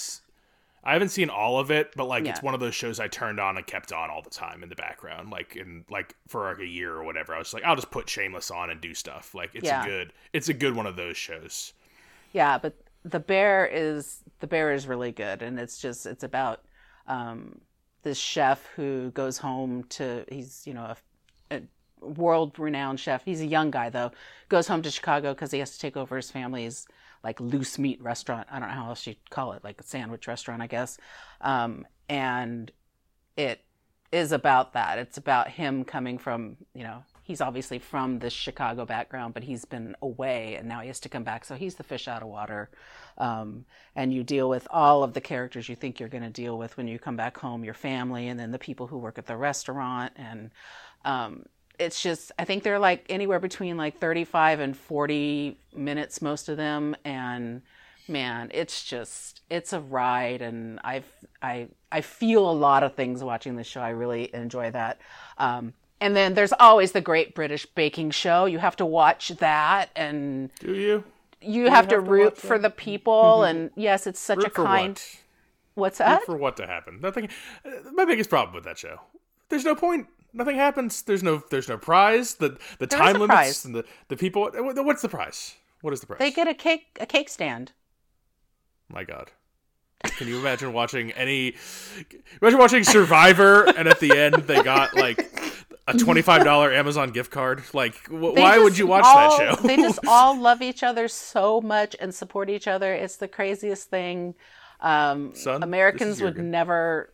I 0.85 0.93
haven't 0.95 1.09
seen 1.11 1.29
all 1.31 1.59
of 1.59 1.71
it, 1.71 1.93
but 1.97 2.07
like 2.07 2.29
it's 2.29 2.41
one 2.43 2.55
of 2.55 2.61
those 2.61 2.75
shows 2.75 3.01
I 3.01 3.09
turned 3.09 3.41
on 3.41 3.57
and 3.59 3.67
kept 3.67 3.93
on 3.93 4.09
all 4.09 4.23
the 4.23 4.31
time 4.31 4.63
in 4.63 4.69
the 4.71 4.77
background, 4.77 5.31
like 5.31 5.57
in 5.57 5.85
like 5.91 6.15
for 6.29 6.45
like 6.49 6.61
a 6.61 6.67
year 6.67 6.93
or 6.95 7.05
whatever. 7.05 7.35
I 7.35 7.39
was 7.39 7.53
like, 7.53 7.65
I'll 7.65 7.77
just 7.77 7.91
put 7.91 8.09
Shameless 8.09 8.51
on 8.51 8.71
and 8.71 8.81
do 8.81 8.95
stuff. 8.95 9.35
Like 9.35 9.51
it's 9.55 9.71
Yeah. 9.71 9.81
a 9.81 9.81
good 9.81 10.13
it's 10.33 10.49
a 10.49 10.55
good 10.55 10.77
one 10.77 10.87
of 10.87 10.97
those 10.97 11.17
shows. 11.17 11.73
Yeah, 12.33 12.59
but 12.59 12.75
the 13.07 13.21
bear 13.21 13.67
is 13.67 14.21
the 14.41 14.47
bear 14.47 14.73
is 14.73 14.87
really 14.87 15.13
good, 15.13 15.43
and 15.43 15.59
it's 15.59 15.79
just 15.79 16.07
it's 16.07 16.25
about 16.25 16.63
um, 17.07 17.61
this 18.03 18.19
chef 18.19 18.67
who 18.77 19.11
goes 19.13 19.39
home 19.39 19.85
to 19.85 20.25
he's 20.29 20.67
you 20.67 20.75
know 20.75 20.95
a, 21.51 21.57
a 21.57 22.07
world 22.07 22.59
renowned 22.59 23.01
chef. 23.01 23.25
He's 23.25 23.41
a 23.41 23.47
young 23.47 23.71
guy 23.71 23.91
though. 23.91 24.13
Goes 24.49 24.67
home 24.67 24.83
to 24.83 24.91
Chicago 24.91 25.35
because 25.35 25.53
he 25.53 25.61
has 25.61 25.73
to 25.73 25.79
take 25.79 25.97
over 25.97 26.17
his 26.17 26.31
family's 26.31 26.87
like 27.23 27.41
loose 27.41 27.79
meat 27.79 28.03
restaurant. 28.03 28.49
I 28.51 28.59
don't 28.59 28.69
know 28.69 28.75
how 28.75 28.89
else 28.89 29.07
you'd 29.07 29.31
call 29.31 29.53
it, 29.53 29.65
like 29.65 29.81
a 29.81 29.85
sandwich 29.85 30.27
restaurant, 30.27 30.63
I 30.63 30.67
guess. 30.67 30.99
Um, 31.41 31.87
and 32.09 32.71
it 33.37 33.65
is 34.13 34.33
about 34.33 34.73
that. 34.75 34.99
It's 34.99 35.17
about 35.17 35.49
him 35.49 35.85
coming 35.85 36.19
from, 36.19 36.57
you 36.75 36.85
know, 36.85 37.03
he's 37.27 37.41
obviously 37.41 37.81
from 37.81 38.21
the 38.21 38.31
Chicago 38.31 38.85
background, 38.85 39.35
but 39.35 39.43
he's 39.43 39.65
been 39.65 39.97
away 40.01 40.55
and 40.55 40.69
now 40.69 40.81
he 40.81 40.87
has 40.87 41.01
to 41.01 41.09
come 41.09 41.25
back. 41.25 41.45
So 41.45 41.57
he's 41.57 41.75
the 41.75 41.83
fish 41.83 42.07
out 42.07 42.23
of 42.23 42.29
water. 42.29 42.71
Um, 43.19 43.65
and 43.97 44.15
you 44.15 44.23
deal 44.23 44.49
with 44.49 44.69
all 44.71 45.03
of 45.03 45.13
the 45.13 45.21
characters 45.21 45.69
you 45.69 45.75
think 45.75 45.99
you're 45.99 46.09
going 46.09 46.23
to 46.23 46.31
deal 46.31 46.57
with 46.57 46.77
when 46.77 46.87
you 46.87 47.01
come 47.01 47.17
back 47.17 47.37
home, 47.37 47.65
your 47.65 47.75
family, 47.75 48.29
and 48.29 48.39
then 48.39 48.53
the 48.53 48.61
people 48.61 48.87
who 48.87 48.97
work 48.97 49.19
at 49.19 49.27
the 49.27 49.37
restaurant. 49.37 50.13
And 50.15 50.53
um, 51.05 51.47
it's 51.81 52.01
just, 52.01 52.31
I 52.39 52.45
think 52.45 52.63
they're 52.63 52.79
like 52.79 53.05
anywhere 53.09 53.41
between 53.41 53.77
like 53.77 53.99
35 53.99 54.61
and 54.61 54.77
40 54.77 55.59
minutes, 55.75 56.23
most 56.23 56.49
of 56.49 56.57
them. 56.57 56.95
And 57.05 57.63
man, 58.07 58.53
it's 58.55 58.85
just 58.85 59.41
it's 59.51 59.73
a 59.73 59.81
ride, 59.81 60.41
and 60.41 60.79
I've 60.85 61.11
I 61.43 61.67
I 61.91 62.03
feel 62.03 62.49
a 62.49 62.53
lot 62.53 62.85
of 62.85 62.95
things 62.95 63.25
watching 63.25 63.57
this 63.57 63.67
show. 63.67 63.81
I 63.81 63.89
really 63.89 64.33
enjoy 64.33 64.71
that. 64.71 65.01
Um, 65.39 65.75
and 66.01 66.15
then 66.17 66.35
there's 66.35 66.53
always 66.59 66.93
the 66.93 67.01
Great 67.01 67.35
British 67.35 67.67
Baking 67.67 68.11
Show. 68.11 68.45
You 68.47 68.59
have 68.59 68.77
to 68.77 68.87
watch 68.87 69.29
that, 69.39 69.91
and 69.97 70.51
Do 70.61 70.75
you? 70.75 71.05
you, 71.41 71.65
have, 71.71 71.89
to 71.89 71.97
have 71.97 72.05
to 72.05 72.11
root 72.11 72.35
watch 72.35 72.39
for 72.39 72.55
it. 72.57 72.63
the 72.63 72.71
people. 72.71 73.45
And 73.45 73.71
yes, 73.77 74.07
it's 74.07 74.21
such 74.21 74.39
Root 74.39 74.47
a 74.49 74.51
for 74.51 74.65
kind. 74.65 74.95
what? 74.95 75.17
What's 75.75 76.01
Root 76.01 76.07
that? 76.07 76.23
for 76.25 76.37
what 76.37 76.57
to 76.59 76.67
happen? 76.67 77.01
Nothing. 77.01 77.29
uh, 77.65 77.71
My 77.93 78.05
biggest 78.05 78.31
problem 78.31 78.55
with 78.55 78.65
that 78.65 78.79
show. 78.79 79.01
There's 79.49 79.65
no 79.65 79.75
point. 79.75 80.07
Nothing 80.33 80.57
happens. 80.57 81.03
There's 81.03 81.23
no. 81.23 81.43
There's 81.51 81.69
no 81.69 81.79
prize. 81.79 82.35
The 82.35 82.59
the 82.79 82.87
There 82.87 82.99
time 82.99 83.17
is 83.17 83.21
limits 83.21 83.35
prize. 83.35 83.65
and 83.65 83.75
the 83.75 83.85
the 84.09 84.17
people. 84.17 84.51
What's 84.53 85.03
the 85.03 85.09
prize? 85.09 85.55
What 85.83 85.93
is 85.95 86.01
the 86.01 86.07
prize? 86.07 86.19
They 86.19 86.31
get 86.31 86.47
a 86.49 86.55
cake 86.55 86.97
a 87.01 87.07
cake 87.07 87.29
stand. 87.29 87.73
My 88.89 89.05
God. 89.05 89.31
Can 90.05 90.29
you 90.29 90.39
imagine 90.39 90.73
watching 90.73 91.11
any? 91.13 91.55
Imagine 92.43 92.59
watching 92.59 92.85
Survivor, 92.85 93.65
and 93.65 93.89
at 93.89 93.99
the 94.01 94.17
end 94.17 94.35
they 94.35 94.63
got 94.63 94.95
like 94.95 95.19
a 95.89 95.97
twenty-five 95.97 96.45
dollar 96.45 96.73
Amazon 96.73 97.11
gift 97.11 97.31
card. 97.31 97.63
Like, 97.73 98.07
wh- 98.09 98.35
why 98.35 98.59
would 98.59 98.77
you 98.77 98.87
watch 98.87 99.05
all- 99.07 99.39
that 99.39 99.57
show? 99.59 99.63
they 99.67 99.77
just 99.77 100.01
all 100.07 100.39
love 100.39 100.63
each 100.63 100.83
other 100.83 101.09
so 101.09 101.61
much 101.61 101.95
and 102.01 102.15
support 102.15 102.51
each 102.51 102.67
other. 102.69 102.93
It's 102.95 103.17
the 103.17 103.29
craziest 103.29 103.89
thing. 103.91 104.35
Um, 104.81 105.35
Son, 105.35 105.63
Americans 105.63 106.21
would 106.21 106.35
Jurgen. 106.35 106.51
never 106.51 107.13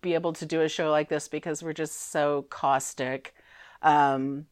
be 0.00 0.14
able 0.14 0.32
to 0.34 0.46
do 0.46 0.62
a 0.62 0.68
show 0.68 0.90
like 0.90 1.08
this 1.08 1.28
because 1.28 1.62
we're 1.62 1.72
just 1.72 2.10
so 2.10 2.42
caustic. 2.50 3.34
Um, 3.82 4.46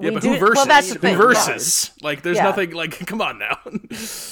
yeah, 0.00 0.10
we 0.10 0.14
but 0.14 0.22
who 0.22 0.36
versus? 0.38 0.54
Well, 0.56 0.66
that's 0.66 0.92
who 0.92 0.98
versus? 1.16 1.90
Like, 2.02 2.22
there's 2.22 2.36
Yeah. 2.36 2.44
nothing. 2.44 2.70
Like, 2.72 2.98
come 3.06 3.20
on 3.20 3.38
now. 3.38 3.58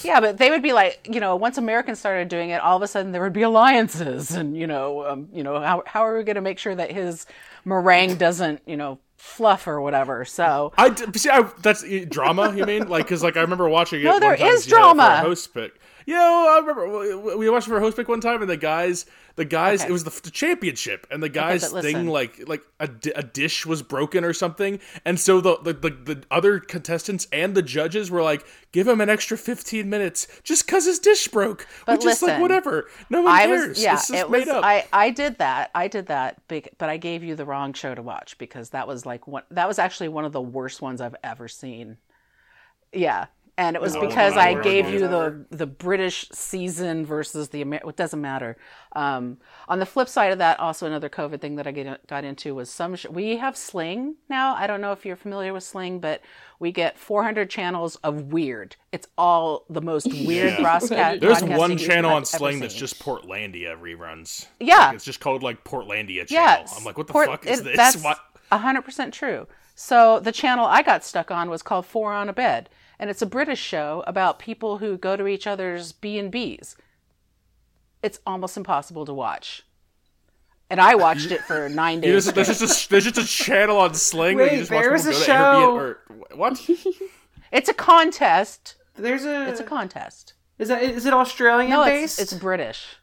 Yeah, 0.05 0.21
but 0.21 0.39
they 0.39 0.51
would 0.51 0.63
be 0.63 0.73
like, 0.73 1.09
you 1.11 1.21
know, 1.21 1.35
once 1.37 1.59
Americans 1.59 1.99
started 1.99 2.29
doing 2.29 2.51
it, 2.51 2.61
all 2.61 2.77
of 2.77 2.83
a 2.83 2.87
sudden 2.87 3.13
there 3.13 3.23
would 3.23 3.33
be 3.33 3.43
alliances, 3.43 4.31
and 4.33 4.57
you 4.57 4.67
know, 4.67 5.07
um, 5.07 5.29
you 5.33 5.43
know, 5.43 5.61
how 5.61 5.83
how 5.87 6.07
are 6.07 6.17
we 6.17 6.25
going 6.25 6.37
to 6.37 6.41
make 6.41 6.59
sure 6.59 6.75
that 6.75 6.93
his 6.93 7.27
meringue 7.65 8.17
doesn't, 8.17 8.61
you 8.67 8.77
know, 8.77 8.99
fluff 9.17 9.67
or 9.67 9.81
whatever? 9.81 10.25
So 10.25 10.73
I 10.79 10.95
see. 11.17 11.31
I, 11.31 11.43
that's 11.63 11.83
uh, 11.83 12.05
drama. 12.09 12.55
You 12.57 12.65
mean 12.65 12.89
like 12.89 13.05
because 13.05 13.23
like 13.23 13.37
I 13.37 13.41
remember 13.41 13.69
watching 13.69 14.01
it. 14.01 14.05
No, 14.05 14.21
there 14.21 14.35
is 14.35 14.67
you 14.67 14.73
know, 14.77 14.91
a 14.91 14.95
drama. 14.95 15.19
host 15.19 15.53
pick. 15.53 15.73
Yeah, 16.07 16.19
well, 16.19 16.49
I 16.55 16.59
remember 16.61 17.37
we- 17.37 17.51
watched 17.51 17.67
for 17.67 17.77
a 17.77 17.81
host 17.81 17.97
pick 17.97 18.07
one 18.09 18.21
time, 18.21 18.41
and 18.41 18.49
the 18.49 18.57
guys, 18.57 19.07
the 19.35 19.45
guys, 19.45 19.81
Okay. 19.81 19.91
it 19.91 19.93
was 19.93 20.05
the, 20.05 20.21
the 20.23 20.31
championship, 20.31 21.05
and 21.11 21.21
the 21.21 21.29
guys 21.29 21.69
thing 21.73 22.07
like 22.07 22.49
like 22.49 22.63
a, 22.79 22.89
a 23.17 23.25
dish 23.25 23.67
was 23.67 23.83
broken 23.83 24.25
or 24.25 24.33
something, 24.33 24.79
and 25.05 25.19
so 25.19 25.41
the, 25.41 25.59
the 25.59 25.73
the 25.73 25.91
the 25.91 26.23
other 26.31 26.61
contestants 26.61 27.27
and 27.33 27.57
the 27.57 27.61
judges 27.63 28.09
were 28.09 28.23
like, 28.23 28.47
give 28.71 28.87
him 28.87 29.01
an 29.01 29.09
extra 29.11 29.37
fifteen 29.37 29.91
minutes 29.91 30.29
just 30.45 30.65
because 30.65 30.85
his 30.87 31.01
dish 31.01 31.27
broke. 31.27 31.67
But 31.87 31.99
Which 31.99 32.07
is 32.07 32.23
like 32.23 32.29
listen, 32.31 32.41
whatever. 32.41 32.89
No 33.11 33.23
one 33.23 33.33
I 33.35 33.47
cares. 33.47 33.69
was 33.71 33.83
yeah, 33.83 33.95
it's 33.95 34.07
just 34.09 34.21
it 34.21 34.31
was 34.31 34.47
made 34.47 34.49
up. 34.49 34.65
I 34.65 34.87
I 34.93 35.11
did 35.11 35.39
that. 35.39 35.73
I 35.75 35.89
did 35.89 36.07
that 36.07 36.41
but 36.47 36.89
I 36.89 36.97
gave 36.99 37.25
you 37.25 37.35
the 37.35 37.45
wrong 37.45 37.73
show 37.73 37.97
to 37.97 38.03
watch 38.03 38.39
because 38.39 38.71
that 38.71 38.87
was 38.87 39.05
like 39.05 39.27
one 39.27 39.43
that 39.51 39.67
was 39.67 39.81
actually 39.81 40.09
one 40.11 40.25
of 40.25 40.31
the 40.31 40.41
worst 40.41 40.81
ones 40.81 41.01
I've 41.01 41.17
ever 41.25 41.49
seen. 41.49 41.97
Yeah. 42.93 43.27
And 43.59 43.75
it 43.75 43.81
was 43.81 43.97
Oh, 43.97 44.01
because 44.07 44.37
I 44.37 44.53
gave 44.61 44.87
you 44.91 45.01
the 45.09 45.47
the 45.51 45.67
British 45.67 46.29
season 46.31 47.07
versus 47.07 47.49
the 47.49 47.63
Amer- 47.63 47.81
it 47.89 47.97
doesn't 47.97 48.21
matter. 48.21 48.59
Um, 48.95 49.39
on 49.67 49.79
the 49.79 49.87
flip 49.87 50.09
side 50.11 50.31
of 50.33 50.39
that, 50.39 50.61
also 50.61 50.87
another 50.87 51.09
COVID 51.09 51.41
thing 51.41 51.57
that 51.57 51.67
I 51.67 51.71
get, 51.71 52.07
got 52.07 52.23
into 52.25 52.55
was 52.55 52.69
some. 52.69 52.97
Sh- 52.97 53.07
we 53.09 53.39
have 53.39 53.57
Sling 53.57 54.17
now. 54.29 54.55
I 54.55 54.67
don't 54.67 54.83
know 54.83 54.93
if 54.93 55.07
you're 55.07 55.17
familiar 55.17 55.55
with 55.55 55.63
Sling, 55.63 56.01
but 56.01 56.21
we 56.61 56.71
get 56.71 56.99
400 56.99 57.49
channels 57.49 57.97
of 57.97 58.25
weird. 58.31 58.77
It's 58.93 59.09
all 59.17 59.65
the 59.71 59.81
most 59.81 60.07
weird 60.07 60.53
Yeah. 60.59 60.61
broadcast. 60.61 61.21
There's 61.23 61.43
one 61.43 61.79
channel 61.79 62.13
on 62.13 62.27
Sling 62.27 62.61
that's 62.61 62.75
just 62.75 62.99
Portlandia 63.03 63.81
reruns. 63.81 64.47
Yeah. 64.61 64.87
Like, 64.89 64.97
it's 64.97 65.05
just 65.07 65.21
called 65.21 65.43
like 65.43 65.65
Portlandia 65.65 66.27
channel. 66.27 66.59
Yes. 66.61 66.75
I'm 66.77 66.85
like, 66.85 66.99
what 66.99 67.07
the 67.07 67.15
Port- 67.15 67.29
fuck 67.29 67.47
is 67.47 67.61
it- 67.61 67.65
this? 67.65 67.77
That's 67.79 68.03
What? 68.03 68.19
hundred 68.53 68.83
percent 68.83 69.15
true. 69.15 69.47
So 69.75 70.21
the 70.21 70.33
channel 70.33 70.67
I 70.67 70.83
got 70.83 71.05
stuck 71.05 71.31
on 71.31 71.49
was 71.51 71.63
called 71.63 71.85
Four 71.87 72.13
on 72.13 72.29
a 72.29 72.33
Bed, 72.33 72.69
and 72.99 73.11
it's 73.11 73.23
a 73.23 73.27
British 73.27 73.61
show 73.61 74.03
about 74.07 74.39
people 74.39 74.79
who 74.79 74.97
go 74.97 75.17
to 75.17 75.27
each 75.27 75.47
other's 75.47 75.93
B 75.93 76.19
and 76.19 76.31
B's. 76.31 76.77
It's 78.03 78.21
almost 78.27 78.57
impossible 78.57 79.05
to 79.07 79.13
watch. 79.15 79.63
and 80.71 80.81
I 80.81 80.95
watched 80.97 81.31
it 81.31 81.43
for 81.43 81.69
nine 81.83 82.01
days. 82.01 82.25
just- 82.25 82.35
there's 82.35 82.59
just 82.59 82.87
a 82.87 82.89
there's 82.91 83.05
just 83.05 83.19
a 83.19 83.27
channel 83.27 83.79
on 83.79 83.95
Sling 83.95 84.37
where 84.37 84.47
Wait, 84.47 84.53
you 84.55 84.59
just 84.61 84.71
watch 84.71 84.83
there's 84.83 85.03
people 85.03 85.17
a 85.17 85.21
to 85.21 85.25
show- 85.27 85.33
Airbnb 85.33 86.31
or 86.31 86.37
what? 86.37 86.69
It's 87.53 87.69
a 87.69 87.75
contest. 87.75 88.75
There's 88.97 89.25
a. 89.25 89.49
It's 89.49 89.61
a 89.61 89.65
contest. 89.65 90.35
Is 90.59 90.67
that 90.69 90.83
is 90.83 91.07
it 91.07 91.13
Australian 91.13 91.71
No, 91.71 91.85
based? 91.85 92.19
it's 92.21 92.33
it's 92.33 92.41
British. 92.43 92.97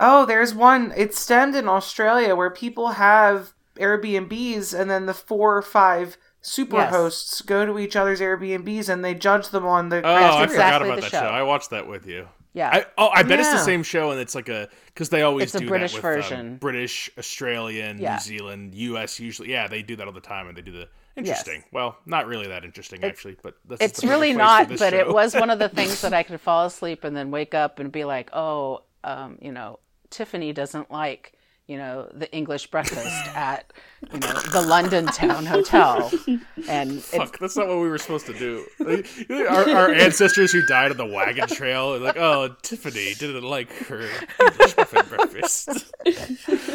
Oh, 0.00 0.26
there's 0.26 0.54
one. 0.54 0.92
It's 0.96 1.18
stemmed 1.20 1.54
in 1.54 1.68
Australia 1.68 2.34
where 2.34 2.50
people 2.50 2.88
have 2.88 3.52
Airbnbs, 3.76 4.78
and 4.78 4.90
then 4.90 5.06
the 5.06 5.14
four 5.14 5.56
or 5.56 5.62
five 5.62 6.16
super 6.42 6.76
Yes. 6.76 6.90
hosts 6.92 7.40
go 7.42 7.64
to 7.64 7.78
each 7.78 7.96
other's 7.96 8.20
Airbnbs 8.20 8.88
and 8.88 9.04
they 9.04 9.14
judge 9.14 9.48
them 9.48 9.64
on 9.64 9.88
the. 9.88 10.02
Oh, 10.04 10.14
I 10.14 10.18
criteria. 10.18 10.48
forgot 10.48 10.50
exactly 10.50 10.88
about 10.90 11.00
that 11.00 11.10
show. 11.10 11.20
show. 11.20 11.26
I 11.26 11.42
watched 11.44 11.70
that 11.70 11.86
with 11.88 12.06
you. 12.06 12.28
Yeah. 12.54 12.68
I, 12.70 12.84
oh, 12.98 13.08
I 13.08 13.22
bet 13.22 13.40
it's 13.40 13.50
the 13.50 13.56
same 13.58 13.82
show, 13.82 14.10
and 14.10 14.20
it's 14.20 14.34
like 14.34 14.50
a 14.50 14.68
because 14.86 15.08
they 15.08 15.22
always 15.22 15.54
It's 15.54 15.62
a 15.62 15.66
British 15.66 15.92
that 15.94 16.02
with, 16.02 16.04
um, 16.04 16.22
version. 16.22 16.56
British, 16.58 17.10
Australian, 17.16 17.98
Yeah. 17.98 18.14
New 18.16 18.20
Zealand, 18.20 18.74
U.S. 18.74 19.18
Usually, 19.18 19.50
yeah, 19.50 19.68
they 19.68 19.80
do 19.80 19.96
that 19.96 20.06
all 20.06 20.12
the 20.12 20.20
time, 20.20 20.48
and 20.48 20.56
they 20.56 20.60
do 20.60 20.72
the 20.72 20.88
interesting. 21.16 21.64
Well, 21.72 21.96
not 22.04 22.26
really 22.26 22.48
that 22.48 22.64
interesting 22.64 23.04
actually, 23.04 23.36
but 23.42 23.56
that's 23.66 23.82
it's 23.82 24.04
really 24.04 24.34
not, 24.34 24.68
this 24.68 24.80
but 24.80 24.92
it 24.92 25.08
was 25.08 25.34
one 25.34 25.48
of 25.50 25.58
the 25.58 25.68
things 25.70 26.02
that 26.02 26.12
I 26.12 26.22
could 26.22 26.40
fall 26.40 26.66
asleep 26.66 27.04
and 27.04 27.16
then 27.16 27.30
wake 27.30 27.54
up 27.54 27.78
and 27.78 27.90
be 27.90 28.04
like, 28.04 28.28
oh, 28.34 28.82
um, 29.04 29.38
you 29.40 29.52
know, 29.52 29.78
Tiffany 30.10 30.52
doesn't 30.52 30.90
like, 30.90 31.32
you 31.72 31.78
know, 31.78 32.06
the 32.12 32.30
English 32.34 32.66
breakfast 32.66 33.08
at, 33.34 33.72
you 34.12 34.18
know, 34.20 34.32
the 34.52 34.60
London 34.60 35.06
Town 35.06 35.46
Hotel, 35.46 36.12
and 36.68 37.02
Fuck, 37.02 37.38
that's 37.38 37.56
not 37.56 37.66
what 37.66 37.78
we 37.78 37.88
were 37.88 37.96
supposed 37.96 38.26
to 38.26 38.34
do. 38.34 38.66
Like, 38.78 39.06
our, 39.30 39.70
our 39.70 39.90
ancestors 39.90 40.52
who 40.52 40.60
died 40.66 40.90
on 40.90 40.98
the 40.98 41.06
wagon 41.06 41.48
trail, 41.48 41.94
are 41.94 41.98
like, 41.98 42.18
oh, 42.18 42.54
Tiffany 42.60 43.14
didn't 43.14 43.42
like 43.42 43.72
her 43.86 44.06
English 44.38 44.74
breakfast. 44.74 45.70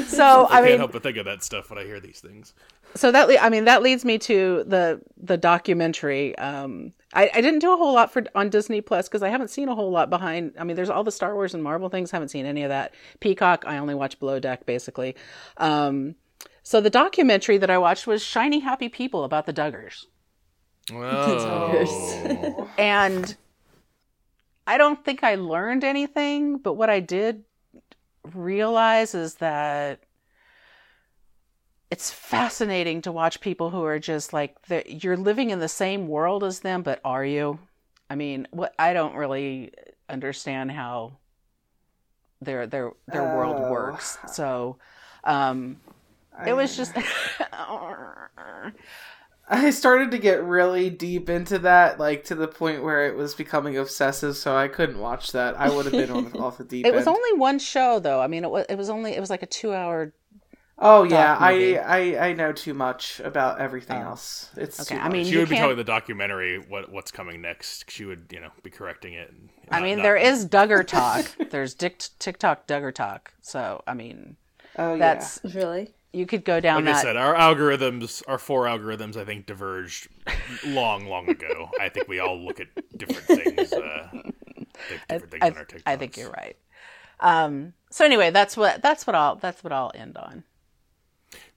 so 0.10 0.24
I 0.50 0.58
I 0.58 0.62
can't 0.62 0.66
mean, 0.66 0.78
help 0.80 0.94
but 0.94 1.04
think 1.04 1.18
of 1.18 1.26
that 1.26 1.44
stuff 1.44 1.70
when 1.70 1.78
I 1.78 1.84
hear 1.84 2.00
these 2.00 2.20
things. 2.20 2.56
So 2.96 3.12
that 3.12 3.28
le- 3.28 3.38
I 3.38 3.50
mean 3.50 3.66
that 3.66 3.82
leads 3.84 4.04
me 4.06 4.18
to 4.20 4.64
the 4.66 5.02
the 5.18 5.38
documentary. 5.38 6.38
Um, 6.38 6.94
I, 7.14 7.30
I 7.34 7.42
didn't 7.42 7.60
do 7.60 7.74
a 7.74 7.78
whole 7.78 7.94
lot 7.94 8.12
for 8.12 8.24
on 8.36 8.50
Disney 8.50 8.82
Plus 8.82 9.08
because 9.08 9.24
I 9.24 9.30
haven't 9.30 9.50
seen 9.50 9.70
a 9.70 9.76
whole 9.76 9.92
lot 9.92 10.10
behind. 10.10 10.54
I 10.60 10.64
mean, 10.64 10.76
there's 10.76 10.90
all 10.90 11.04
the 11.04 11.12
Star 11.12 11.34
Wars 11.36 11.54
and 11.54 11.64
Marvel 11.64 11.90
things. 11.90 12.12
Haven't 12.12 12.30
seen 12.30 12.46
any 12.46 12.64
of 12.64 12.70
that. 12.70 12.94
Peacock, 13.20 13.64
I 13.66 13.78
only 13.78 13.96
watch 13.96 14.20
Below 14.20 14.40
Deck 14.40 14.66
basically. 14.66 15.16
Um, 15.58 16.16
so 16.64 16.82
the 16.82 16.90
documentary 16.90 17.58
that 17.60 17.70
I 17.70 17.78
watched 17.78 18.08
was 18.08 18.22
Shiny 18.24 18.60
Happy 18.60 18.90
People 18.90 19.24
about 19.24 19.46
the 19.46 19.54
Duggars, 19.54 20.06
Oh. 20.92 22.70
and 22.78 23.36
I 24.66 24.78
don't 24.78 25.04
think 25.06 25.24
I 25.24 25.36
learned 25.36 25.84
anything. 25.86 26.58
But 26.58 26.74
what 26.74 26.90
I 26.90 27.00
did 27.00 27.46
realize 28.34 29.16
is 29.16 29.36
that 29.36 30.02
it's 31.90 32.12
fascinating 32.12 33.02
to 33.02 33.12
watch 33.12 33.40
people 33.40 33.70
who 33.70 33.84
are 33.84 34.00
just 34.00 34.34
like 34.34 34.56
you're 34.88 35.18
living 35.18 35.50
in 35.52 35.60
the 35.60 35.70
same 35.70 36.08
world 36.08 36.44
as 36.44 36.60
them 36.60 36.82
but 36.84 37.00
are 37.06 37.24
you 37.26 37.60
i 38.10 38.16
mean 38.16 38.48
what 38.52 38.74
i 38.78 38.94
don't 38.94 39.16
really 39.16 39.72
understand 40.10 40.72
how 40.72 41.14
their 42.42 42.68
their 42.68 42.92
their 43.08 43.24
world 43.24 43.56
Oh. 43.60 43.72
works 43.72 44.18
so 44.32 44.78
um 45.24 45.78
it 46.46 46.54
was 46.54 46.76
just 46.78 46.94
I 49.50 49.70
started 49.72 50.12
to 50.12 50.18
get 50.20 50.44
really 50.44 50.90
deep 50.92 51.30
into 51.30 51.58
that, 51.60 52.00
like 52.00 52.26
to 52.26 52.36
the 52.36 52.48
point 52.48 52.84
where 52.84 53.08
it 53.08 53.16
was 53.16 53.34
becoming 53.34 53.78
obsessive. 53.78 54.36
So 54.38 54.56
I 54.56 54.68
couldn't 54.68 55.00
watch 55.00 55.32
that. 55.32 55.58
I 55.58 55.70
would 55.70 55.86
have 55.86 55.94
been 55.94 56.12
on, 56.12 56.34
off 56.40 56.58
the 56.60 56.64
deep 56.74 56.86
it 56.86 56.90
end. 56.90 56.96
was 56.96 57.08
only 57.08 57.34
one 57.34 57.58
show 57.60 58.00
though 58.00 58.22
i 58.22 58.28
mean 58.28 58.44
it 58.44 58.52
was 58.52 58.66
it 58.70 58.76
was 58.76 58.90
only 58.90 59.14
it 59.14 59.20
was 59.20 59.30
like 59.30 59.42
a 59.42 59.48
2 59.48 59.74
hour 59.74 60.14
oh 60.80 61.04
yeah. 61.04 61.38
I, 61.40 61.76
I 61.76 62.28
I 62.30 62.34
know 62.34 62.52
too 62.52 62.74
much 62.74 63.20
about 63.22 63.60
everything 63.60 63.98
Oh. 63.98 64.10
else. 64.12 64.50
It's 64.58 64.80
Okay, 64.82 64.96
too 64.96 65.02
I 65.02 65.10
mean, 65.10 65.22
much. 65.24 65.30
She 65.32 65.38
would 65.38 65.50
be 65.50 65.56
can't- 65.56 65.64
telling 65.64 65.78
the 65.78 65.84
documentary 65.84 66.58
what 66.60 66.92
what's 66.92 67.12
coming 67.12 67.42
next. 67.42 67.90
She 67.90 68.06
would, 68.06 68.28
you 68.32 68.40
know, 68.40 68.52
be 68.64 68.70
correcting 68.70 69.14
it. 69.14 69.30
and 69.32 69.50
i 69.72 69.80
not- 69.80 69.84
mean 69.84 69.98
not- 69.98 70.04
there 70.04 70.16
is 70.18 70.46
duggar 70.48 70.86
talk 70.98 71.26
there's 71.52 71.74
Dick, 71.74 72.02
tiktok 72.20 72.68
duggar 72.68 72.94
talk 72.94 73.34
so 73.42 73.82
i 73.88 73.94
mean 73.94 74.38
oh 74.78 74.94
yeah. 74.94 74.98
that's 75.00 75.40
Really? 75.56 75.94
you 76.14 76.26
could 76.26 76.46
go 76.46 76.60
down 76.60 76.86
Like 76.86 76.96
I 76.96 77.02
said, 77.02 77.18
our 77.18 77.36
algorithms, 77.36 78.24
our 78.28 78.38
four 78.38 78.64
algorithms, 78.66 79.18
I 79.18 79.26
think 79.26 79.46
diverged 79.46 80.08
long, 80.66 81.06
long 81.08 81.30
ago. 81.30 81.70
I 81.80 81.90
think 81.90 82.08
we 82.08 82.20
all 82.20 82.40
look 82.40 82.60
at 82.60 82.68
different 82.98 83.26
things. 83.28 83.74
Uh, 83.74 84.08
think 84.12 85.02
different 85.10 85.32
things 85.32 85.44
I, 85.44 85.48
on 85.50 85.58
our 85.58 85.66
TikToks. 85.66 85.82
I 85.86 85.96
think 85.98 86.18
you're 86.18 86.32
right. 86.32 86.56
Um, 87.20 87.74
so 87.92 88.06
anyway, 88.06 88.32
that's 88.32 88.56
what 88.56 88.82
that's 88.82 89.06
what 89.06 89.16
I'll 89.16 89.36
that's 89.36 89.64
what 89.64 89.74
I'll 89.74 89.92
end 89.94 90.18
on. 90.18 90.44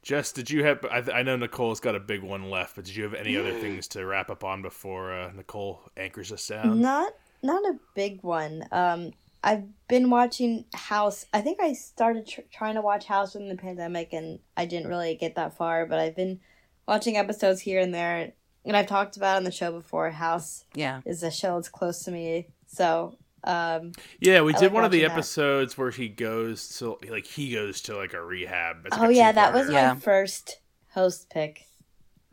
Jess, 0.03 0.32
did 0.32 0.51
you 0.51 0.64
have? 0.64 0.84
I, 0.84 1.05
I 1.12 1.22
know 1.22 1.36
Nicole's 1.36 1.80
got 1.80 1.94
a 1.94 2.01
big 2.01 2.22
one 2.22 2.48
left, 2.48 2.76
but 2.76 2.84
did 2.84 2.96
you 2.96 3.05
have 3.05 3.14
any 3.14 3.36
other 3.36 3.53
things 3.53 3.86
to 3.88 4.07
wrap 4.07 4.30
up 4.30 4.44
on 4.44 4.62
before 4.62 5.12
uh, 5.12 5.32
Nicole 5.32 5.82
anchors 5.96 6.32
us 6.32 6.46
down? 6.46 6.80
Not 6.80 7.12
not 7.42 7.62
a 7.64 7.78
big 7.94 8.22
one. 8.22 8.64
Um, 8.72 9.12
I've 9.42 9.64
been 9.88 10.11
watching 10.11 10.64
House. 10.74 11.26
I 11.34 11.40
think 11.42 11.61
I 11.61 11.74
started 11.74 12.26
tr- 12.26 12.40
trying 12.51 12.74
to 12.74 12.82
watch 12.82 13.07
House 13.07 13.34
in 13.34 13.48
the 13.48 13.57
pandemic, 13.57 14.12
and 14.12 14.38
I 14.57 14.64
didn't 14.64 14.88
really 14.88 15.14
get 15.16 15.34
that 15.36 15.57
far. 15.57 15.84
But 15.86 15.98
I've 15.98 16.16
been 16.16 16.40
watching 16.88 17.16
episodes 17.16 17.61
here 17.61 17.80
and 17.80 17.92
there, 17.92 18.32
and 18.64 18.76
I've 18.76 18.86
talked 18.86 19.18
about 19.18 19.36
on 19.36 19.44
the 19.44 19.53
show 19.53 19.70
before. 19.70 20.11
House 20.11 20.64
Yeah, 20.74 21.03
is 21.05 21.22
a 21.22 21.30
show 21.30 21.57
that's 21.57 21.68
close 21.68 22.05
to 22.05 22.11
me, 22.11 22.48
so 22.66 23.16
um, 23.45 23.93
Yeah, 24.20 24.43
we 24.43 24.55
I 24.55 24.59
did 24.59 24.66
like 24.66 24.72
one 24.74 24.84
of 24.84 24.91
the 24.91 24.99
watching 24.99 25.09
that. 25.09 25.14
episodes 25.14 25.78
where 25.78 25.91
he 25.91 26.09
goes 26.09 26.78
to 26.78 26.99
like 27.09 27.26
he 27.26 27.53
goes 27.53 27.80
to 27.82 27.97
like 27.97 28.12
a 28.14 28.22
rehab. 28.22 28.86
It's 28.86 28.97
like 28.97 29.07
oh 29.09 29.11
a 29.11 29.14
yeah, 29.14 29.32
that 29.32 29.53
was 29.55 29.66
two-parter. 29.66 29.72
Yeah. 29.74 29.93
my 29.95 30.01
first 30.01 30.61
host 30.93 31.30
pick. 31.30 31.66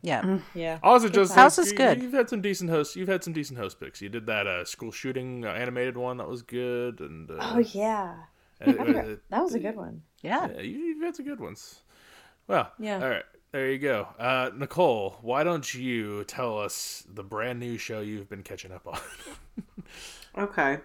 yeah. 0.02 0.38
Yeah, 0.54 0.78
Also, 0.82 1.08
just 1.08 1.34
House 1.34 1.58
like, 1.58 1.66
is 1.66 1.72
you- 1.72 1.78
good. 1.78 2.02
You've 2.02 2.12
had 2.12 2.28
some 2.28 2.40
decent 2.40 2.70
hosts. 2.70 2.94
You've 2.96 3.08
had 3.08 3.24
some 3.24 3.32
decent 3.32 3.58
host 3.58 3.80
picks. 3.80 4.00
You 4.02 4.08
did 4.08 4.26
that 4.26 4.46
uh, 4.46 4.64
school 4.64 4.90
shooting 4.92 5.44
uh, 5.44 5.48
animated 5.50 5.96
one 5.96 6.16
that 6.18 6.28
was 6.28 6.42
good, 6.42 7.00
and 7.00 7.30
uh, 7.30 7.36
oh 7.40 7.58
yeah, 7.58 8.14
uh, 8.60 8.70
I 8.70 8.72
forgot- 8.72 9.04
uh, 9.04 9.16
that 9.30 9.42
was 9.42 9.54
a 9.54 9.58
good 9.60 9.76
one. 9.76 10.02
Yeah. 10.22 10.48
yeah, 10.54 10.60
you, 10.62 10.78
you've 10.78 11.02
had 11.02 11.16
some 11.16 11.26
good 11.26 11.40
ones. 11.40 11.80
Well, 12.48 12.70
Yeah. 12.78 13.02
All 13.02 13.08
right, 13.08 13.24
there 13.52 13.70
you 13.70 13.78
go. 13.78 14.08
Uh, 14.18 14.50
Nicole, 14.56 15.16
why 15.20 15.44
don't 15.44 15.72
you 15.74 16.24
tell 16.24 16.58
us 16.58 17.04
the 17.12 17.22
brand 17.22 17.60
new 17.60 17.76
show 17.78 18.00
you've 18.00 18.28
been 18.28 18.42
catching 18.42 18.72
up 18.72 18.86
on? 18.86 18.98
Okay. 20.38 20.78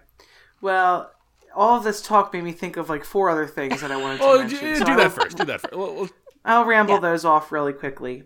Well, 0.60 1.10
all 1.54 1.76
of 1.78 1.84
this 1.84 2.02
talk 2.02 2.32
made 2.32 2.44
me 2.44 2.52
think 2.52 2.76
of 2.76 2.88
like 2.88 3.04
four 3.04 3.30
other 3.30 3.46
things 3.46 3.80
that 3.80 3.90
I 3.92 3.96
wanted 3.96 4.18
to 4.18 4.24
oh, 4.24 4.38
mention. 4.38 4.58
do, 4.60 4.76
so 4.76 4.84
do 4.84 4.92
I 4.92 4.96
that 4.96 5.02
will- 5.04 5.10
first. 5.24 5.36
Do 5.36 5.44
that 5.44 5.60
first. 5.60 5.74
Well, 5.74 5.94
well, 5.94 6.08
I'll 6.44 6.64
ramble 6.64 6.94
Yeah. 6.94 7.00
those 7.00 7.24
off 7.24 7.52
really 7.52 7.72
quickly. 7.72 8.24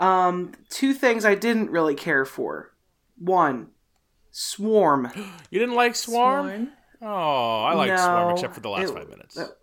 Um, 0.00 0.52
two 0.70 0.94
things 0.94 1.24
I 1.24 1.34
didn't 1.34 1.70
really 1.70 1.94
care 1.94 2.24
for. 2.24 2.72
One, 3.18 3.68
Swarm. 4.30 5.10
you 5.50 5.58
didn't 5.58 5.74
like 5.74 5.96
Swarm? 5.96 6.68
Oh, 7.02 7.62
I 7.64 7.74
like 7.74 7.98
Swarm 7.98 8.32
except 8.34 8.54
for 8.54 8.60
the 8.60 8.68
last 8.70 8.90
it- 8.90 8.94
five 8.94 9.08
minutes. 9.08 9.34
that- 9.34 9.56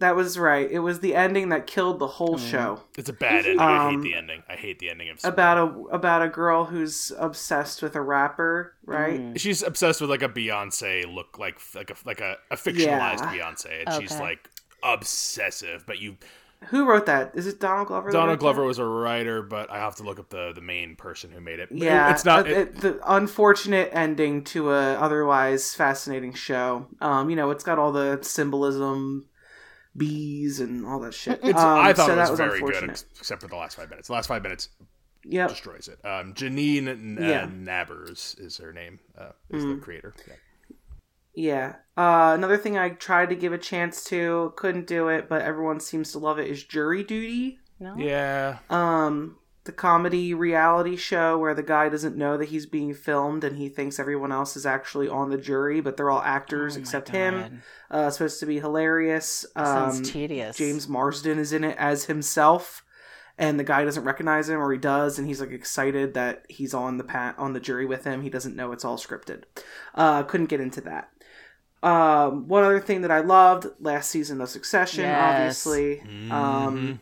That 0.00 0.16
was 0.16 0.38
right. 0.38 0.68
It 0.70 0.80
was 0.80 1.00
the 1.00 1.14
ending 1.14 1.50
that 1.50 1.66
killed 1.66 1.98
the 1.98 2.06
whole 2.06 2.36
Mm. 2.36 2.50
show. 2.50 2.80
It's 2.98 3.08
a 3.08 3.12
bad 3.12 3.44
ending. 3.46 3.60
I 3.60 3.88
hate 3.88 3.94
Um, 3.94 4.02
the 4.02 4.14
ending. 4.14 4.42
I 4.48 4.54
hate 4.56 4.78
the 4.78 4.90
ending 4.90 5.10
of 5.10 5.18
About 5.24 5.58
a 5.58 5.94
about 5.94 6.22
a 6.22 6.28
girl 6.28 6.64
who's 6.64 7.12
obsessed 7.18 7.82
with 7.82 7.94
a 7.96 8.00
rapper, 8.00 8.74
right? 8.84 9.20
Mm. 9.20 9.38
She's 9.38 9.62
obsessed 9.62 10.00
with 10.00 10.10
like 10.10 10.22
a 10.22 10.28
Beyonce 10.28 11.04
look, 11.12 11.38
like 11.38 11.58
like 11.74 11.90
a 11.90 11.94
like 12.04 12.20
a, 12.20 12.36
a 12.50 12.56
fictionalized 12.56 13.20
Yeah. 13.20 13.32
Beyonce, 13.34 13.84
and 13.86 14.02
she's 14.02 14.18
like 14.18 14.48
obsessive. 14.82 15.84
But 15.86 15.98
you, 16.00 16.16
Who 16.68 16.86
wrote 16.86 17.06
that? 17.06 17.32
Is 17.34 17.46
it 17.46 17.58
Donald 17.58 17.88
Glover? 17.88 18.10
Donald 18.10 18.28
wrote 18.28 18.34
that? 18.34 18.40
Glover 18.40 18.64
was 18.64 18.78
a 18.78 18.84
writer, 18.84 19.40
but 19.42 19.70
I 19.70 19.78
have 19.78 19.96
to 19.96 20.02
look 20.02 20.18
up 20.18 20.28
the 20.28 20.52
the 20.54 20.60
main 20.60 20.94
person 20.94 21.30
who 21.30 21.40
made 21.40 21.58
it. 21.58 21.68
Yeah, 21.72 22.10
it's 22.10 22.24
not. 22.24 22.46
uh, 22.46 22.50
it- 22.50 22.76
the 22.82 23.00
unfortunate 23.06 23.88
ending 23.94 24.44
to 24.44 24.70
a 24.72 24.94
otherwise 24.94 25.74
fascinating 25.74 26.34
show. 26.34 26.86
Um, 27.00 27.30
you 27.30 27.36
know, 27.36 27.50
it's 27.50 27.64
got 27.64 27.78
all 27.78 27.92
the 27.92 28.18
symbolism, 28.22 29.24
bees, 30.00 30.58
and 30.58 30.84
all 30.84 30.98
that 31.00 31.14
shit. 31.14 31.38
it's, 31.44 31.58
um, 31.58 31.78
I 31.78 31.92
thought 31.92 32.06
so 32.06 32.12
it 32.14 32.16
that 32.16 32.30
was, 32.30 32.38
very 32.38 32.60
good, 32.60 32.90
except 33.18 33.40
for 33.40 33.46
the 33.48 33.54
last 33.56 33.76
five 33.76 33.88
minutes. 33.90 34.08
The 34.08 34.14
last 34.14 34.26
five 34.26 34.42
minutes 34.42 34.68
Yep. 35.24 35.50
destroys 35.50 35.86
it. 35.88 36.04
Um, 36.04 36.34
Janine 36.34 36.88
N- 36.88 37.18
Yeah. 37.20 37.44
uh, 37.44 37.46
Nabers 37.46 38.40
is 38.40 38.56
her 38.56 38.72
name. 38.72 38.98
Uh, 39.16 39.30
is 39.50 39.62
Mm. 39.64 39.76
the 39.76 39.80
creator. 39.84 40.14
Yeah. 40.26 40.34
Yeah. 41.34 41.74
Uh, 41.96 42.32
another 42.34 42.56
thing 42.56 42.76
I 42.78 42.88
tried 42.90 43.28
to 43.28 43.36
give 43.36 43.52
a 43.52 43.58
chance 43.58 44.02
to, 44.04 44.52
couldn't 44.56 44.86
do 44.86 45.08
it, 45.08 45.28
but 45.28 45.42
everyone 45.42 45.78
seems 45.78 46.10
to 46.12 46.18
love 46.18 46.38
it. 46.38 46.48
Is 46.48 46.64
Jury 46.64 47.04
Duty. 47.04 47.58
No. 47.78 47.94
Yeah. 47.96 48.58
Um, 48.68 49.36
the 49.64 49.72
comedy 49.72 50.32
reality 50.32 50.96
show 50.96 51.36
where 51.38 51.54
the 51.54 51.62
guy 51.62 51.88
doesn't 51.90 52.16
know 52.16 52.36
that 52.38 52.48
he's 52.48 52.64
being 52.66 52.94
filmed 52.94 53.44
and 53.44 53.56
he 53.56 53.68
thinks 53.68 53.98
everyone 53.98 54.32
else 54.32 54.56
is 54.56 54.64
actually 54.64 55.06
on 55.08 55.28
the 55.30 55.36
jury, 55.36 55.80
but 55.82 55.96
they're 55.96 56.10
all 56.10 56.22
actors 56.22 56.76
Oh 56.76 56.80
except 56.80 57.08
God. 57.12 57.14
him. 57.14 57.62
Uh, 57.90 58.08
supposed 58.10 58.40
to 58.40 58.46
be 58.46 58.58
hilarious. 58.60 59.44
Um, 59.54 59.66
Sounds 59.66 60.10
tedious. 60.10 60.56
James 60.56 60.88
Marsden 60.88 61.38
is 61.38 61.52
in 61.52 61.64
it 61.64 61.76
as 61.78 62.06
himself, 62.06 62.82
and 63.36 63.60
the 63.60 63.64
guy 63.64 63.84
doesn't 63.84 64.04
recognize 64.04 64.48
him, 64.48 64.60
or 64.60 64.72
he 64.72 64.78
does, 64.78 65.18
and 65.18 65.28
he's 65.28 65.40
like 65.40 65.50
excited 65.52 66.14
that 66.14 66.46
he's 66.48 66.72
on 66.72 66.96
the 66.98 67.04
pat 67.04 67.34
on 67.38 67.52
the 67.52 67.60
jury 67.60 67.84
with 67.84 68.04
him. 68.04 68.22
He 68.22 68.30
doesn't 68.30 68.56
know 68.56 68.72
it's 68.72 68.84
all 68.84 68.96
scripted. 68.96 69.42
Uh, 69.94 70.22
couldn't 70.22 70.46
get 70.50 70.60
into 70.60 70.80
that. 70.82 71.10
Um, 71.82 72.46
one 72.48 72.62
other 72.62 72.80
thing 72.80 73.00
that 73.02 73.10
I 73.10 73.20
loved 73.20 73.66
last 73.80 74.10
season 74.10 74.40
of 74.40 74.48
Succession, 74.50 75.04
Yes. 75.04 75.66
obviously. 75.66 76.30
Um, 76.30 77.00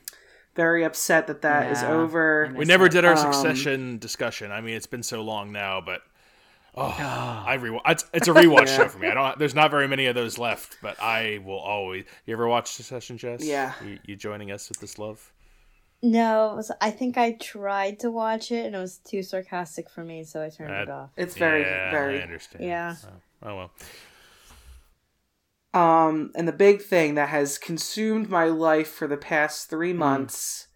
very 0.58 0.82
upset 0.82 1.28
that 1.28 1.40
that 1.42 1.70
is 1.70 1.80
Yeah. 1.82 1.92
over. 1.92 2.52
We 2.52 2.64
never 2.64 2.86
that. 2.86 2.90
did 2.92 3.04
our 3.04 3.12
Um, 3.16 3.32
succession 3.32 3.98
discussion. 3.98 4.50
I 4.50 4.60
mean, 4.60 4.74
it's 4.74 4.88
been 4.88 5.04
so 5.04 5.22
long 5.22 5.52
now, 5.52 5.80
but 5.80 6.02
oh, 6.74 6.82
I 7.46 7.54
re 7.54 7.80
it's, 7.86 8.04
it's 8.12 8.26
a 8.26 8.32
rewatch 8.32 8.66
show 8.76 8.88
for 8.88 8.98
me. 8.98 9.06
I 9.06 9.14
don't. 9.14 9.38
There's 9.38 9.54
not 9.54 9.70
very 9.70 9.86
many 9.86 10.06
of 10.06 10.16
those 10.16 10.36
left, 10.36 10.78
but 10.82 11.00
I 11.00 11.38
will 11.44 11.60
always. 11.60 12.06
You 12.26 12.32
ever 12.34 12.48
watch 12.48 12.72
Succession, 12.72 13.18
Jess? 13.18 13.44
Yeah. 13.44 13.72
You, 13.86 14.00
you 14.04 14.16
joining 14.16 14.50
us 14.50 14.68
with 14.68 14.80
this 14.80 14.98
love? 14.98 15.32
No, 16.02 16.52
it 16.52 16.56
was, 16.56 16.70
I 16.80 16.90
think 16.92 17.16
I 17.18 17.32
tried 17.32 18.00
to 18.00 18.10
watch 18.10 18.52
it 18.52 18.66
and 18.66 18.74
it 18.76 18.78
was 18.78 18.98
too 18.98 19.22
sarcastic 19.22 19.88
for 19.90 20.04
me, 20.04 20.22
so 20.24 20.40
I 20.42 20.48
turned 20.48 20.72
it 20.72 20.88
off. 20.90 21.10
It's 21.16 21.36
very, 21.36 21.62
yeah, 21.62 21.86
I 21.88 21.90
very. 21.90 22.22
understand. 22.22 22.64
Yeah. 22.64 22.94
Oh, 23.04 23.48
oh 23.50 23.56
well. 23.56 23.70
Um, 25.78 26.32
and 26.34 26.48
the 26.48 26.52
big 26.52 26.82
thing 26.82 27.14
that 27.14 27.28
has 27.28 27.58
consumed 27.58 28.28
my 28.28 28.44
life 28.46 28.88
for 28.90 29.06
the 29.06 29.16
past 29.16 29.68
three 29.70 29.92
Hmm. 29.92 29.98
months, 29.98 30.66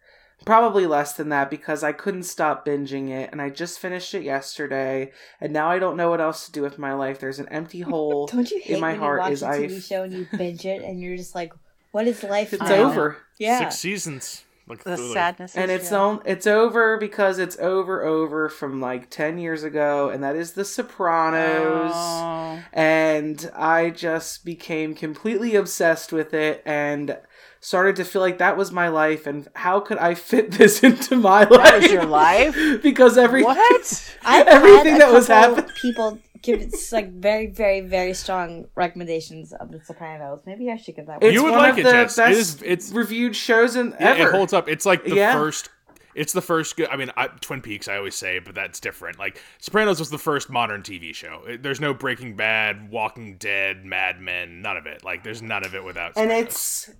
probably 0.45 0.87
less 0.87 1.13
than 1.15 1.29
that 1.31 1.51
because 1.51 1.83
I 1.83 1.93
couldn't 1.93 2.25
stop 2.25 2.67
binging 2.67 3.09
it, 3.11 3.31
and 3.33 3.41
I 3.41 3.49
just 3.51 3.79
finished 3.79 4.13
it 4.15 4.23
yesterday, 4.23 5.13
and 5.41 5.53
now 5.53 5.71
I 5.71 5.79
don't 5.79 5.97
know 5.97 6.11
what 6.11 6.21
else 6.21 6.47
to 6.47 6.53
do 6.53 6.63
with 6.63 6.79
my 6.79 6.93
life. 6.95 7.19
There's 7.21 7.39
an 7.39 7.49
empty 7.49 7.81
hole 7.91 8.27
Don't 8.27 8.51
you 8.51 8.61
hate 8.61 8.75
in 8.75 8.81
my 8.81 8.93
when 8.93 9.01
heart. 9.01 9.19
you 9.19 9.23
watch 9.25 9.33
Is 9.33 9.43
a 9.43 9.49
I? 9.49 9.59
TV 9.61 9.81
show 9.87 10.03
and 10.05 10.13
you 10.13 10.27
binge 10.37 10.65
it 10.67 10.83
and 10.83 11.01
you're 11.01 11.17
just 11.17 11.35
like, 11.35 11.53
what 11.91 12.07
is 12.07 12.23
life 12.23 12.53
It's 12.53 12.63
now? 12.63 12.91
over. 12.91 13.17
Yeah. 13.39 13.59
Six 13.61 13.79
seasons. 13.79 14.45
Like 14.69 14.85
The 14.85 14.91
literally. 14.91 15.13
sadness. 15.13 15.57
and 15.57 15.71
it's 15.71 15.91
on, 15.93 16.21
it's 16.25 16.47
over 16.47 16.97
because 16.97 17.39
it's 17.39 17.59
over 17.59 18.03
over 18.05 18.49
from 18.49 18.81
like 18.81 19.11
10 19.11 19.39
years 19.39 19.65
ago 19.65 20.09
and 20.09 20.23
that 20.23 20.37
is 20.37 20.53
the 20.53 20.65
sopranos 20.65 21.91
Oh. 21.95 22.63
and 22.73 23.51
i 23.57 23.91
just 23.91 24.45
became 24.45 24.95
completely 24.95 25.57
obsessed 25.57 26.13
with 26.13 26.33
it 26.33 26.63
and 26.65 27.19
started 27.61 27.97
to 27.97 28.05
feel 28.05 28.23
like 28.23 28.39
that 28.39 28.57
was 28.57 28.71
my 28.73 28.89
life 28.89 29.27
and 29.27 29.49
how 29.55 29.81
could 29.81 29.99
i 29.99 30.15
fit 30.15 30.53
this 30.59 30.83
into 30.83 31.17
my 31.17 31.41
life 31.45 31.51
That 31.65 31.81
was 31.83 31.93
your 31.93 32.07
life? 32.07 32.57
because 32.83 33.19
every 33.19 33.43
What? 33.43 34.15
I've 34.25 34.47
everything 34.47 34.93
had 34.93 34.97
a 34.97 34.99
that 35.07 35.13
was 35.13 35.27
couple 35.27 35.57
happening 35.57 35.77
People 35.83 36.19
give 36.43 36.61
it 36.61 36.75
like 36.93 37.13
very, 37.13 37.47
very, 37.49 37.81
very 37.81 38.15
strong 38.15 38.67
recommendations 38.75 39.53
of 39.53 39.71
The 39.71 39.81
Sopranos. 39.85 40.41
Maybe 40.47 40.71
I 40.71 40.77
should 40.77 40.97
give 40.97 41.07
that 41.07 41.21
one. 41.21 41.25
it's 41.31 41.35
You 41.35 41.45
would 41.45 41.53
one 41.53 41.61
like 41.61 41.73
of 41.75 41.79
it, 41.81 41.83
the 41.85 41.91
Jess. 41.93 42.17
Best 42.17 42.39
is- 42.39 42.63
it's- 42.63 42.93
reviewed 42.93 43.35
shows 43.37 43.77
in 43.77 43.91
Yeah, 43.93 44.11
ever 44.11 44.29
it 44.29 44.33
holds 44.33 44.53
up. 44.53 44.69
It's 44.69 44.85
like 44.87 45.05
the 45.05 45.15
Yeah. 45.17 45.33
first. 45.33 45.69
It's 46.15 46.35
the 46.35 46.43
first 46.43 46.77
good. 46.77 46.89
I 46.91 46.97
mean, 46.97 47.11
I, 47.17 47.29
Twin 47.29 47.63
Peaks. 47.63 47.89
I 47.89 47.97
always 47.97 48.15
say, 48.15 48.39
but 48.39 48.55
that's 48.55 48.81
different. 48.81 49.19
Like 49.19 49.41
Sopranos 49.59 49.99
was 49.99 50.11
the 50.11 50.19
first 50.19 50.51
modern 50.51 50.83
TV 50.83 51.15
show. 51.15 51.43
It- 51.49 51.63
there's 51.63 51.81
no 51.81 51.95
Breaking 51.95 52.37
Bad, 52.37 52.91
Walking 52.91 53.37
Dead, 53.39 53.85
Mad 53.87 54.21
Men. 54.21 54.61
None 54.61 54.77
of 54.77 54.85
it. 54.87 55.05
Like 55.05 55.25
there's 55.25 55.41
none 55.41 55.65
of 55.65 55.75
it 55.75 55.83
without. 55.83 56.13
and 56.17 56.31
it's 56.31 56.91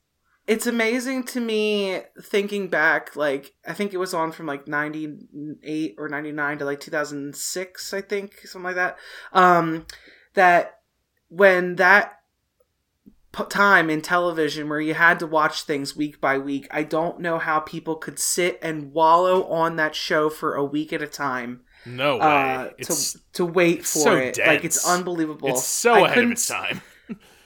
it's 0.47 0.67
amazing 0.67 1.23
to 1.23 1.41
me 1.41 2.01
thinking 2.21 2.69
back 2.69 3.15
like 3.15 3.55
i 3.67 3.73
think 3.73 3.93
it 3.93 3.99
was 3.99 4.13
on 4.13 4.33
from 4.33 4.47
like 4.47 4.67
98 4.67 5.95
or 5.99 6.09
99 6.09 6.59
to 6.59 6.65
like 6.65 6.81
2006 6.81 7.95
i 7.95 8.01
think 8.01 8.39
something 8.45 8.65
like 8.65 8.75
that 8.75 8.97
um 9.33 9.87
that 10.35 10.81
when 11.29 11.77
that 11.77 12.21
p- 13.33 13.45
time 13.49 13.89
in 13.89 14.03
television 14.03 14.69
where 14.69 14.81
you 14.81 14.95
had 14.95 15.19
to 15.21 15.27
watch 15.27 15.63
things 15.63 15.97
week 15.97 16.21
by 16.21 16.39
week 16.39 16.67
i 16.71 16.83
don't 16.83 17.21
know 17.21 17.39
how 17.39 17.61
people 17.61 17.95
could 17.95 18.19
sit 18.19 18.59
and 18.63 18.93
wallow 18.93 19.45
on 19.45 19.77
that 19.77 19.95
show 19.95 20.29
for 20.29 20.55
a 20.55 20.65
week 20.65 20.93
at 20.93 21.03
a 21.03 21.07
time 21.07 21.61
no 21.85 22.17
way. 22.17 22.23
uh, 22.23 22.69
it's 22.79 23.13
to 23.13 23.21
to 23.33 23.45
wait 23.45 23.85
for 23.85 23.99
so 23.99 24.17
it 24.17 24.39
like 24.39 24.65
it's 24.65 24.87
unbelievable 24.89 25.49
it's 25.49 25.65
so 25.65 25.95
I 25.95 26.07
ahead 26.07 26.25
of 26.25 26.33
its 26.33 26.47
time. 26.47 26.81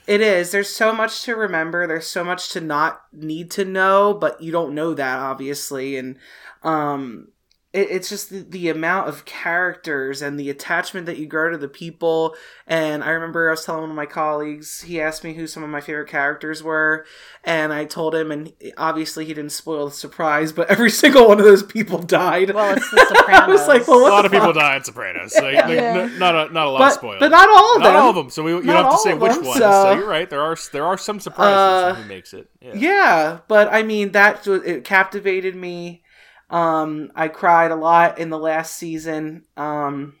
It 0.07 0.21
is. 0.21 0.51
There's 0.51 0.69
so 0.69 0.93
much 0.93 1.23
to 1.23 1.35
remember. 1.35 1.85
There's 1.85 2.07
so 2.07 2.23
much 2.23 2.49
to 2.51 2.61
not 2.61 3.01
need 3.11 3.51
to 3.51 3.65
know, 3.65 4.13
but 4.13 4.41
you 4.41 4.51
don't 4.51 4.73
know 4.73 4.93
that 4.93 5.19
obviously, 5.19 5.97
and 5.97 6.17
um, 6.63 7.27
it, 7.73 7.89
it's 7.91 8.07
just 8.09 8.29
the, 8.29 8.39
the 8.43 8.69
amount 8.69 9.09
of 9.09 9.25
characters 9.25 10.21
and 10.21 10.39
the 10.39 10.49
attachment 10.49 11.05
that 11.05 11.17
you 11.17 11.25
grow 11.25 11.51
to 11.51 11.57
the 11.57 11.67
people. 11.67 12.35
And 12.65 13.03
I 13.03 13.09
remember 13.09 13.47
I 13.49 13.51
was 13.51 13.65
telling 13.65 13.81
one 13.81 13.89
of 13.89 13.95
my 13.95 14.05
colleagues. 14.05 14.81
He 14.83 15.01
asked 15.01 15.23
me 15.23 15.33
who 15.33 15.47
some 15.47 15.63
of 15.63 15.69
my 15.69 15.81
favorite 15.81 16.07
characters 16.09 16.63
were, 16.63 17.05
and 17.43 17.73
I 17.73 17.85
told 17.85 18.15
him, 18.15 18.31
and 18.31 18.53
obviously 18.77 19.25
he 19.25 19.33
didn't 19.33 19.51
spoil 19.51 19.87
the 19.87 19.91
surprise, 19.95 20.51
but 20.53 20.69
every 20.69 20.89
single 21.03 21.27
one 21.27 21.39
of 21.39 21.45
those 21.45 21.63
people 21.63 21.99
died. 21.99 22.51
Well, 22.53 22.75
it's 22.75 22.89
the 22.91 23.05
Sopranos. 23.05 23.49
I 23.49 23.51
was 23.51 23.67
like, 23.67 23.87
well, 23.87 23.99
a 23.99 24.09
lot 24.09 24.21
the 24.21 24.25
of 24.27 24.31
people 24.31 24.53
die 24.53 24.75
in 24.77 24.83
Sopranos. 24.83 25.33
So 25.33 25.43
like, 25.43 25.53
Yeah. 25.55 26.07
n- 26.11 26.19
not 26.19 26.35
a, 26.49 26.53
not 26.53 26.67
a 26.67 26.69
lot 26.71 26.79
But, 26.79 26.89
spoiled. 26.93 27.19
but 27.19 27.29
not 27.31 27.49
all 27.49 27.75
of 27.77 27.83
them. 27.83 27.93
Not 27.93 27.99
all 28.01 28.09
of 28.11 28.15
them. 28.15 28.29
So 28.29 28.43
we, 28.43 28.51
you 28.51 28.61
Not 28.63 28.73
don't 28.73 28.83
have 28.85 28.93
to 28.93 28.97
say 28.99 29.11
of 29.11 29.21
which 29.21 29.33
them, 29.33 29.45
ones. 29.45 29.59
so- 29.59 29.71
So. 29.83 29.91
you're 29.93 30.07
right. 30.07 30.29
There 30.29 30.41
are 30.41 30.55
there 30.71 30.85
are 30.85 30.97
some 30.97 31.19
surprises 31.19 31.53
Uh, 31.57 31.95
in 31.97 32.03
who 32.03 32.09
makes 32.09 32.33
it. 32.33 32.49
Yeah. 32.61 32.73
Yeah, 32.75 33.39
but 33.47 33.71
I 33.73 33.83
mean 33.83 34.13
that 34.13 34.45
it 34.47 34.83
captivated 34.85 35.55
me. 35.55 36.01
Um, 36.49 37.11
I 37.15 37.27
cried 37.27 37.71
a 37.71 37.75
lot 37.75 38.19
in 38.19 38.29
the 38.29 38.39
last 38.39 38.75
season. 38.75 39.45
Um, 39.57 40.15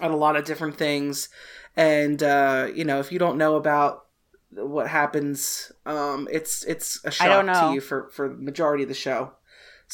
at 0.00 0.10
a 0.10 0.16
lot 0.16 0.36
of 0.36 0.44
different 0.44 0.76
things, 0.76 1.30
and 1.74 2.22
uh, 2.22 2.68
you 2.74 2.84
know, 2.84 3.00
if 3.00 3.10
you 3.10 3.18
don't 3.18 3.38
know 3.38 3.56
about 3.56 4.04
what 4.50 4.88
happens, 4.88 5.72
um, 5.86 6.28
it's 6.30 6.64
it's 6.64 7.02
a 7.04 7.10
shock 7.10 7.46
don't 7.46 7.46
to 7.68 7.74
you 7.74 7.80
for 7.80 8.10
for 8.10 8.28
the 8.28 8.34
majority 8.34 8.82
of 8.82 8.88
the 8.90 8.94
show. 8.94 9.32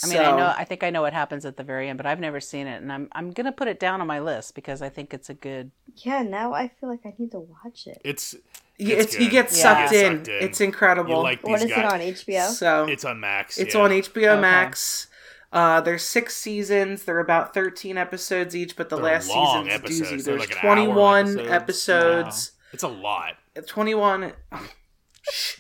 I 0.03 0.07
mean, 0.09 0.19
I 0.19 0.37
know. 0.37 0.55
I 0.57 0.65
think 0.65 0.83
I 0.83 0.91
know 0.91 1.03
what 1.03 1.13
happens 1.13 1.45
at 1.45 1.57
the 1.57 1.63
very 1.63 1.89
end, 1.89 1.99
but 1.99 2.07
I've 2.07 2.19
never 2.19 2.41
seen 2.41 2.67
it, 2.67 2.83
and 2.83 2.93
I'm 2.93 3.09
I'm 3.13 3.31
gonna 3.31 3.53
put 3.53 3.69
it 3.69 3.79
down 3.79 4.01
on 4.01 4.07
my 4.09 4.19
list 4.21 4.55
because 4.57 4.83
I 4.83 4.89
think 4.89 5.15
it's 5.15 5.31
a 5.31 5.35
good. 5.35 5.71
Yeah, 5.99 6.23
now 6.23 6.53
I 6.53 6.69
feel 6.69 6.89
like 6.89 7.01
I 7.05 7.15
need 7.19 7.31
to 7.33 7.41
watch 7.41 7.87
it. 7.87 8.01
It's 8.05 8.35
It's 8.79 9.15
it's, 9.15 9.19
you 9.21 9.31
get 9.31 9.51
sucked, 9.51 9.93
You 9.93 10.01
get 10.01 10.13
in. 10.13 10.17
sucked 10.19 10.29
in. 10.29 10.35
It's 10.45 10.61
incredible. 10.61 11.17
you 11.17 11.23
like 11.23 11.43
these 11.43 11.51
What 11.51 11.63
is 11.63 11.71
guys. 11.71 11.79
it 11.79 11.85
on 11.85 12.01
HBO? 12.01 12.49
so 12.51 12.87
It's 12.89 13.05
on 13.05 13.21
Max. 13.21 13.59
It's 13.59 13.75
yeah. 13.75 13.81
on 13.83 13.91
HBO 13.91 14.33
Okay. 14.33 14.41
Max. 14.41 15.07
Uh, 15.53 15.81
there's 15.83 16.03
six 16.03 16.35
seasons. 16.37 17.05
They're 17.05 17.19
about 17.19 17.53
13 17.55 17.99
episodes 17.99 18.57
each, 18.57 18.75
but 18.77 18.89
the 18.89 18.97
They're 18.97 19.05
last 19.05 19.29
long 19.29 19.65
season's 19.67 19.75
episodes. 19.85 20.01
doozy. 20.11 20.25
They're 20.25 20.37
There's 20.39 20.51
like 20.51 20.63
an 20.63 20.69
hour 20.69 20.75
21 20.77 21.21
episodes. 21.29 21.51
episodes. 21.53 22.53
It's 22.73 22.83
a 22.83 22.89
lot. 22.89 23.35
21. 23.67 24.33
Shh. 25.31 25.59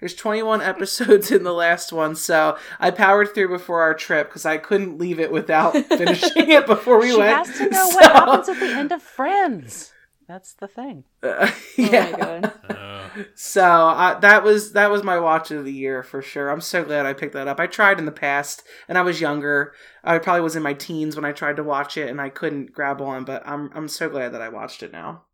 There's 0.00 0.14
21 0.14 0.60
episodes 0.60 1.30
in 1.30 1.44
the 1.44 1.52
last 1.52 1.90
one, 1.92 2.14
so 2.14 2.58
I 2.78 2.90
powered 2.90 3.32
through 3.34 3.48
before 3.48 3.80
our 3.80 3.94
trip 3.94 4.28
because 4.28 4.44
I 4.44 4.58
couldn't 4.58 4.98
leave 4.98 5.18
it 5.18 5.32
without 5.32 5.72
finishing 5.88 6.50
it 6.50 6.66
before 6.66 7.00
we 7.00 7.10
she 7.12 7.16
went. 7.16 7.46
has 7.46 7.56
to 7.58 7.70
know 7.70 7.88
So- 7.90 7.96
what 7.96 8.12
happens 8.12 8.48
at 8.50 8.60
the 8.60 8.66
end 8.66 8.92
of 8.92 9.02
Friends. 9.02 9.92
That's 10.26 10.54
the 10.54 10.68
thing. 10.68 11.04
Uh, 11.22 11.50
Oh 11.50 11.54
yeah. 11.76 12.10
my 12.10 12.18
god. 12.18 12.52
Uh, 12.68 13.08
So 13.34 13.62
uh, 13.62 14.18
that 14.20 14.42
was 14.42 14.72
that 14.72 14.90
was 14.90 15.02
my 15.02 15.18
watch 15.18 15.50
of 15.50 15.64
the 15.64 15.72
year 15.72 16.02
for 16.02 16.20
sure. 16.22 16.50
I'm 16.50 16.60
so 16.60 16.84
glad 16.84 17.06
I 17.06 17.12
picked 17.12 17.34
that 17.34 17.48
up. 17.48 17.60
I 17.60 17.66
tried 17.66 17.98
in 17.98 18.06
the 18.06 18.12
past, 18.12 18.62
and 18.88 18.96
I 18.98 19.02
was 19.02 19.20
younger. 19.20 19.72
I 20.02 20.18
probably 20.18 20.40
was 20.42 20.56
in 20.56 20.62
my 20.62 20.74
teens 20.74 21.14
when 21.16 21.24
I 21.24 21.32
tried 21.32 21.56
to 21.56 21.62
watch 21.64 21.96
it, 21.96 22.08
and 22.10 22.20
I 22.20 22.28
couldn't 22.28 22.72
grab 22.72 23.00
on. 23.00 23.24
But 23.24 23.42
I'm 23.46 23.70
I'm 23.74 23.88
so 23.88 24.08
glad 24.08 24.32
that 24.32 24.42
I 24.42 24.48
watched 24.48 24.82
it 24.82 24.92
now. 24.92 25.24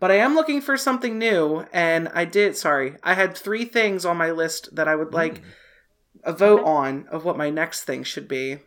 But 0.00 0.10
I 0.10 0.16
am 0.16 0.34
looking 0.34 0.60
for 0.60 0.76
something 0.76 1.18
new, 1.18 1.64
and 1.72 2.08
I 2.14 2.24
did. 2.24 2.56
Sorry, 2.56 2.96
I 3.02 3.14
had 3.14 3.36
three 3.36 3.64
things 3.64 4.04
on 4.04 4.16
my 4.16 4.30
list 4.30 4.74
that 4.76 4.88
I 4.88 4.96
would 4.96 5.12
like 5.14 5.42
a 6.24 6.32
vote 6.32 6.60
Okay. 6.60 6.70
on 6.70 7.06
of 7.10 7.24
what 7.24 7.36
my 7.38 7.50
next 7.50 7.84
thing 7.84 8.02
should 8.02 8.28
be. 8.28 8.58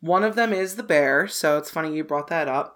One 0.00 0.24
of 0.24 0.34
them 0.34 0.52
is 0.52 0.76
the 0.76 0.82
bear, 0.82 1.26
so 1.28 1.58
it's 1.58 1.70
funny 1.70 1.94
you 1.96 2.04
brought 2.04 2.28
that 2.28 2.48
up. 2.48 2.75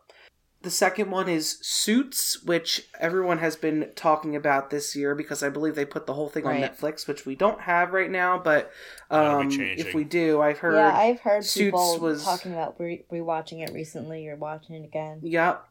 The 0.63 0.71
second 0.71 1.11
one 1.11 1.27
is 1.27 1.59
Suits, 1.63 2.43
which 2.45 2.87
everyone 2.99 3.39
has 3.39 3.57
been 3.57 3.93
talking 3.97 4.37
about 4.37 4.69
this 4.69 4.95
year 4.95 5.15
because 5.15 5.43
I 5.43 5.49
believe 5.49 5.75
they 5.75 5.87
put 5.87 6.05
the 6.07 6.13
whole 6.13 6.29
thing 6.29 6.47
on 6.47 6.57
Netflix, 6.57 7.09
which 7.09 7.25
we 7.25 7.35
don't 7.35 7.63
have 7.63 7.93
right 7.95 8.11
now. 8.11 8.39
But 8.39 8.71
um, 9.11 9.49
if 9.51 9.95
we 9.95 10.05
do, 10.05 10.43
I've 10.43 10.59
heard. 10.59 10.75
Yeah, 10.75 10.95
I've 10.95 11.21
heard 11.21 11.45
Suits 11.47 11.65
people 11.67 11.99
was- 11.99 12.25
talking 12.25 12.53
about 12.53 12.77
re- 12.79 13.05
rewatching 13.11 13.67
it 13.67 13.73
recently 13.73 14.29
or 14.29 14.37
watching 14.37 14.77
it 14.77 14.85
again. 14.85 15.21
Yep. 15.23 15.65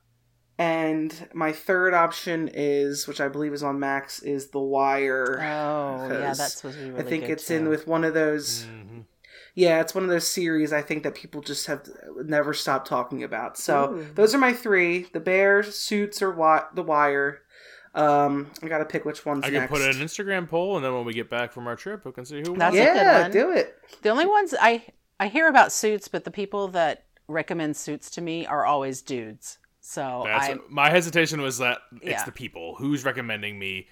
And 0.57 1.29
my 1.33 1.51
third 1.53 1.93
option 1.93 2.49
is, 2.53 3.07
which 3.07 3.21
I 3.21 3.29
believe 3.29 3.53
is 3.53 3.63
on 3.63 3.79
Max, 3.79 4.21
is 4.23 4.49
The 4.49 4.59
Wire. 4.59 5.37
Oh, 5.39 6.07
yeah, 6.11 6.27
'Cause 6.27 6.37
that's 6.37 6.55
supposed 6.55 6.77
to 6.79 6.83
be 6.83 6.89
really 6.91 7.03
I 7.05 7.07
think 7.07 7.23
good, 7.25 7.31
it's 7.33 7.47
too. 7.47 7.55
in 7.55 7.69
with 7.69 7.87
one 7.87 8.03
of 8.03 8.13
those. 8.13 8.65
mhm. 8.65 8.98
Yeah, 9.55 9.81
it's 9.81 9.93
one 9.95 10.03
of 10.03 10.09
those 10.09 10.27
series 10.27 10.71
I 10.71 10.81
think 10.81 11.03
that 11.03 11.15
people 11.15 11.41
just 11.41 11.67
have 11.67 11.87
never 12.23 12.53
stopped 12.53 12.87
talking 12.87 13.23
about. 13.23 13.57
So 13.57 13.93
Ooh. 13.93 14.07
those 14.15 14.33
are 14.35 14.37
my 14.37 14.53
three: 14.53 15.07
The 15.13 15.19
Bear, 15.19 15.63
Suits, 15.63 16.21
or 16.21 16.31
Wi- 16.31 16.65
The 16.75 16.83
Wire. 16.83 17.41
Um, 17.95 18.51
I 18.61 18.67
gotta 18.67 18.85
pick 18.85 19.03
which 19.05 19.25
one's 19.25 19.43
I 19.43 19.47
can 19.47 19.61
next. 19.61 19.71
put 19.71 19.81
an 19.81 19.95
Instagram 19.97 20.47
poll, 20.47 20.75
and 20.75 20.85
then 20.85 20.93
when 20.93 21.05
we 21.05 21.13
get 21.13 21.29
back 21.29 21.51
from 21.51 21.65
our 21.67 21.75
trip, 21.75 22.05
we 22.05 22.11
can 22.11 22.23
see 22.25 22.41
who 22.41 22.51
won. 22.51 22.59
That's 22.59 22.75
a 22.75 22.79
good 22.79 22.95
yeah, 22.95 23.21
one. 23.23 23.31
do 23.31 23.51
it. 23.51 23.75
The 24.03 24.09
only 24.09 24.27
ones 24.27 24.53
I 24.59 24.83
I 25.19 25.27
hear 25.27 25.47
about 25.47 25.71
suits, 25.71 26.07
but 26.07 26.23
the 26.23 26.31
people 26.31 26.67
that 26.69 27.05
recommend 27.27 27.75
suits 27.75 28.09
to 28.11 28.21
me 28.21 28.45
are 28.45 28.65
always 28.65 29.01
dudes. 29.01 29.57
So 29.81 30.23
That's 30.25 30.49
I 30.49 30.57
my 30.69 30.89
hesitation 30.91 31.41
was 31.41 31.57
that 31.57 31.79
it's 32.01 32.05
Yeah. 32.11 32.25
the 32.25 32.31
people 32.31 32.75
who's 32.77 33.03
recommending 33.03 33.57
me 33.57 33.87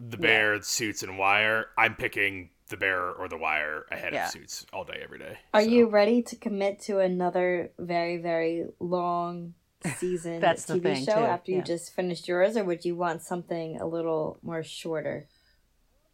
the 0.00 0.16
bear, 0.16 0.60
suits, 0.62 1.02
and 1.02 1.18
wire. 1.18 1.66
I'm 1.78 1.94
picking 1.96 2.50
the 2.68 2.76
bear 2.76 3.10
or 3.10 3.28
the 3.28 3.36
wire 3.36 3.84
ahead 3.90 4.12
Yeah. 4.14 4.26
of 4.26 4.32
suits 4.32 4.64
all 4.72 4.84
day, 4.84 5.00
every 5.02 5.18
day. 5.18 5.38
Are 5.52 5.62
So, 5.62 5.68
you 5.68 5.86
ready 5.86 6.22
to 6.22 6.36
commit 6.36 6.80
to 6.82 6.98
another 7.00 7.72
very, 7.78 8.16
very 8.16 8.66
long 8.80 9.54
season 9.98 10.40
That's 10.40 10.64
the 10.64 10.74
TV 10.74 10.82
thing, 10.82 11.04
show 11.04 11.14
too, 11.16 11.20
after 11.20 11.52
you 11.52 11.62
just 11.62 11.92
finished 11.94 12.26
yours, 12.26 12.56
or 12.56 12.64
would 12.64 12.84
you 12.84 12.96
want 12.96 13.22
something 13.22 13.78
a 13.80 13.86
little 13.86 14.38
more 14.42 14.62
shorter? 14.62 15.28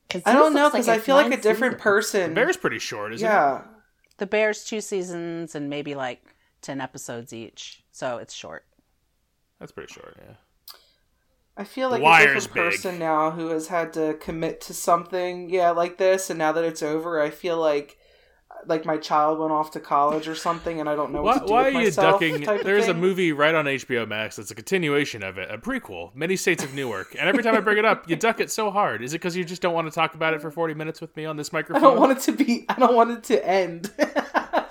'Cause 0.09 0.23
I 0.27 0.33
don't 0.33 0.55
know 0.55 0.69
because 0.71 0.89
like 0.89 0.99
I 0.99 1.01
feel 1.01 1.15
like 1.15 1.27
a 1.27 1.31
nine 1.31 1.41
different 1.41 1.75
seasons. 1.75 1.83
person. 1.83 2.35
Bear's 2.35 2.57
pretty 2.57 2.81
short, 2.81 3.13
isn't 3.15 3.25
it? 3.25 3.31
yeah. 3.31 3.63
The 4.17 4.27
Bears 4.27 4.65
two 4.65 4.81
seasons 4.81 5.55
and 5.55 5.71
maybe 5.71 5.95
like 5.95 6.21
ten 6.63 6.81
episodes 6.81 7.33
each, 7.33 7.85
so 7.93 8.19
it's 8.19 8.35
short. 8.35 8.67
That's 9.61 9.71
pretty 9.71 9.93
short, 9.93 10.17
yeah. 10.21 10.35
I 11.61 11.65
feel 11.65 11.91
like 11.91 12.01
a 12.03 12.25
different 12.25 12.55
big. 12.55 12.73
person 12.73 12.99
now 12.99 13.33
who 13.33 13.49
has 13.49 13.69
had 13.69 13.93
to 13.93 14.15
commit 14.15 14.63
to 14.63 14.73
something, 14.73 15.51
yeah, 15.51 15.73
like 15.73 15.99
this, 15.99 16.31
and 16.31 16.39
now 16.39 16.53
that 16.53 16.65
it's 16.65 16.83
over, 16.83 17.21
I 17.21 17.29
feel 17.29 17.59
like 17.61 17.99
like 18.67 18.87
my 18.87 18.97
child 18.97 19.39
went 19.39 19.53
off 19.53 19.71
to 19.73 19.81
college 19.81 20.27
or 20.27 20.35
something, 20.35 20.81
and 20.81 20.89
I 20.89 20.95
don't 20.95 21.13
know 21.13 21.23
Why, 21.23 21.33
what 21.35 21.41
to 21.41 21.47
do 21.47 21.53
why 21.53 21.65
with 21.65 21.75
are 21.75 21.79
you 21.79 21.87
myself. 21.87 22.21
ducking? 22.21 22.65
There's 22.65 22.89
a 22.89 22.95
movie 22.95 23.33
right 23.33 23.55
on 23.55 23.67
HBO 23.67 24.09
Max 24.09 24.37
that's 24.37 24.51
a 24.51 24.55
continuation 24.55 25.23
of 25.23 25.37
it, 25.37 25.51
a 25.51 25.59
prequel, 25.59 26.15
Many 26.15 26.37
Saints 26.37 26.65
of 26.65 26.73
Newark. 26.73 27.15
And 27.19 27.29
every 27.29 27.43
time 27.43 27.55
I 27.55 27.61
bring 27.61 27.77
it 27.77 27.85
up, 27.85 28.09
you 28.09 28.17
duck 28.17 28.41
it 28.41 28.51
so 28.51 28.71
hard. 28.71 29.03
Is 29.03 29.13
it 29.13 29.19
because 29.19 29.37
you 29.37 29.45
just 29.45 29.61
don't 29.61 29.75
want 29.75 29.87
to 29.87 29.95
talk 29.95 30.15
about 30.15 30.33
it 30.33 30.41
for 30.41 30.51
40 30.51 30.73
minutes 30.75 31.01
with 31.01 31.15
me 31.17 31.27
on 31.27 31.37
this 31.37 31.53
microphone? 31.53 31.83
I 31.83 31.87
don't 31.87 31.99
want 31.99 32.13
it 32.13 32.21
to 32.23 32.33
be. 32.33 32.65
I 32.71 32.75
don't 32.75 32.95
want 32.95 33.11
it 33.11 33.25
to 33.25 33.47
end. 33.47 33.91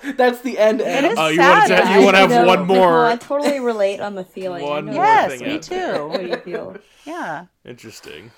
That's 0.16 0.40
the 0.40 0.58
end. 0.58 0.80
end. 0.80 1.06
is 1.06 1.18
Oh, 1.18 1.28
you 1.28 1.40
want 1.40 1.66
to? 1.66 1.74
sad. 1.74 1.98
You 2.00 2.04
want 2.04 2.14
to 2.16 2.18
have 2.20 2.30
know, 2.30 2.46
one 2.46 2.66
Nicole, 2.66 2.76
more? 2.78 3.04
I 3.06 3.16
totally 3.16 3.60
relate 3.60 4.00
on 4.00 4.14
the 4.14 4.24
feeling. 4.24 4.66
One 4.66 4.86
more 4.86 4.94
Yes, 4.94 5.30
thing 5.32 5.48
me 5.48 5.56
out. 5.56 5.62
too. 5.62 6.08
What 6.08 6.20
do 6.20 6.26
you 6.26 6.36
feel? 6.38 6.76
Yeah. 7.06 7.46
Interesting. 7.64 8.30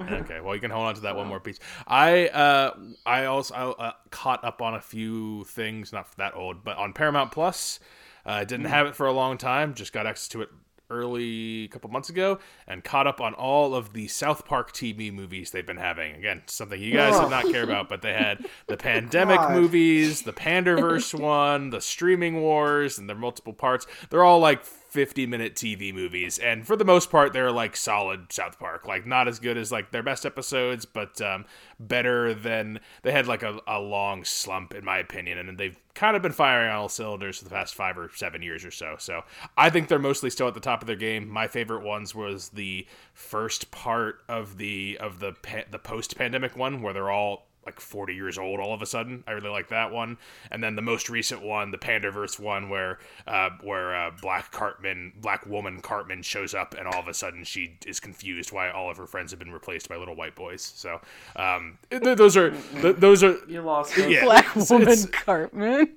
Okay, 0.00 0.40
well 0.40 0.54
you 0.54 0.60
can 0.60 0.70
hold 0.70 0.86
on 0.86 0.94
to 0.94 1.00
that 1.02 1.16
one 1.16 1.26
more 1.26 1.40
piece. 1.40 1.58
I 1.86 2.28
uh 2.28 2.74
I 3.04 3.24
also 3.24 3.54
I, 3.54 3.88
uh, 3.88 3.92
caught 4.10 4.44
up 4.44 4.62
on 4.62 4.74
a 4.74 4.80
few 4.80 5.44
things, 5.44 5.92
not 5.92 6.14
that 6.18 6.36
old, 6.36 6.62
but 6.62 6.76
on 6.76 6.92
Paramount 6.92 7.32
Plus. 7.32 7.80
I 8.24 8.42
uh, 8.42 8.44
didn't 8.44 8.66
have 8.66 8.86
it 8.86 8.94
for 8.94 9.06
a 9.06 9.12
long 9.12 9.38
time. 9.38 9.74
Just 9.74 9.92
got 9.92 10.06
access 10.06 10.28
to 10.28 10.42
it 10.42 10.50
early 10.90 11.64
a 11.64 11.68
couple 11.68 11.90
months 11.90 12.08
ago, 12.08 12.38
and 12.66 12.82
caught 12.84 13.06
up 13.06 13.20
on 13.20 13.34
all 13.34 13.74
of 13.74 13.92
the 13.92 14.08
South 14.08 14.44
Park 14.44 14.72
TV 14.72 15.12
movies 15.12 15.50
they've 15.50 15.66
been 15.66 15.76
having. 15.76 16.14
Again, 16.14 16.42
something 16.46 16.80
you 16.80 16.92
guys 16.92 17.18
did 17.18 17.30
not 17.30 17.44
care 17.50 17.62
about, 17.62 17.88
but 17.88 18.02
they 18.02 18.12
had 18.12 18.46
the 18.66 18.76
pandemic 18.76 19.38
God. 19.38 19.52
movies, 19.52 20.22
the 20.22 20.32
Panderverse 20.32 21.18
one, 21.18 21.70
the 21.70 21.80
streaming 21.80 22.40
wars, 22.40 22.98
and 22.98 23.08
their 23.08 23.16
multiple 23.16 23.52
parts. 23.52 23.86
They're 24.10 24.24
all 24.24 24.40
like 24.40 24.64
50 24.88 25.26
minute 25.26 25.54
TV 25.54 25.92
movies, 25.92 26.38
and 26.38 26.66
for 26.66 26.76
the 26.76 26.84
most 26.84 27.10
part, 27.10 27.32
they're 27.32 27.52
like 27.52 27.76
solid 27.76 28.32
South 28.32 28.58
Park. 28.58 28.86
Like 28.86 29.06
not 29.06 29.28
as 29.28 29.38
good 29.38 29.56
as 29.56 29.70
like 29.70 29.90
their 29.90 30.02
best 30.02 30.24
episodes, 30.24 30.84
but 30.84 31.20
um, 31.20 31.44
better 31.78 32.32
than 32.32 32.80
they 33.02 33.12
had 33.12 33.26
like 33.26 33.42
a, 33.42 33.60
a 33.66 33.80
long 33.80 34.24
slump 34.24 34.74
in 34.74 34.84
my 34.84 34.98
opinion, 34.98 35.38
and 35.38 35.58
they've 35.58 35.78
kind 35.94 36.16
of 36.16 36.22
been 36.22 36.32
firing 36.32 36.70
on 36.70 36.76
all 36.76 36.88
cylinders 36.88 37.38
for 37.38 37.44
the 37.44 37.50
past 37.50 37.74
five 37.74 37.98
or 37.98 38.08
seven 38.14 38.40
years 38.40 38.64
or 38.64 38.70
so. 38.70 38.94
So 38.98 39.24
I 39.56 39.68
think 39.68 39.88
they're 39.88 39.98
mostly 39.98 40.30
still 40.30 40.48
at 40.48 40.54
the 40.54 40.60
top 40.60 40.80
of 40.80 40.86
their 40.86 40.96
game. 40.96 41.28
My 41.28 41.48
favorite 41.48 41.82
ones 41.82 42.14
was 42.14 42.50
the 42.50 42.86
first 43.12 43.70
part 43.70 44.22
of 44.28 44.56
the 44.58 44.96
of 45.00 45.18
the 45.18 45.32
pa- 45.32 45.64
the 45.70 45.78
post 45.78 46.16
pandemic 46.16 46.56
one 46.56 46.82
where 46.82 46.94
they're 46.94 47.10
all 47.10 47.47
like 47.68 47.80
40 47.80 48.14
years 48.14 48.38
old 48.38 48.60
all 48.60 48.72
of 48.72 48.80
a 48.80 48.86
sudden. 48.86 49.22
I 49.26 49.32
really 49.32 49.50
like 49.50 49.68
that 49.68 49.92
one. 49.92 50.16
And 50.50 50.64
then 50.64 50.74
the 50.74 50.82
most 50.82 51.10
recent 51.10 51.42
one, 51.42 51.70
the 51.70 51.76
Pandaverse 51.78 52.38
one, 52.40 52.70
where 52.70 52.98
uh, 53.26 53.50
where 53.62 53.94
uh, 53.94 54.10
Black 54.22 54.50
Cartman, 54.52 55.12
Black 55.20 55.44
woman 55.46 55.80
Cartman 55.82 56.22
shows 56.22 56.54
up, 56.54 56.74
and 56.78 56.86
all 56.88 56.98
of 57.00 57.08
a 57.08 57.14
sudden 57.14 57.44
she 57.44 57.76
is 57.86 58.00
confused 58.00 58.52
why 58.52 58.70
all 58.70 58.90
of 58.90 58.96
her 58.96 59.06
friends 59.06 59.30
have 59.32 59.38
been 59.38 59.52
replaced 59.52 59.88
by 59.88 59.96
little 59.96 60.16
white 60.16 60.34
boys. 60.34 60.62
So 60.62 61.00
um, 61.36 61.78
th- 61.90 62.16
those 62.16 62.36
are 62.36 62.50
th- 62.80 62.96
those 62.96 63.22
are 63.22 63.36
You 63.46 63.60
lost 63.60 63.96
me. 63.98 64.14
yeah. 64.14 64.24
Black 64.24 64.54
woman 64.56 64.82
it's- 64.88 65.04
Cartman. 65.06 65.94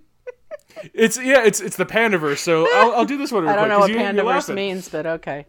It's 0.94 1.18
yeah, 1.22 1.44
it's 1.46 1.60
it's 1.62 1.76
the 1.76 1.86
Pandaverse. 1.86 2.40
So 2.40 2.68
I'll, 2.74 2.92
I'll 2.94 3.06
do 3.06 3.18
this 3.18 3.32
one. 3.32 3.44
Real 3.44 3.52
I 3.52 3.56
don't 3.56 3.64
quick, 3.66 3.70
know 3.70 3.80
'cause 3.80 3.90
what 3.90 4.16
you- 4.16 4.24
pandaverse 4.52 4.56
means, 4.56 4.90
but 4.90 5.06
okay. 5.06 5.46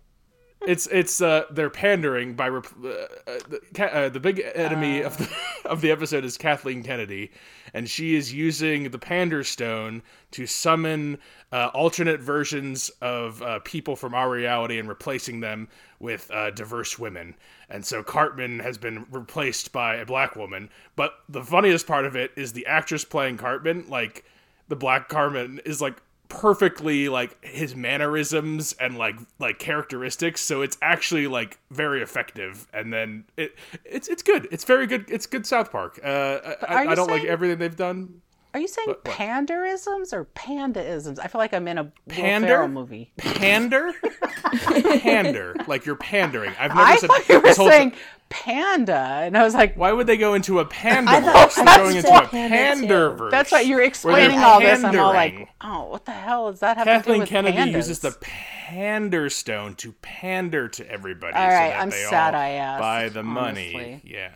It's 0.66 0.86
it's 0.86 1.20
uh 1.20 1.44
they're 1.50 1.70
pandering 1.70 2.34
by 2.34 2.48
rep- 2.48 2.66
uh, 2.84 2.88
uh, 2.88 3.38
the, 3.48 3.92
uh, 3.92 4.08
the 4.08 4.20
big 4.20 4.42
enemy 4.54 5.02
of 5.02 5.18
the 5.18 5.28
of 5.64 5.80
the 5.80 5.90
episode 5.90 6.24
is 6.24 6.38
Kathleen 6.38 6.82
Kennedy, 6.82 7.32
and 7.74 7.88
she 7.88 8.14
is 8.14 8.32
using 8.32 8.90
the 8.90 8.98
Pander 8.98 9.42
Stone 9.42 10.02
to 10.32 10.46
summon 10.46 11.18
uh, 11.50 11.70
alternate 11.74 12.20
versions 12.20 12.90
of 13.00 13.42
uh, 13.42 13.58
people 13.60 13.96
from 13.96 14.14
our 14.14 14.30
reality 14.30 14.78
and 14.78 14.88
replacing 14.88 15.40
them 15.40 15.68
with 15.98 16.30
uh, 16.30 16.50
diverse 16.50 16.98
women. 16.98 17.34
And 17.68 17.84
so 17.84 18.02
Cartman 18.02 18.60
has 18.60 18.78
been 18.78 19.06
replaced 19.10 19.72
by 19.72 19.96
a 19.96 20.06
black 20.06 20.36
woman. 20.36 20.70
But 20.94 21.14
the 21.28 21.42
funniest 21.42 21.86
part 21.86 22.06
of 22.06 22.16
it 22.16 22.32
is 22.36 22.52
the 22.52 22.66
actress 22.66 23.04
playing 23.04 23.38
Cartman, 23.38 23.86
like 23.88 24.24
the 24.68 24.76
black 24.76 25.08
Cartman, 25.08 25.60
is 25.64 25.80
like 25.80 26.00
perfectly 26.32 27.10
like 27.10 27.36
his 27.44 27.76
mannerisms 27.76 28.72
and 28.80 28.96
like 28.96 29.16
like 29.38 29.58
characteristics 29.58 30.40
so 30.40 30.62
it's 30.62 30.78
actually 30.80 31.26
like 31.26 31.58
very 31.70 32.00
effective 32.02 32.66
and 32.72 32.90
then 32.90 33.22
it 33.36 33.54
it's 33.84 34.08
it's 34.08 34.22
good 34.22 34.48
it's 34.50 34.64
very 34.64 34.86
good 34.86 35.04
it's 35.10 35.26
good 35.26 35.44
south 35.44 35.70
park 35.70 36.00
uh 36.02 36.38
i, 36.66 36.86
I 36.88 36.94
don't 36.94 37.10
like 37.10 37.24
everything 37.24 37.58
they've 37.58 37.76
done 37.76 38.22
Are 38.54 38.60
you 38.60 38.66
saying 38.66 38.88
what? 38.88 39.04
panderisms 39.04 40.14
or 40.14 40.24
pandaisms? 40.34 41.18
I 41.18 41.26
feel 41.28 41.38
like 41.38 41.52
I'm 41.52 41.68
in 41.68 41.76
a 41.76 41.92
Pander? 42.08 42.66
Movie. 42.66 43.12
pander 43.18 43.92
pander 45.00 45.54
like 45.66 45.84
you're 45.84 45.96
pandering 45.96 46.52
i've 46.58 46.70
never 46.74 46.80
I 46.80 46.96
said 46.96 47.08
thought 47.08 47.28
you 47.28 47.34
were 47.36 47.42
this 47.42 47.56
whole 47.58 47.68
saying 47.68 47.90
ti- 47.92 47.96
panda, 48.32 49.20
and 49.22 49.36
I 49.36 49.44
was 49.44 49.54
like, 49.54 49.76
why 49.76 49.92
would 49.92 50.06
they 50.06 50.16
go 50.16 50.32
into 50.34 50.58
a 50.58 50.64
panda 50.64 51.10
I 51.10 51.20
thought 51.20 51.54
They're 51.54 51.78
going 51.78 51.96
into 51.96 52.14
a 52.14 52.26
panda, 52.26 52.86
panderverse 52.86 53.30
"That's 53.30 53.52
right." 53.52 53.66
You're 53.66 53.82
explaining 53.82 54.38
all 54.38 54.58
this. 54.58 54.82
I'm 54.82 54.98
all 54.98 55.12
like, 55.12 55.48
"Oh, 55.60 55.90
what 55.90 56.06
the 56.06 56.12
hell 56.12 56.50
does 56.50 56.60
that 56.60 56.78
have 56.78 56.86
to 56.86 56.92
do 56.92 56.96
Kathleen 56.98 57.20
with 57.20 57.28
Kennedy 57.28 57.56
pandas? 57.58 57.72
uses 57.74 57.98
the 58.00 58.16
pander 58.22 59.28
stone 59.28 59.74
to 59.76 59.92
pander 59.92 60.68
to 60.68 60.90
everybody. 60.90 61.36
All 61.36 61.46
right, 61.46 61.70
so 61.70 61.76
that 61.76 61.82
I'm 61.82 61.90
they 61.90 62.04
sad 62.04 62.34
all 62.34 62.40
I 62.40 62.48
asked, 62.48 62.80
buy 62.80 63.08
the 63.10 63.22
money. 63.22 64.00
Yeah, 64.04 64.30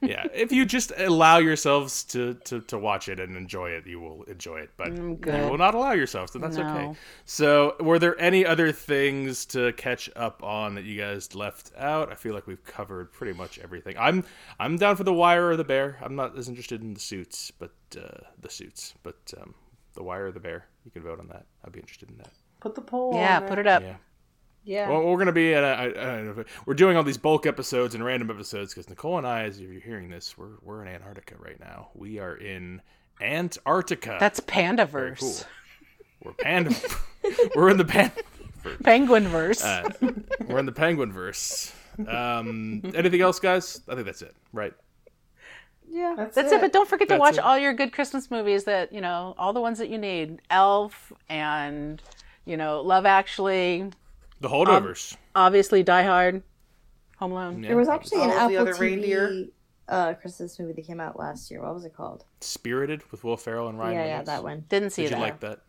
yeah. 0.00 0.26
If 0.32 0.52
you 0.52 0.64
just 0.64 0.92
allow 0.96 1.38
yourselves 1.38 2.04
to, 2.04 2.34
to 2.44 2.60
to 2.62 2.78
watch 2.78 3.08
it 3.08 3.20
and 3.20 3.36
enjoy 3.36 3.70
it, 3.70 3.86
you 3.86 4.00
will 4.00 4.22
enjoy 4.24 4.58
it. 4.58 4.70
But 4.76 4.96
you 4.96 5.18
will 5.24 5.58
not 5.58 5.74
allow 5.74 5.92
yourselves, 5.92 6.32
then 6.32 6.42
that's 6.42 6.58
okay. 6.58 6.92
So, 7.24 7.76
were 7.80 7.98
there 7.98 8.18
any 8.20 8.44
other 8.44 8.72
things 8.72 9.46
to 9.46 9.72
catch 9.74 10.10
up 10.16 10.42
on 10.42 10.74
that 10.74 10.84
you 10.84 11.00
guys 11.00 11.34
left 11.34 11.72
out? 11.76 12.10
I 12.10 12.14
feel 12.14 12.34
like 12.34 12.46
we've 12.46 12.64
covered 12.64 13.12
pretty 13.12 13.32
much 13.32 13.58
everything. 13.58 13.96
I'm 13.98 14.24
I'm 14.58 14.76
down 14.76 14.96
for 14.96 15.04
the 15.04 15.14
Wire 15.14 15.48
or 15.48 15.56
the 15.56 15.64
Bear. 15.64 15.98
I'm 16.02 16.16
not 16.16 16.36
as 16.36 16.48
interested 16.48 16.82
in 16.82 16.94
the 16.94 17.00
suits, 17.00 17.50
but 17.50 17.72
uh, 17.96 18.24
the 18.40 18.50
suits, 18.50 18.94
but 19.02 19.32
um, 19.40 19.54
the 19.94 20.02
Wire 20.02 20.26
or 20.26 20.32
the 20.32 20.40
Bear. 20.40 20.66
You 20.84 20.90
can 20.90 21.02
vote 21.02 21.20
on 21.20 21.28
that. 21.28 21.46
I'd 21.64 21.72
be 21.72 21.80
interested 21.80 22.10
in 22.10 22.16
that. 22.18 22.30
Put 22.60 22.74
the 22.74 22.80
poll. 22.80 23.14
yeah, 23.14 23.36
on 23.36 23.42
put 23.42 23.56
there. 23.56 23.60
it 23.60 23.66
up. 23.66 23.82
Yeah. 23.82 23.96
Yeah. 24.64 24.88
Well, 24.88 25.02
we're 25.02 25.18
gonna 25.18 25.32
be 25.32 25.54
at. 25.54 25.64
A, 25.64 25.66
I, 25.66 25.84
I 25.86 25.88
don't 25.92 26.24
know 26.26 26.30
if 26.32 26.38
it- 26.38 26.46
we're 26.66 26.74
doing 26.74 26.96
all 26.96 27.02
these 27.02 27.18
bulk 27.18 27.46
episodes 27.46 27.94
and 27.94 28.04
random 28.04 28.30
episodes 28.30 28.72
because 28.72 28.88
Nicole 28.88 29.18
and 29.18 29.26
I, 29.26 29.42
as 29.44 29.58
if 29.58 29.68
you're 29.70 29.80
hearing 29.80 30.08
this, 30.08 30.38
we're 30.38 30.56
we're 30.62 30.82
in 30.82 30.88
Antarctica 30.88 31.34
right 31.38 31.58
now. 31.58 31.88
We 31.94 32.18
are 32.18 32.36
in 32.36 32.80
Antarctica. 33.20 34.16
That's 34.20 34.40
Very 34.40 34.64
pandaverse, 34.76 35.18
cool. 35.20 35.34
We're 36.24 36.32
panda. 36.34 36.74
we're 37.56 37.70
in 37.70 37.76
the 37.76 37.84
pan. 37.84 38.12
penguinverse. 38.64 39.64
Uh, 39.64 40.12
we're 40.46 40.58
in 40.58 40.66
the 40.66 40.72
penguin 40.72 41.12
verse. 41.12 41.72
Um, 42.06 42.82
anything 42.94 43.20
else, 43.20 43.40
guys? 43.40 43.80
I 43.88 43.94
think 43.94 44.06
that's 44.06 44.22
it. 44.22 44.34
Right. 44.52 44.72
yeah. 45.90 46.14
That's, 46.16 46.34
That's 46.36 46.52
it. 46.52 46.60
But 46.60 46.72
don't 46.72 46.88
forget 46.88 47.08
to 47.08 47.16
watch 47.18 47.34
it. 47.34 47.40
all 47.40 47.58
your 47.58 47.74
good 47.74 47.92
Christmas 47.92 48.30
movies. 48.30 48.64
That 48.64 48.92
you 48.92 49.00
know, 49.00 49.34
all 49.38 49.52
the 49.52 49.60
ones 49.60 49.78
that 49.78 49.88
you 49.88 49.98
need. 49.98 50.40
Elf 50.50 51.12
and 51.28 52.00
you 52.44 52.56
know, 52.56 52.80
Love 52.80 53.04
Actually. 53.06 53.90
The 54.42 54.48
holdovers. 54.48 55.16
Obviously, 55.36 55.84
Die 55.84 56.02
Hard. 56.02 56.42
Home 57.18 57.30
Alone. 57.32 57.62
Yeah. 57.62 57.68
There 57.68 57.76
was 57.76 57.88
actually 57.88 58.22
an 58.22 58.30
All 58.32 58.48
the 58.48 58.56
Apple 58.56 58.58
other 58.58 58.74
TV 58.74 58.80
reindeer. 58.80 59.46
uh, 59.88 60.14
Christmas 60.14 60.58
movie 60.58 60.72
that 60.72 60.84
came 60.84 60.98
out 60.98 61.16
last 61.16 61.48
year. 61.48 61.62
What 61.62 61.72
was 61.72 61.84
it 61.84 61.94
called? 61.94 62.24
Spirited 62.40 63.08
with 63.12 63.22
Will 63.22 63.36
Ferrell 63.36 63.68
and 63.68 63.78
Ryan 63.78 63.94
yeah, 63.94 64.04
yeah, 64.04 64.22
that 64.22 64.42
one. 64.42 64.64
Didn't 64.68 64.90
see 64.90 65.02
Did 65.04 65.12
you 65.12 65.18
like 65.18 65.38
that? 65.40 65.60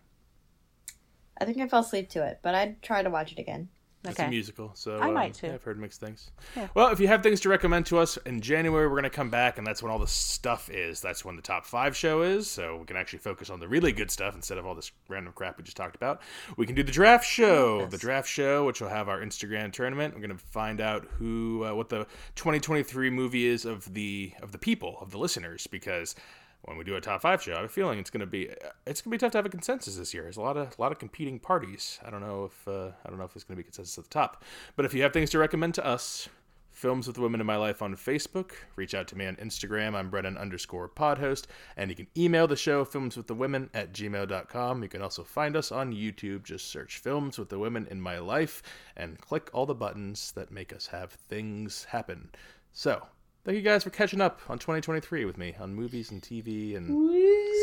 I 1.39 1.45
think 1.45 1.59
I 1.59 1.67
fell 1.67 1.81
asleep 1.81 2.09
to 2.11 2.25
it, 2.25 2.39
but 2.41 2.55
I'd 2.55 2.81
try 2.81 3.03
to 3.03 3.09
watch 3.11 3.31
it 3.31 3.37
again. 3.39 3.69
It's 4.05 4.19
Okay. 4.19 4.27
a 4.27 4.29
musical, 4.29 4.71
so 4.75 4.97
I 4.97 5.07
um, 5.07 5.13
might 5.13 5.33
too. 5.33 5.47
yeah, 5.47 5.53
I've 5.53 5.63
heard 5.63 5.79
mixed 5.79 6.01
things. 6.01 6.29
Well, 6.75 6.89
if 6.89 6.99
you 6.99 7.07
have 7.07 7.23
things 7.23 7.39
to 7.41 7.49
recommend 7.49 7.85
to 7.85 7.99
us 7.99 8.17
in 8.25 8.41
January, 8.41 8.85
we're 8.87 8.95
going 8.95 9.03
to 9.03 9.09
come 9.09 9.29
back, 9.29 9.57
and 9.57 9.65
that's 9.65 9.81
when 9.81 9.91
all 9.91 9.99
the 9.99 10.07
stuff 10.07 10.69
is. 10.69 10.99
That's 10.99 11.23
when 11.23 11.35
the 11.37 11.41
top 11.41 11.65
five 11.65 11.95
show 11.95 12.21
is, 12.21 12.49
so 12.49 12.77
we 12.77 12.85
can 12.85 12.97
actually 12.97 13.19
focus 13.19 13.49
on 13.49 13.61
the 13.61 13.67
really 13.67 13.93
good 13.93 14.11
stuff 14.11 14.35
instead 14.35 14.57
of 14.57 14.65
all 14.65 14.75
this 14.75 14.91
random 15.07 15.31
crap 15.33 15.57
we 15.57 15.63
just 15.63 15.77
talked 15.77 15.95
about. 15.95 16.21
We 16.57 16.65
can 16.65 16.75
do 16.75 16.83
the 16.83 16.91
draft 16.91 17.25
show, 17.25 17.85
the 17.85 17.97
draft 17.97 18.27
show, 18.27 18.65
which 18.65 18.81
will 18.81 18.89
have 18.89 19.07
our 19.07 19.21
Instagram 19.21 19.71
tournament. 19.71 20.13
We're 20.13 20.21
going 20.27 20.37
to 20.37 20.43
find 20.51 20.81
out 20.81 21.05
who, 21.17 21.63
uh, 21.63 21.73
what 21.73 21.87
the 21.89 22.05
2023 22.35 23.09
movie 23.09 23.45
is 23.45 23.63
of 23.63 23.93
the 23.93 24.33
of 24.41 24.51
the 24.51 24.57
people 24.57 24.97
of 24.99 25.11
the 25.11 25.17
listeners, 25.17 25.65
because 25.67 26.15
when 26.63 26.77
we 26.77 26.83
do 26.83 26.95
a 26.95 27.01
top 27.01 27.21
five 27.21 27.41
show, 27.41 27.53
I 27.53 27.57
have 27.57 27.65
a 27.65 27.69
feeling 27.69 27.99
it's 27.99 28.09
going 28.09 28.21
to 28.21 28.25
be 28.25 28.49
it's 28.87 29.01
going 29.01 29.11
to 29.11 29.17
be 29.17 29.17
tough 29.17 29.31
to 29.33 29.37
have 29.37 29.45
a 29.45 29.49
consensus 29.49 29.95
this 29.97 30.13
year. 30.13 30.23
There's 30.23 30.37
a 30.37 30.41
lot 30.41 30.57
of 30.57 30.67
a 30.77 30.81
lot 30.81 30.91
of 30.91 30.99
competing 30.99 31.39
parties. 31.39 31.99
I 32.05 32.09
don't 32.09 32.21
know 32.21 32.45
if 32.45 32.67
uh, 32.67 32.91
I 33.05 33.09
don't 33.09 33.17
know 33.17 33.25
if 33.25 33.33
there's 33.33 33.43
going 33.43 33.57
to 33.57 33.59
be 33.59 33.63
consensus 33.63 33.97
at 33.97 34.05
the 34.05 34.09
top. 34.09 34.43
But 34.75 34.85
if 34.85 34.93
you 34.93 35.03
have 35.03 35.13
things 35.13 35.29
to 35.31 35.39
recommend 35.39 35.75
to 35.75 35.85
us, 35.85 36.29
Films 36.73 37.05
with 37.05 37.15
the 37.15 37.21
Women 37.21 37.39
in 37.39 37.45
My 37.45 37.55
Life 37.55 37.81
on 37.81 37.95
Facebook. 37.95 38.51
Reach 38.75 38.93
out 38.93 39.07
to 39.09 39.17
me 39.17 39.27
on 39.27 39.35
Instagram. 39.35 39.95
I'm 39.95 40.09
Brennan 40.09 40.37
underscore 40.37 40.89
podhost. 40.89 41.45
And 41.77 41.89
you 41.89 41.95
can 41.95 42.07
email 42.17 42.47
the 42.47 42.55
show, 42.55 42.83
Films 42.83 43.15
with 43.15 43.27
the 43.27 43.35
Women 43.35 43.69
at 43.73 43.93
gmail.com. 43.93 44.83
You 44.83 44.89
can 44.89 45.01
also 45.01 45.23
find 45.23 45.55
us 45.55 45.71
on 45.71 45.93
YouTube. 45.93 46.43
Just 46.43 46.67
search 46.67 46.97
Films 46.97 47.37
with 47.37 47.49
the 47.49 47.59
Women 47.59 47.87
in 47.91 48.01
My 48.01 48.17
Life 48.17 48.63
and 48.97 49.21
click 49.21 49.49
all 49.53 49.65
the 49.65 49.75
buttons 49.75 50.31
that 50.33 50.51
make 50.51 50.73
us 50.73 50.87
have 50.87 51.11
things 51.11 51.85
happen. 51.85 52.29
So, 52.71 53.05
thank 53.45 53.55
you 53.55 53.61
guys 53.61 53.83
for 53.83 53.89
catching 53.89 54.21
up 54.21 54.41
on 54.49 54.59
2023 54.59 55.25
with 55.25 55.37
me 55.37 55.55
on 55.59 55.73
movies 55.73 56.11
and 56.11 56.21
TV 56.21 56.75
and 56.75 56.87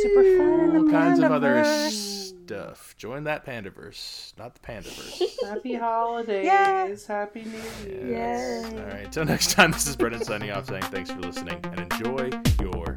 Super 0.03 0.39
fun 0.39 0.76
all 0.76 0.91
kinds 0.91 1.18
of 1.18 1.31
other 1.31 1.62
stuff. 1.91 2.95
Join 2.97 3.24
that 3.24 3.45
Pandaverse, 3.45 4.37
not 4.39 4.55
the 4.55 4.61
Pandaverse. 4.61 5.22
Happy 5.49 5.74
holidays. 5.74 6.47
Yeah. 6.47 6.95
Happy 7.07 7.45
New 7.45 7.91
Year. 7.91 8.09
Yes. 8.09 8.72
All 8.72 8.87
right. 8.87 9.12
Till 9.12 9.24
next 9.24 9.51
time, 9.53 9.72
this 9.72 9.87
is 9.87 9.97
Brennan 9.97 10.24
signing 10.24 10.51
off 10.53 10.66
saying 10.68 10.83
thanks 10.85 11.11
for 11.11 11.20
listening 11.20 11.61
and 11.64 11.81
enjoy 11.81 12.31
your 12.61 12.97